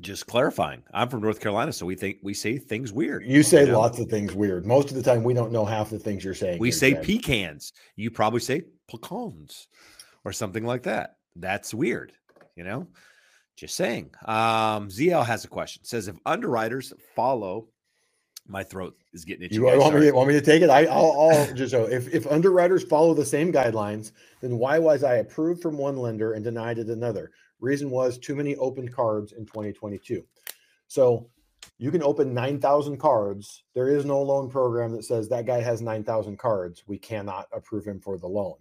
[0.00, 0.82] just clarifying.
[0.92, 3.24] I'm from North Carolina, so we think we say things weird.
[3.24, 3.80] You say you know?
[3.80, 4.66] lots of things weird.
[4.66, 6.58] Most of the time, we don't know half the things you're saying.
[6.58, 7.72] We here, say pecans.
[7.96, 9.68] You probably say pecans
[10.24, 11.16] or something like that.
[11.36, 12.12] That's weird.
[12.56, 12.88] You know,
[13.56, 14.10] just saying.
[14.24, 15.84] Um, ZL has a question.
[15.84, 17.68] Says if underwriters follow
[18.50, 19.54] my throat is getting itchy.
[19.54, 20.70] You want me, want me to take it?
[20.70, 25.04] I, will I'll just so if, if underwriters follow the same guidelines, then why was
[25.04, 27.30] I approved from one lender and denied at another?
[27.60, 30.24] Reason was too many open cards in 2022.
[30.88, 31.30] So
[31.78, 33.64] you can open 9,000 cards.
[33.74, 36.82] There is no loan program that says that guy has 9,000 cards.
[36.86, 38.56] We cannot approve him for the loan.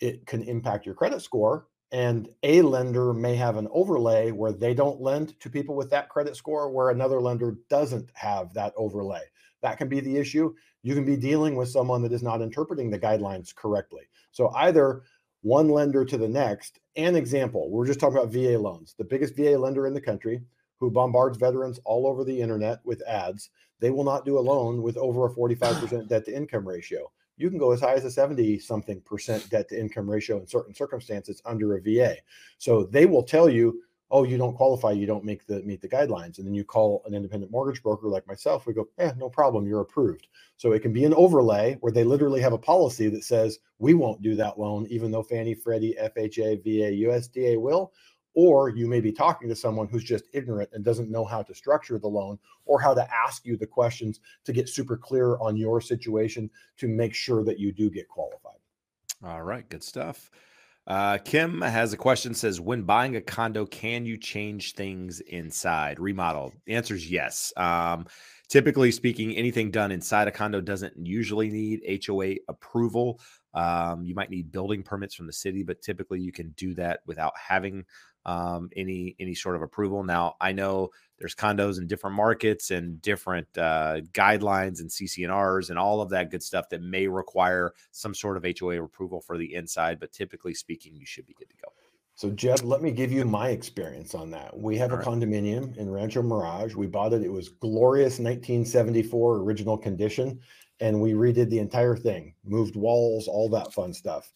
[0.00, 1.66] It can impact your credit score.
[1.92, 6.08] And a lender may have an overlay where they don't lend to people with that
[6.08, 9.22] credit score, where another lender doesn't have that overlay.
[9.62, 10.54] That can be the issue.
[10.82, 14.08] You can be dealing with someone that is not interpreting the guidelines correctly.
[14.30, 15.02] So either
[15.42, 16.78] one lender to the next.
[16.96, 18.94] An example, we're just talking about VA loans.
[18.96, 20.42] The biggest VA lender in the country
[20.78, 23.50] who bombards veterans all over the internet with ads,
[23.80, 27.10] they will not do a loan with over a 45% debt to income ratio.
[27.40, 30.46] You can go as high as a 70 something percent debt to income ratio in
[30.46, 32.16] certain circumstances under a VA.
[32.58, 35.88] So they will tell you oh, you don't qualify, you don't make the meet the
[35.88, 36.38] guidelines.
[36.38, 39.66] And then you call an independent mortgage broker like myself, we go, yeah, no problem,
[39.66, 40.26] you're approved.
[40.56, 43.94] So it can be an overlay where they literally have a policy that says we
[43.94, 47.92] won't do that loan, even though Fannie, Freddie, FHA, VA, USDA will.
[48.34, 51.54] Or you may be talking to someone who's just ignorant and doesn't know how to
[51.54, 55.56] structure the loan or how to ask you the questions to get super clear on
[55.56, 56.48] your situation
[56.78, 58.58] to make sure that you do get qualified.
[59.24, 60.30] All right, good stuff.
[60.86, 66.00] Uh, Kim has a question says, when buying a condo, can you change things inside,
[66.00, 66.52] remodel?
[66.66, 67.52] The answer is yes.
[67.56, 68.06] Um,
[68.48, 73.20] typically speaking, anything done inside a condo doesn't usually need HOA approval.
[73.54, 77.00] Um, you might need building permits from the city, but typically you can do that
[77.06, 77.84] without having
[78.26, 80.04] um, any any sort of approval.
[80.04, 85.78] Now, I know there's condos in different markets and different uh, guidelines and CC&Rs and
[85.78, 89.54] all of that good stuff that may require some sort of HOA approval for the
[89.54, 91.72] inside, but typically speaking, you should be good to go.
[92.14, 94.54] So, Jeb, let me give you my experience on that.
[94.54, 95.08] We have all a right.
[95.08, 96.74] condominium in Rancho Mirage.
[96.74, 97.22] We bought it.
[97.22, 100.38] It was glorious 1974 original condition,
[100.80, 104.30] and we redid the entire thing, moved walls, all that fun stuff.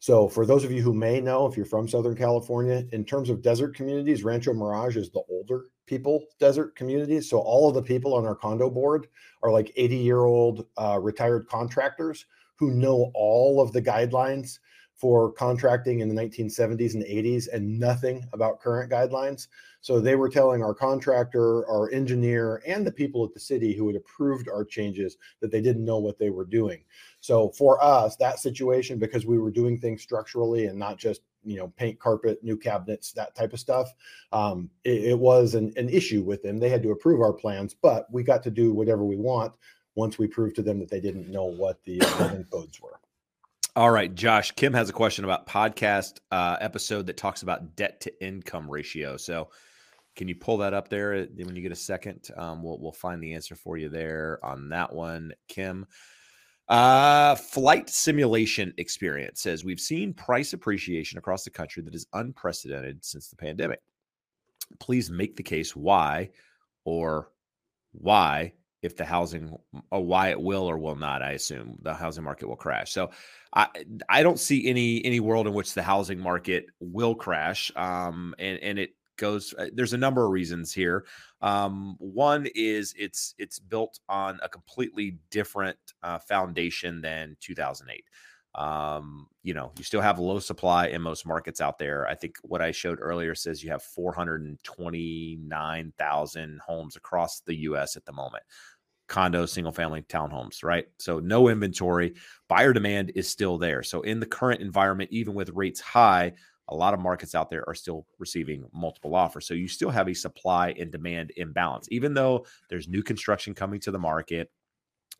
[0.00, 3.30] So, for those of you who may know, if you're from Southern California, in terms
[3.30, 7.28] of desert communities, Rancho Mirage is the older people desert communities.
[7.28, 9.08] So, all of the people on our condo board
[9.42, 12.26] are like 80 year old uh, retired contractors
[12.56, 14.58] who know all of the guidelines
[14.94, 19.48] for contracting in the 1970s and 80s and nothing about current guidelines.
[19.80, 23.88] So, they were telling our contractor, our engineer, and the people at the city who
[23.88, 26.84] had approved our changes that they didn't know what they were doing.
[27.28, 31.58] So for us, that situation, because we were doing things structurally and not just you
[31.58, 33.92] know paint carpet new cabinets that type of stuff
[34.32, 36.58] um, it, it, was an, an issue with them.
[36.58, 39.52] They had to approve our plans but we got to do whatever we want
[39.94, 42.98] once we proved to them that they didn't know what the building codes were.
[43.76, 48.00] All right josh kim has a question about podcast uh, episode that talks about debt
[48.00, 49.18] to income ratio.
[49.18, 49.50] So
[50.16, 51.26] can you pull that up there?
[51.36, 54.70] When you get a second um, we'll, we'll find the answer for you there on
[54.70, 55.34] that one.
[55.46, 55.86] Kim
[56.68, 63.02] uh, flight simulation experience says we've seen price appreciation across the country that is unprecedented
[63.04, 63.80] since the pandemic.
[64.78, 66.30] Please make the case why
[66.84, 67.30] or
[67.92, 69.56] why if the housing
[69.90, 72.92] or why it will or will not i assume the housing market will crash.
[72.92, 73.10] So
[73.54, 73.66] i
[74.08, 77.72] i don't see any any world in which the housing market will crash.
[77.76, 81.06] Um and and it goes uh, there's a number of reasons here
[81.40, 88.04] um, one is it's it's built on a completely different uh, foundation than 2008
[88.54, 92.36] um, you know you still have low supply in most markets out there i think
[92.42, 98.44] what i showed earlier says you have 429000 homes across the us at the moment
[99.08, 100.86] condos, single family townhomes, right?
[100.98, 102.14] So no inventory.
[102.48, 103.82] Buyer demand is still there.
[103.82, 106.34] So in the current environment, even with rates high,
[106.68, 109.46] a lot of markets out there are still receiving multiple offers.
[109.46, 111.88] So you still have a supply and demand imbalance.
[111.90, 114.50] Even though there's new construction coming to the market,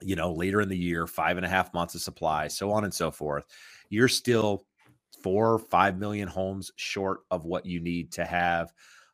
[0.01, 2.85] you know, later in the year, five and a half months of supply, so on
[2.85, 3.45] and so forth,
[3.89, 4.65] you're still
[5.23, 8.73] four, five million homes short of what you need to have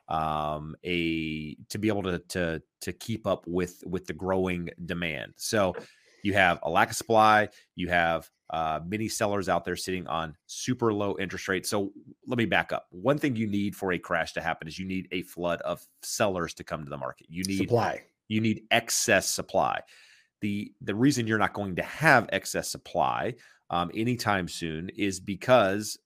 [0.08, 5.32] um a to be able to to to keep up with with the growing demand
[5.36, 5.74] so
[6.22, 10.36] you have a lack of supply you have uh, many sellers out there sitting on
[10.46, 11.68] super low interest rates.
[11.68, 11.90] So
[12.24, 12.86] let me back up.
[12.90, 15.84] One thing you need for a crash to happen is you need a flood of
[16.04, 17.26] sellers to come to the market.
[17.28, 18.02] You need supply.
[18.28, 19.80] You need excess supply.
[20.40, 23.34] The the reason you're not going to have excess supply
[23.70, 25.98] um, anytime soon is because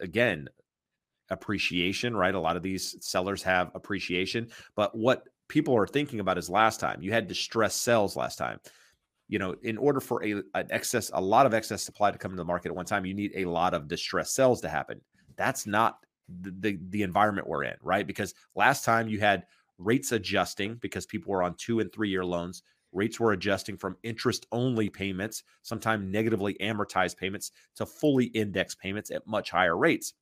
[0.00, 0.48] again
[1.30, 6.36] appreciation right a lot of these sellers have appreciation but what people are thinking about
[6.38, 8.58] is last time you had distressed sales last time
[9.28, 12.32] you know, in order for a an excess, a lot of excess supply to come
[12.32, 15.00] into the market at one time, you need a lot of distressed sales to happen.
[15.36, 15.98] That's not
[16.28, 18.06] the, the, the environment we're in, right?
[18.06, 19.44] Because last time you had
[19.78, 22.62] rates adjusting because people were on two and three year loans.
[22.92, 29.10] Rates were adjusting from interest only payments, sometimes negatively amortized payments, to fully index payments
[29.10, 30.14] at much higher rates.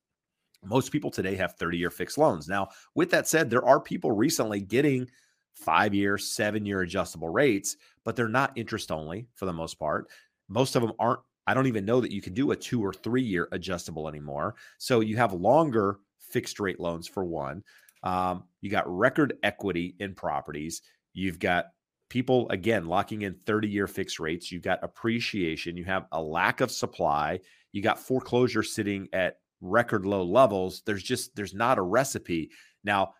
[0.65, 2.47] Most people today have 30 year fixed loans.
[2.47, 5.07] Now, with that said, there are people recently getting
[5.53, 10.07] five year, seven year adjustable rates, but they're not interest only for the most part.
[10.49, 11.19] Most of them aren't.
[11.45, 14.55] I don't even know that you can do a two or three year adjustable anymore.
[14.77, 17.63] So you have longer fixed rate loans for one.
[18.03, 20.81] Um, you got record equity in properties.
[21.13, 21.67] You've got
[22.09, 24.51] people, again, locking in 30 year fixed rates.
[24.51, 25.77] You've got appreciation.
[25.77, 27.39] You have a lack of supply.
[27.71, 30.83] You got foreclosure sitting at record low levels.
[30.85, 32.51] There's just, there's not a recipe.
[32.83, 33.13] Now,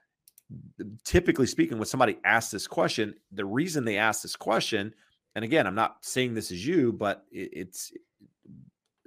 [1.03, 4.93] typically speaking, when somebody asks this question, the reason they ask this question,
[5.35, 7.91] and again, I'm not saying this is you, but it's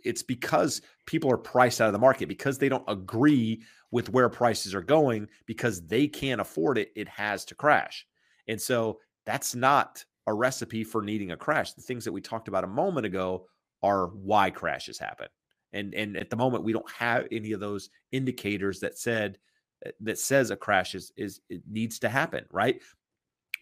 [0.05, 4.29] it's because people are priced out of the market because they don't agree with where
[4.29, 6.93] prices are going because they can't afford it.
[6.95, 8.07] It has to crash,
[8.49, 11.73] and so that's not a recipe for needing a crash.
[11.73, 13.47] The things that we talked about a moment ago
[13.83, 15.29] are why crashes happen.
[15.73, 19.39] And and at the moment we don't have any of those indicators that said
[19.87, 22.81] Eh, that says a crash is is it needs to happen, right?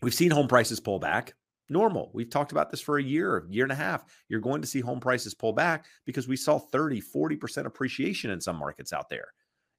[0.03, 1.35] We've seen home prices pull back.
[1.71, 2.11] Normal.
[2.13, 4.05] We've talked about this for a year, year and a half.
[4.29, 8.41] You're going to see home prices pull back because we saw 30, 40% appreciation in
[8.41, 9.29] some markets out there.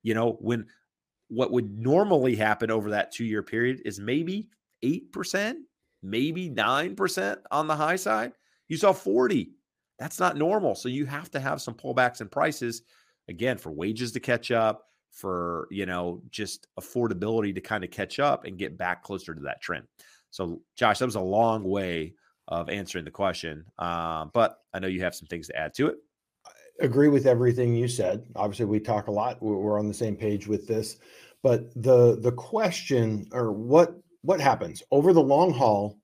[0.01, 0.65] You know, when
[1.27, 4.49] what would normally happen over that two year period is maybe
[4.83, 5.55] 8%,
[6.01, 8.33] maybe 9% on the high side.
[8.67, 9.51] You saw 40.
[9.99, 10.75] That's not normal.
[10.75, 12.81] So you have to have some pullbacks in prices
[13.27, 18.19] again for wages to catch up, for you know just affordability to kind of catch
[18.19, 19.85] up and get back closer to that trend.
[20.29, 22.13] So, Josh, that was a long way
[22.49, 25.87] of answering the question, uh, but I know you have some things to add to
[25.87, 25.95] it.
[26.45, 28.25] I agree with everything you said.
[28.35, 29.41] Obviously, we talk a lot.
[29.41, 30.97] We're on the same page with this,
[31.41, 35.97] but the the question or what what happens over the long haul,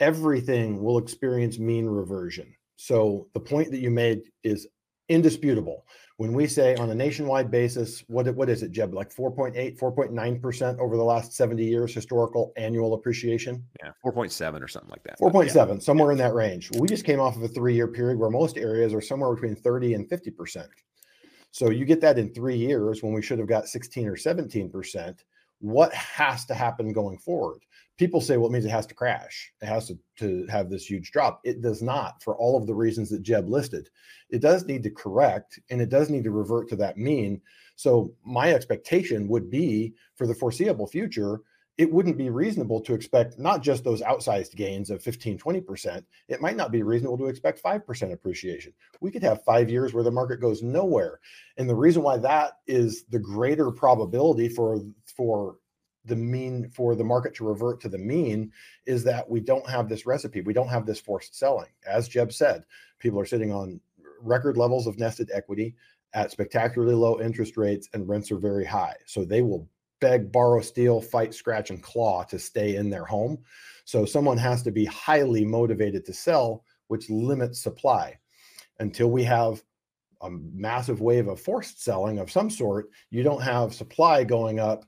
[0.00, 2.52] everything will experience mean reversion.
[2.76, 4.66] So the point that you made is
[5.08, 5.84] indisputable
[6.22, 8.94] when we say on a nationwide basis, what, what is it, Jeb?
[8.94, 13.64] Like 4.8, 4.9% over the last 70 years, historical annual appreciation?
[13.82, 15.18] Yeah, 4.7 or something like that.
[15.18, 15.78] 4.7, yeah.
[15.80, 16.12] somewhere yeah.
[16.12, 16.70] in that range.
[16.78, 19.56] We just came off of a three year period where most areas are somewhere between
[19.56, 20.68] 30 and 50%.
[21.50, 25.16] So you get that in three years when we should have got 16 or 17%.
[25.58, 27.62] What has to happen going forward?
[28.02, 29.52] People say, well, it means it has to crash.
[29.62, 31.40] It has to, to have this huge drop.
[31.44, 33.90] It does not for all of the reasons that Jeb listed.
[34.28, 37.40] It does need to correct and it does need to revert to that mean.
[37.76, 41.42] So my expectation would be for the foreseeable future,
[41.78, 46.04] it wouldn't be reasonable to expect not just those outsized gains of 15, 20%.
[46.26, 48.72] It might not be reasonable to expect 5% appreciation.
[49.00, 51.20] We could have five years where the market goes nowhere.
[51.56, 54.80] And the reason why that is the greater probability for,
[55.16, 55.58] for
[56.04, 58.50] the mean for the market to revert to the mean
[58.86, 60.40] is that we don't have this recipe.
[60.40, 61.68] We don't have this forced selling.
[61.86, 62.64] As Jeb said,
[62.98, 63.80] people are sitting on
[64.20, 65.74] record levels of nested equity
[66.14, 68.94] at spectacularly low interest rates, and rents are very high.
[69.06, 69.68] So they will
[70.00, 73.38] beg, borrow, steal, fight, scratch, and claw to stay in their home.
[73.84, 78.18] So someone has to be highly motivated to sell, which limits supply.
[78.78, 79.62] Until we have
[80.20, 84.84] a massive wave of forced selling of some sort, you don't have supply going up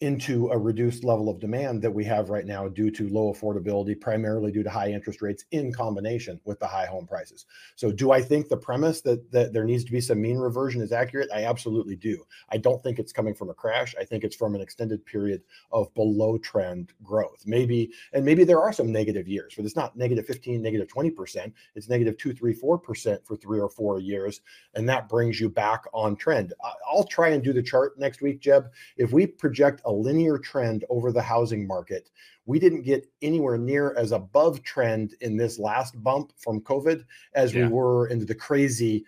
[0.00, 3.98] into a reduced level of demand that we have right now due to low affordability,
[4.00, 7.44] primarily due to high interest rates in combination with the high home prices.
[7.76, 10.80] So, do I think the premise that, that there needs to be some mean reversion
[10.80, 11.28] is accurate?
[11.34, 12.24] I absolutely do.
[12.50, 13.94] I don't think it's coming from a crash.
[14.00, 17.42] I think it's from an extended period of below trend growth.
[17.44, 21.52] Maybe, and maybe there are some negative years, but it's not negative 15, negative 20%.
[21.74, 24.40] It's negative two, three, four percent for three or four years.
[24.74, 26.54] And that brings you back on trend.
[26.90, 28.70] I'll try and do the chart next week, Jeb.
[28.96, 32.10] If we project a linear trend over the housing market.
[32.46, 37.04] We didn't get anywhere near as above trend in this last bump from COVID
[37.34, 37.66] as yeah.
[37.66, 39.04] we were into the crazy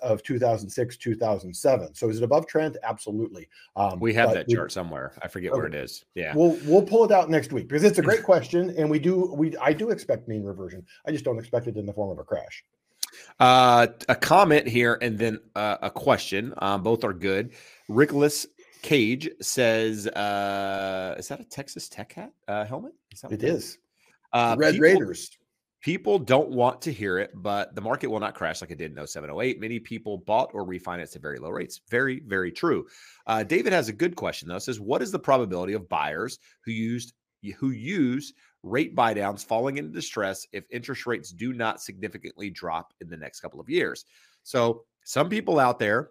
[0.00, 2.78] of 2006 2007 so is it above trend?
[2.82, 3.46] Absolutely.
[3.76, 5.12] Um, we have that we, chart somewhere.
[5.22, 5.58] I forget okay.
[5.58, 6.06] where it is.
[6.14, 6.32] Yeah.
[6.34, 9.30] We'll we'll pull it out next week because it's a great question and we do
[9.34, 10.86] we i do expect mean reversion.
[11.06, 12.64] I just don't expect it in the form of a crash.
[13.38, 16.54] Uh, a comment here and then uh, a question.
[16.58, 17.52] Um, both are good.
[17.90, 18.46] Rickless
[18.82, 23.78] Cage says, uh, "Is that a Texas Tech hat uh, helmet?" Is that it is.
[24.32, 25.30] Uh, Red people, Raiders.
[25.80, 28.96] People don't want to hear it, but the market will not crash like it did
[28.96, 29.60] in 0708.
[29.60, 31.80] Many people bought or refinanced at very low rates.
[31.90, 32.86] Very, very true.
[33.26, 34.58] Uh, David has a good question though.
[34.58, 37.12] Says, "What is the probability of buyers who used
[37.58, 43.08] who use rate buydowns falling into distress if interest rates do not significantly drop in
[43.08, 44.04] the next couple of years?"
[44.42, 46.10] So some people out there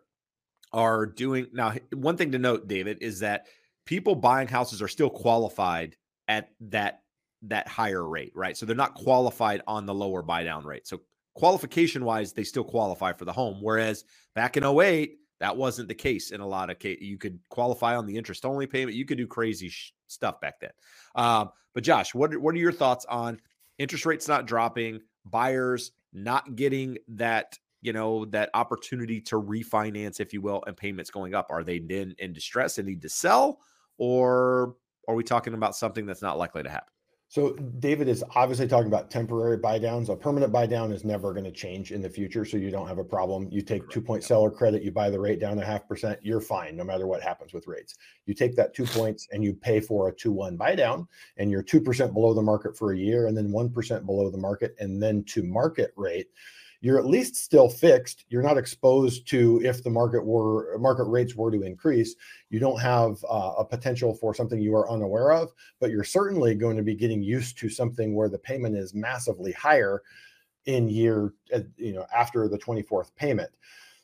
[0.71, 1.73] are doing now.
[1.93, 3.47] One thing to note, David, is that
[3.85, 5.95] people buying houses are still qualified
[6.27, 7.01] at that
[7.43, 8.57] that higher rate, right?
[8.57, 10.87] So they're not qualified on the lower buy down rate.
[10.87, 11.01] So
[11.35, 13.59] qualification wise, they still qualify for the home.
[13.61, 14.03] Whereas
[14.35, 17.03] back in 08, that wasn't the case in a lot of cases.
[17.03, 18.97] You could qualify on the interest only payment.
[18.97, 20.71] You could do crazy sh- stuff back then.
[21.15, 23.39] Um, but Josh, what what are your thoughts on
[23.77, 30.33] interest rates not dropping, buyers not getting that you know, that opportunity to refinance, if
[30.33, 31.47] you will, and payments going up?
[31.49, 33.59] Are they then in distress and need to sell,
[33.97, 34.75] or
[35.07, 36.93] are we talking about something that's not likely to happen?
[37.31, 40.09] So David is obviously talking about temporary buy downs.
[40.09, 42.87] A permanent buy down is never going to change in the future, so you don't
[42.87, 43.47] have a problem.
[43.51, 46.41] You take two point seller credit, you buy the rate down a half percent, you're
[46.41, 47.93] fine no matter what happens with rates.
[48.25, 51.07] You take that two points and you pay for a two one buy down,
[51.37, 54.31] and you're two percent below the market for a year, and then one percent below
[54.31, 56.29] the market, and then to market rate
[56.81, 58.25] you're at least still fixed.
[58.29, 62.15] You're not exposed to if the market were market rates were to increase.
[62.49, 66.55] You don't have uh, a potential for something you are unaware of, but you're certainly
[66.55, 70.01] going to be getting used to something where the payment is massively higher
[70.65, 73.49] in year, uh, you know, after the 24th payment.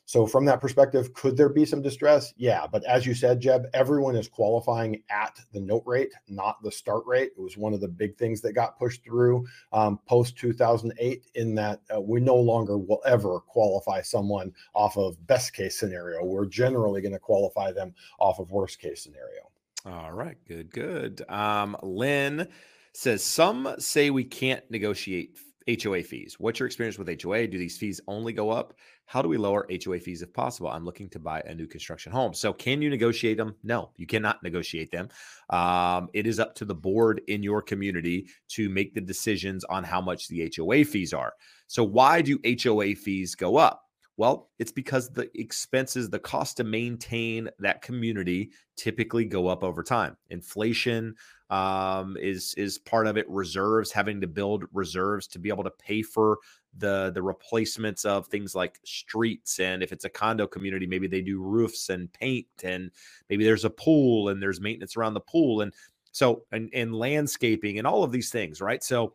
[0.06, 2.32] So from that perspective, could there be some distress?
[2.36, 6.70] Yeah, but as you said, Jeb, everyone is qualifying at the note rate, not the
[6.70, 7.32] start rate.
[7.36, 11.26] It was one of the big things that got pushed through um, post 2008.
[11.34, 16.24] In that uh, we no longer will ever qualify someone off of best case scenario.
[16.24, 19.50] We're generally going to qualify them off of worst case scenario.
[19.84, 21.22] All right, good, good.
[21.28, 22.46] Um, Lynn
[22.92, 25.36] says some say we can't negotiate
[25.82, 26.36] HOA fees.
[26.38, 27.48] What's your experience with HOA?
[27.48, 28.74] Do these fees only go up?
[29.06, 30.68] How do we lower HOA fees if possible?
[30.68, 32.34] I'm looking to buy a new construction home.
[32.34, 33.54] So, can you negotiate them?
[33.62, 35.08] No, you cannot negotiate them.
[35.48, 39.84] Um, it is up to the board in your community to make the decisions on
[39.84, 41.32] how much the HOA fees are.
[41.68, 43.85] So, why do HOA fees go up?
[44.18, 49.82] Well, it's because the expenses, the cost to maintain that community typically go up over
[49.82, 50.16] time.
[50.30, 51.14] Inflation
[51.50, 53.28] um, is is part of it.
[53.28, 56.38] Reserves, having to build reserves to be able to pay for
[56.78, 61.20] the the replacements of things like streets, and if it's a condo community, maybe they
[61.20, 62.90] do roofs and paint, and
[63.28, 65.74] maybe there's a pool and there's maintenance around the pool, and
[66.12, 68.82] so and, and landscaping and all of these things, right?
[68.82, 69.14] So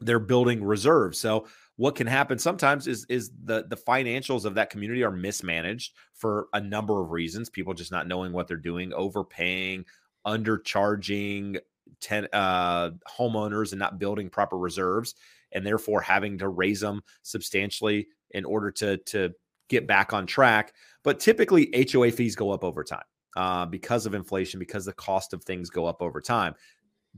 [0.00, 1.18] they're building reserves.
[1.18, 1.46] So
[1.80, 6.48] what can happen sometimes is is the the financials of that community are mismanaged for
[6.52, 9.82] a number of reasons people just not knowing what they're doing overpaying
[10.26, 11.58] undercharging
[12.02, 15.14] ten, uh, homeowners and not building proper reserves
[15.52, 19.30] and therefore having to raise them substantially in order to to
[19.70, 20.74] get back on track.
[21.02, 23.04] But typically hoa fees go up over time
[23.36, 26.54] uh, because of inflation because the cost of things go up over time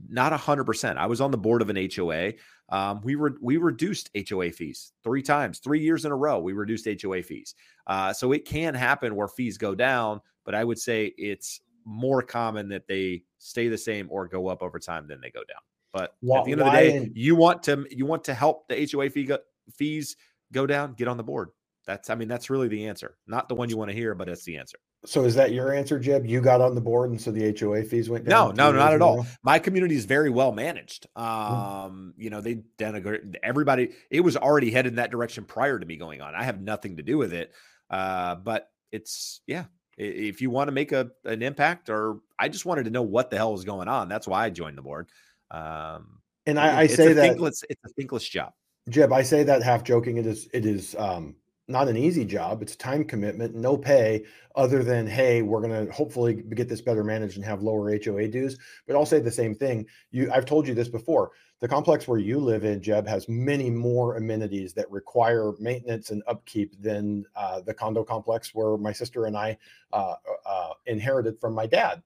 [0.09, 2.33] not 100% i was on the board of an hoa
[2.69, 6.39] um, we were we reduced HOA fees three times, three years in a row.
[6.39, 7.53] We reduced HOA fees,
[7.85, 10.21] uh, so it can happen where fees go down.
[10.43, 14.63] But I would say it's more common that they stay the same or go up
[14.63, 15.61] over time than they go down.
[15.91, 18.33] But why, at the end of the day, in- you want to you want to
[18.33, 19.37] help the HOA fee go,
[19.71, 20.15] fees
[20.51, 20.93] go down.
[20.93, 21.49] Get on the board.
[21.85, 24.29] That's I mean that's really the answer, not the one you want to hear, but
[24.29, 24.79] it's the answer.
[25.05, 26.25] So is that your answer, Jeb?
[26.25, 28.55] You got on the board, and so the HOA fees went down.
[28.55, 29.25] No, no, not at all.
[29.43, 31.07] My community is very well managed.
[31.15, 31.23] Hmm.
[31.23, 33.21] Um, you know, they done a great.
[33.43, 36.35] Everybody, it was already headed in that direction prior to me going on.
[36.35, 37.51] I have nothing to do with it.
[37.89, 39.65] Uh, but it's yeah.
[39.97, 43.29] If you want to make a an impact, or I just wanted to know what
[43.29, 44.09] the hell was going on.
[44.09, 45.09] That's why I joined the board.
[45.51, 48.53] Um, and I, I say that thinkless, it's a thinkless job.
[48.89, 50.17] Jeb, I say that half joking.
[50.17, 50.49] It is.
[50.53, 50.95] It is.
[50.97, 51.35] Um,
[51.67, 52.61] not an easy job.
[52.61, 54.25] It's a time commitment, no pay
[54.55, 58.27] other than, hey, we're going to hopefully get this better managed and have lower HOA
[58.27, 58.57] dues.
[58.85, 59.85] But I'll say the same thing.
[60.11, 61.31] You, I've told you this before.
[61.61, 66.21] The complex where you live in, Jeb, has many more amenities that require maintenance and
[66.27, 69.57] upkeep than uh, the condo complex where my sister and I
[69.93, 70.15] uh,
[70.45, 72.03] uh, inherited from my dad.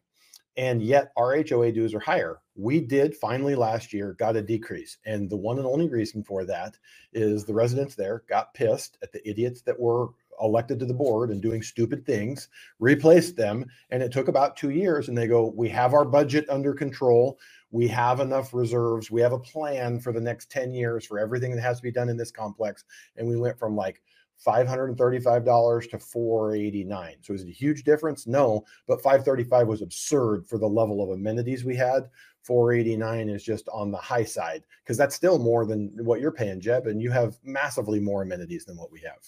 [0.57, 2.39] And yet our HOA dues are higher.
[2.55, 4.97] We did finally last year got a decrease.
[5.05, 6.75] And the one and only reason for that
[7.13, 10.09] is the residents there got pissed at the idiots that were
[10.41, 13.65] elected to the board and doing stupid things, replaced them.
[13.91, 15.07] And it took about two years.
[15.07, 17.39] And they go, We have our budget under control.
[17.69, 19.11] We have enough reserves.
[19.11, 21.91] We have a plan for the next 10 years for everything that has to be
[21.91, 22.83] done in this complex.
[23.15, 24.01] And we went from like
[24.45, 28.27] $535 to 489 so is it a huge difference?
[28.27, 32.09] No but 535 was absurd for the level of amenities we had.
[32.43, 36.61] 489 is just on the high side because that's still more than what you're paying
[36.61, 39.19] jeb and you have massively more amenities than what we have.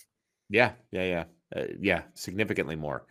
[0.49, 1.23] Yeah yeah yeah.
[1.55, 3.05] Uh, yeah significantly more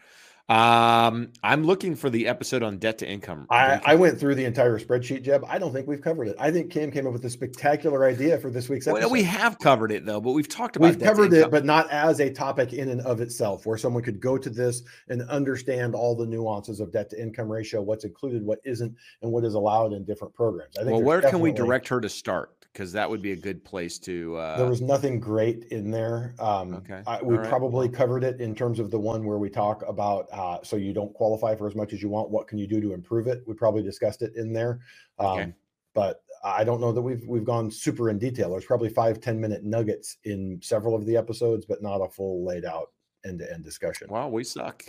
[0.49, 3.47] um, I'm looking for the episode on debt to income.
[3.51, 5.45] I, I, went through the entire spreadsheet, Jeb.
[5.47, 6.37] I don't think we've covered it.
[6.39, 9.03] I think Kim came up with a spectacular idea for this week's episode.
[9.03, 11.91] Well, we have covered it though, but we've talked about we've covered it, but not
[11.91, 15.95] as a topic in and of itself, where someone could go to this and understand
[15.95, 19.53] all the nuances of debt to income ratio, what's included, what isn't, and what is
[19.53, 20.79] allowed in different programs.
[20.79, 22.58] I think well, where can we direct her to start?
[22.73, 24.37] Because that would be a good place to.
[24.37, 24.57] Uh...
[24.59, 26.35] There was nothing great in there.
[26.39, 27.49] Um, okay, I, we right.
[27.49, 30.93] probably covered it in terms of the one where we talk about uh, so you
[30.93, 32.31] don't qualify for as much as you want.
[32.31, 33.43] What can you do to improve it?
[33.47, 34.81] We probably discussed it in there,
[35.19, 35.53] um, okay.
[35.95, 38.51] but I don't know that we've we've gone super in detail.
[38.51, 42.45] There's probably five ten minute nuggets in several of the episodes, but not a full
[42.45, 42.93] laid out
[43.25, 44.09] end to end discussion.
[44.09, 44.85] Well, we suck.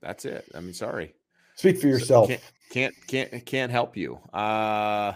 [0.00, 0.44] That's it.
[0.54, 1.14] I mean, sorry.
[1.54, 2.28] Speak for yourself.
[2.28, 2.36] So
[2.70, 4.18] can't, can't can't can't help you.
[4.32, 5.14] Uh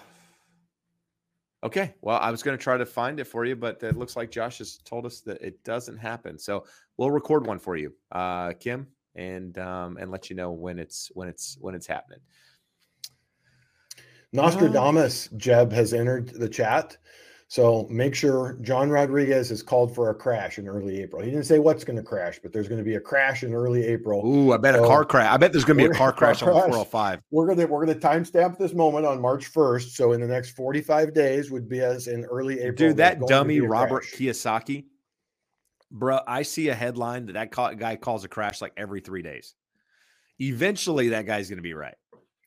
[1.65, 1.95] Okay.
[2.01, 4.31] Well, I was going to try to find it for you, but it looks like
[4.31, 6.39] Josh has told us that it doesn't happen.
[6.39, 6.65] So
[6.97, 11.11] we'll record one for you, uh, Kim, and um, and let you know when it's
[11.15, 12.21] when it's when it's happening.
[14.33, 16.97] Nostradamus Jeb has entered the chat.
[17.49, 21.23] So make sure John Rodriguez has called for a crash in early April.
[21.23, 23.55] He didn't say what's going to crash, but there's going to be a crash in
[23.55, 24.27] early April.
[24.27, 25.33] Ooh, I bet so a car crash.
[25.33, 27.21] I bet there's going to be a car crash on the 405.
[27.31, 29.91] We're going to we're going to timestamp this moment on March 1st.
[29.91, 32.75] So in the next 45 days would be as in early April.
[32.75, 34.15] Dude, that dummy Robert crash.
[34.21, 34.87] Kiyosaki,
[35.93, 36.19] bro.
[36.27, 39.55] I see a headline that that guy calls a crash like every three days.
[40.41, 41.95] Eventually, that guy's going to be right.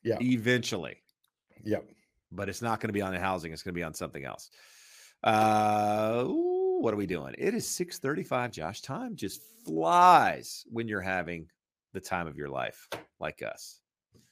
[0.03, 0.17] Yeah.
[0.19, 0.97] Eventually.
[1.63, 1.85] Yep.
[2.33, 3.53] But it's not going to be on the housing.
[3.53, 4.51] It's going to be on something else.
[5.23, 7.35] Uh, ooh, what are we doing?
[7.37, 8.81] It is 6:35, Josh.
[8.81, 11.47] Time just flies when you're having
[11.93, 12.87] the time of your life
[13.19, 13.81] like us.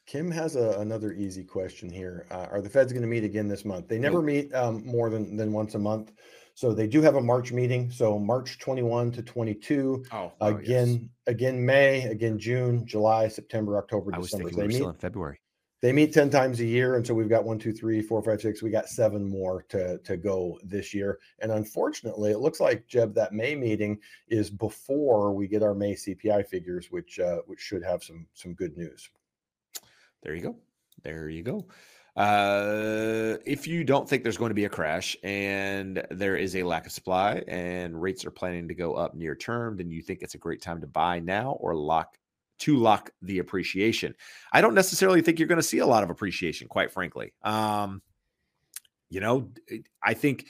[0.05, 2.25] Kim has a, another easy question here.
[2.31, 3.89] Uh, are the Feds going to meet again this month?
[3.89, 6.13] They never meet um, more than, than once a month.
[6.55, 7.91] So they do have a March meeting.
[7.91, 10.05] So March 21 to 22.
[10.11, 11.01] Oh, oh again, yes.
[11.27, 14.45] again May, again June, July, September, October, I December.
[14.45, 15.39] Was thinking they meet in February
[15.81, 18.41] they meet 10 times a year and so we've got one two three four five
[18.41, 18.61] six.
[18.61, 21.19] We got seven more to to go this year.
[21.39, 25.93] And unfortunately it looks like jeb that may meeting is before we get our may
[25.93, 29.09] cpi figures which uh, which should have some some good news.
[30.23, 30.55] There you go.
[31.03, 31.67] There you go.
[32.15, 36.63] Uh, if you don't think there's going to be a crash and there is a
[36.63, 40.23] lack of supply and rates are planning to go up near term, then you think
[40.23, 42.17] it's a great time to buy now or lock
[42.59, 44.15] to lock the appreciation.
[44.51, 47.33] I don't necessarily think you're going to see a lot of appreciation, quite frankly.
[47.43, 48.01] Um,
[49.09, 49.51] you know,
[50.03, 50.45] I think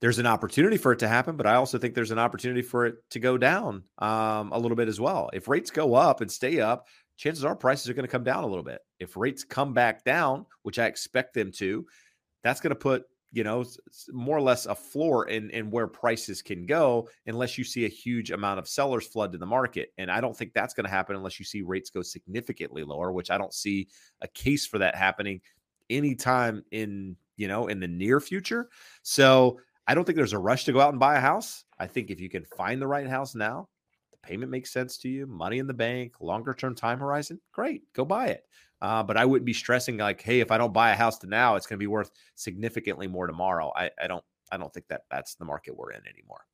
[0.00, 2.86] there's an opportunity for it to happen, but I also think there's an opportunity for
[2.86, 5.30] it to go down um, a little bit as well.
[5.32, 6.86] If rates go up and stay up,
[7.16, 8.80] chances are prices are going to come down a little bit.
[9.00, 11.86] If rates come back down, which I expect them to,
[12.44, 13.64] that's going to put you know,
[14.10, 17.88] more or less a floor in in where prices can go unless you see a
[17.88, 19.92] huge amount of sellers flood to the market.
[19.98, 23.12] And I don't think that's going to happen unless you see rates go significantly lower,
[23.12, 23.88] which I don't see
[24.22, 25.40] a case for that happening
[25.90, 28.68] anytime in, you know, in the near future.
[29.02, 31.64] So, I don't think there's a rush to go out and buy a house.
[31.78, 33.68] I think if you can find the right house now,
[34.10, 37.90] the payment makes sense to you, money in the bank, longer term time horizon, great,
[37.94, 38.44] go buy it.
[38.80, 41.26] Uh, but I wouldn't be stressing like, hey, if I don't buy a house to
[41.26, 43.72] now, it's going to be worth significantly more tomorrow.
[43.74, 46.44] I, I don't I don't think that that's the market we're in anymore.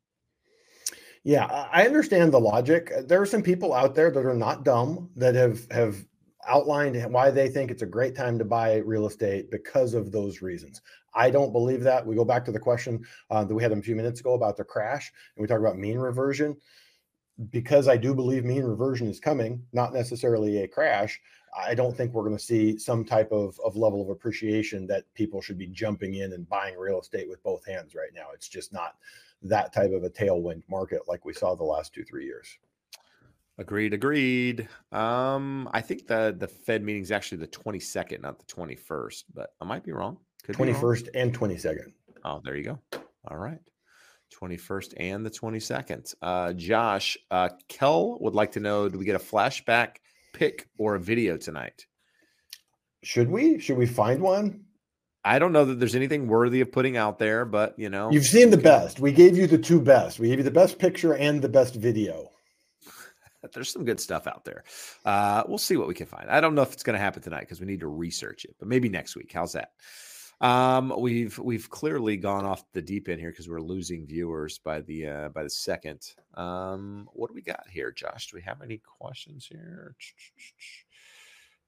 [1.23, 2.93] Yeah, I understand the logic.
[2.95, 6.05] Uh, there are some people out there that are not dumb that have have
[6.47, 10.43] outlined why they think it's a great time to buy real estate because of those
[10.43, 10.83] reasons.
[11.15, 12.07] I don't believe that.
[12.07, 14.57] We go back to the question uh, that we had a few minutes ago about
[14.57, 16.57] the crash, and we talk about mean reversion.
[17.51, 21.21] Because I do believe mean reversion is coming, not necessarily a crash.
[21.57, 25.05] I don't think we're going to see some type of, of level of appreciation that
[25.15, 28.27] people should be jumping in and buying real estate with both hands right now.
[28.35, 28.97] It's just not
[29.43, 32.59] that type of a tailwind market like we saw the last two, three years.
[33.59, 34.69] Agreed, agreed.
[34.91, 39.51] Um, I think the the Fed meeting is actually the 22nd, not the 21st, but
[39.61, 40.19] I might be wrong.
[40.43, 41.93] Could 21st and 22nd.
[42.25, 42.79] Oh, there you go.
[43.29, 43.61] All right.
[44.41, 46.15] 21st and the 22nd.
[46.21, 49.97] Uh, Josh, uh, Kel would like to know do we get a flashback
[50.33, 51.87] pick or a video tonight?
[53.03, 53.59] Should we?
[53.59, 54.65] Should we find one?
[55.25, 58.27] I don't know that there's anything worthy of putting out there, but you know, you've
[58.27, 59.01] seen the best.
[59.01, 60.19] We gave you the two best.
[60.19, 62.31] We gave you the best picture and the best video.
[63.55, 64.65] There's some good stuff out there.
[65.05, 66.29] Uh, we'll see what we can find.
[66.29, 68.55] I don't know if it's going to happen tonight because we need to research it,
[68.59, 69.33] but maybe next week.
[69.33, 69.71] How's that?
[70.41, 74.81] Um, we've we've clearly gone off the deep end here because we're losing viewers by
[74.81, 76.15] the uh, by the second.
[76.35, 78.29] Um, what do we got here, Josh?
[78.31, 79.97] Do we have any questions here?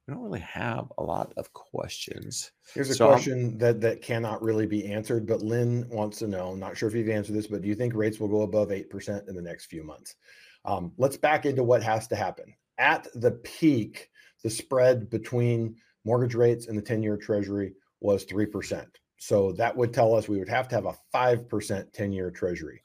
[0.06, 2.52] We don't really have a lot of questions.
[2.74, 6.28] Here's a so question I'm, that that cannot really be answered, but Lynn wants to
[6.28, 6.54] know.
[6.54, 8.90] Not sure if you've answered this, but do you think rates will go above eight
[8.90, 10.16] percent in the next few months?
[10.64, 12.54] Um, let's back into what has to happen.
[12.78, 14.10] At the peak,
[14.42, 18.86] the spread between mortgage rates and the 10 year treasury was 3%.
[19.18, 22.80] So that would tell us we would have to have a 5% 10 year treasury.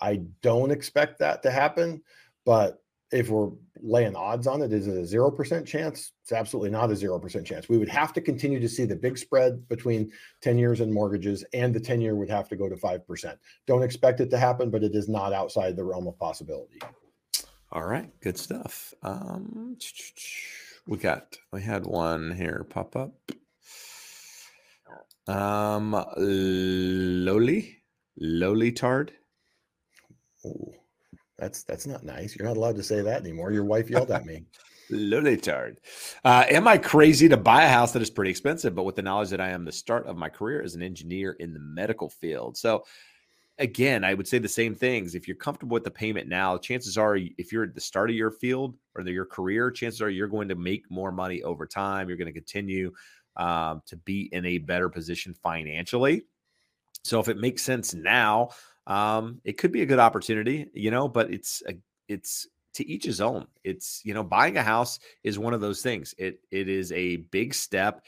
[0.00, 2.02] I don't expect that to happen,
[2.44, 2.82] but
[3.12, 3.50] if we're
[3.80, 6.12] laying odds on it, is it a 0% chance?
[6.22, 7.68] It's absolutely not a 0% chance.
[7.68, 10.12] We would have to continue to see the big spread between
[10.42, 13.36] 10 years and mortgages, and the 10 year would have to go to 5%.
[13.66, 16.78] Don't expect it to happen, but it is not outside the realm of possibility.
[17.72, 18.94] All right, good stuff.
[19.02, 19.76] Um,
[20.86, 23.32] we got we had one here pop up.
[25.26, 27.76] Um, lowly,
[28.18, 29.12] lowly tard.
[30.44, 30.72] Oh,
[31.38, 32.36] that's that's not nice.
[32.36, 33.52] You're not allowed to say that anymore.
[33.52, 34.44] Your wife yelled at me.
[34.90, 35.78] lowly tard.
[36.24, 39.02] Uh, am I crazy to buy a house that is pretty expensive, but with the
[39.02, 42.08] knowledge that I am the start of my career as an engineer in the medical
[42.08, 42.56] field?
[42.56, 42.84] So
[43.58, 45.14] again, I would say the same things.
[45.14, 48.16] If you're comfortable with the payment now, chances are, if you're at the start of
[48.16, 52.08] your field or your career, chances are you're going to make more money over time.
[52.08, 52.90] You're going to continue
[53.36, 56.24] um, to be in a better position financially.
[57.04, 58.50] So if it makes sense now,
[58.86, 61.08] um, it could be a good opportunity, you know.
[61.08, 61.74] But it's a,
[62.08, 63.46] it's to each his own.
[63.64, 66.14] It's you know, buying a house is one of those things.
[66.18, 68.04] It it is a big step,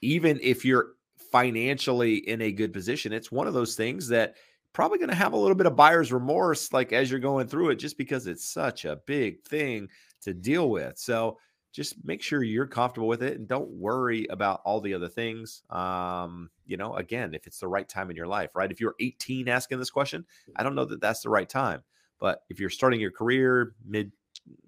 [0.00, 0.92] even if you're
[1.30, 3.12] financially in a good position.
[3.12, 4.36] It's one of those things that
[4.72, 7.70] probably going to have a little bit of buyer's remorse like as you're going through
[7.70, 9.88] it just because it's such a big thing
[10.20, 11.36] to deal with so
[11.72, 15.62] just make sure you're comfortable with it and don't worry about all the other things
[15.70, 18.70] um you know again if it's the right time in your life right?
[18.70, 20.24] If you're 18 asking this question
[20.56, 21.82] i don't know that that's the right time
[22.20, 24.12] but if you're starting your career mid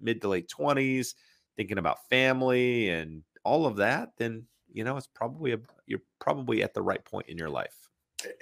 [0.01, 1.15] mid to late 20s
[1.55, 6.63] thinking about family and all of that then you know it's probably a you're probably
[6.63, 7.89] at the right point in your life.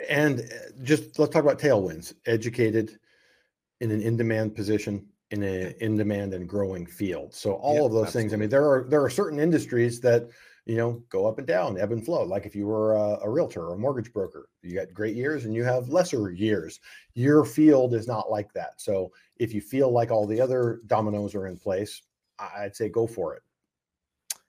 [0.09, 0.43] And uh,
[0.83, 2.13] just let's talk about tailwinds.
[2.25, 2.99] Educated
[3.81, 7.33] in an in-demand position in a in-demand and growing field.
[7.33, 8.21] So all yep, of those absolutely.
[8.21, 8.33] things.
[8.33, 10.29] I mean, there are there are certain industries that
[10.65, 12.23] you know go up and down, ebb and flow.
[12.23, 15.45] Like if you were a, a realtor or a mortgage broker, you got great years
[15.45, 16.79] and you have lesser years.
[17.15, 18.79] Your field is not like that.
[18.79, 22.03] So if you feel like all the other dominoes are in place,
[22.37, 23.41] I'd say go for it.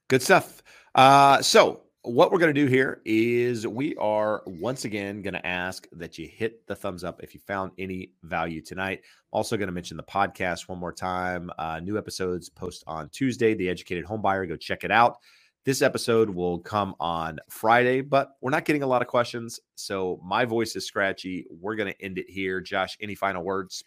[0.08, 0.62] Good stuff.
[0.94, 5.46] Uh, so what we're going to do here is we are once again going to
[5.46, 9.00] ask that you hit the thumbs up if you found any value tonight.
[9.30, 11.50] Also, going to mention the podcast one more time.
[11.58, 13.54] Uh, new episodes post on Tuesday.
[13.54, 15.16] The Educated Homebuyer, go check it out.
[15.64, 19.58] This episode will come on Friday, but we're not getting a lot of questions.
[19.74, 21.46] So my voice is scratchy.
[21.48, 22.60] We're going to end it here.
[22.60, 23.82] Josh, any final words?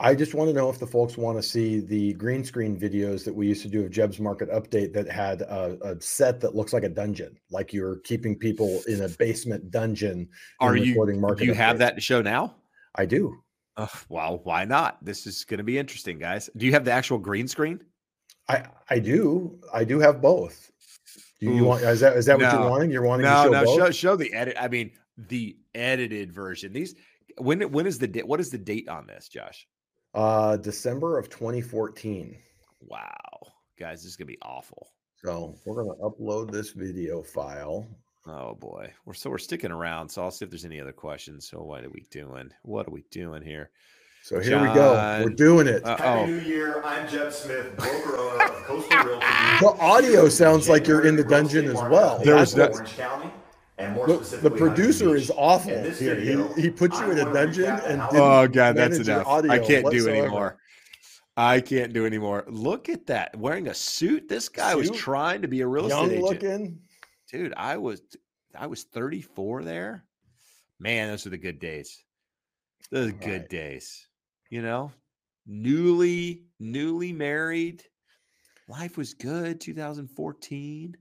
[0.00, 3.24] I just want to know if the folks want to see the green screen videos
[3.24, 6.54] that we used to do of Jeb's Market Update that had a, a set that
[6.54, 10.28] looks like a dungeon, like you're keeping people in a basement dungeon.
[10.60, 10.94] Are you?
[11.20, 12.56] Market do you have that to show now?
[12.96, 13.36] I do.
[13.76, 15.04] Uh, well, why not?
[15.04, 16.50] This is going to be interesting, guys.
[16.56, 17.80] Do you have the actual green screen?
[18.48, 19.58] I I do.
[19.72, 20.70] I do have both.
[21.40, 21.82] Do you, you want?
[21.82, 22.46] Is that is that no.
[22.46, 22.90] what you're wanting?
[22.90, 23.64] You're wanting no, to show no.
[23.64, 23.76] Both?
[23.76, 24.56] Show show the edit.
[24.60, 26.72] I mean, the edited version.
[26.72, 26.94] These
[27.38, 28.26] when when is the date?
[28.26, 29.66] What is the date on this, Josh?
[30.14, 32.36] Uh, December of 2014.
[32.82, 33.08] Wow,
[33.78, 34.90] guys, this is gonna be awful.
[35.16, 37.86] So we're gonna upload this video file.
[38.26, 40.08] Oh boy, we're so we're sticking around.
[40.08, 41.48] So I'll see if there's any other questions.
[41.48, 42.50] So what are we doing?
[42.62, 43.70] What are we doing here?
[44.22, 45.22] So here John, we go.
[45.24, 45.84] We're doing it.
[45.84, 46.80] Uh, Happy New Year.
[46.84, 49.26] I'm Jeb Smith, broker of Coastal Realty.
[49.60, 52.20] The audio sounds like you're in the dungeon as well.
[52.24, 53.30] There's Orange County.
[53.76, 55.90] And more the, the producer is awful here.
[55.90, 59.26] Video, he, he puts you in a dungeon and oh god, that's enough.
[59.26, 59.90] I can't whatsoever.
[59.90, 60.58] do anymore.
[61.36, 62.44] I can't do anymore.
[62.46, 64.28] Look at that, wearing a suit.
[64.28, 64.78] This guy suit?
[64.78, 66.22] was trying to be a real Young estate agent.
[66.22, 66.78] looking.
[67.32, 68.00] Dude, I was
[68.56, 70.04] I was 34 there.
[70.78, 72.04] Man, those are the good days.
[72.92, 74.06] Those are good days.
[74.50, 74.92] You know,
[75.46, 77.82] newly newly married.
[78.68, 79.60] Life was good.
[79.60, 80.96] 2014.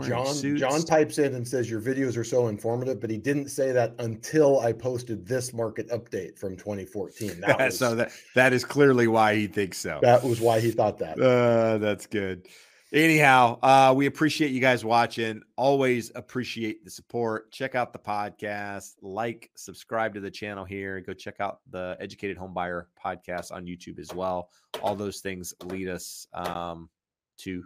[0.00, 0.60] John suits.
[0.60, 3.94] John types in and says your videos are so informative, but he didn't say that
[3.98, 7.40] until I posted this market update from 2014.
[7.40, 9.98] That was, so that that is clearly why he thinks so.
[10.02, 11.20] That was why he thought that.
[11.20, 12.48] Uh, that's good.
[12.92, 15.40] Anyhow, uh, we appreciate you guys watching.
[15.56, 17.50] Always appreciate the support.
[17.50, 21.00] Check out the podcast, like, subscribe to the channel here.
[21.00, 24.50] Go check out the Educated Homebuyer podcast on YouTube as well.
[24.82, 26.90] All those things lead us um,
[27.38, 27.64] to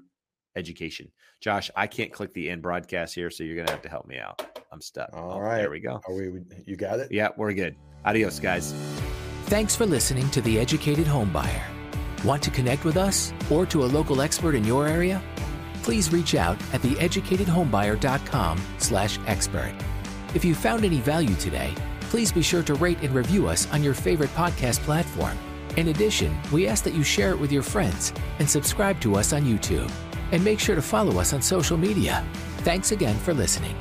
[0.57, 1.11] education.
[1.41, 4.19] Josh, I can't click the end broadcast here, so you're gonna have to help me
[4.19, 4.43] out.
[4.73, 5.11] I'm stuck.
[5.13, 5.59] All Oh, right.
[5.59, 6.01] there we go.
[6.09, 6.43] Are we?
[6.67, 7.13] You got it.
[7.13, 7.77] Yeah, we're good.
[8.05, 8.73] Adios, guys.
[9.45, 11.63] Thanks for listening to The Educated Homebuyer.
[12.25, 15.23] Want to connect with us or to a local expert in your area?
[15.83, 19.73] Please reach out at theeducatedhomebuyer.com slash expert.
[20.35, 23.83] If you found any value today, please be sure to rate and review us on
[23.83, 25.37] your favorite podcast platform.
[25.77, 29.33] In addition, we ask that you share it with your friends and subscribe to us
[29.33, 29.91] on YouTube.
[30.33, 32.25] And make sure to follow us on social media.
[32.59, 33.77] Thanks again for listening.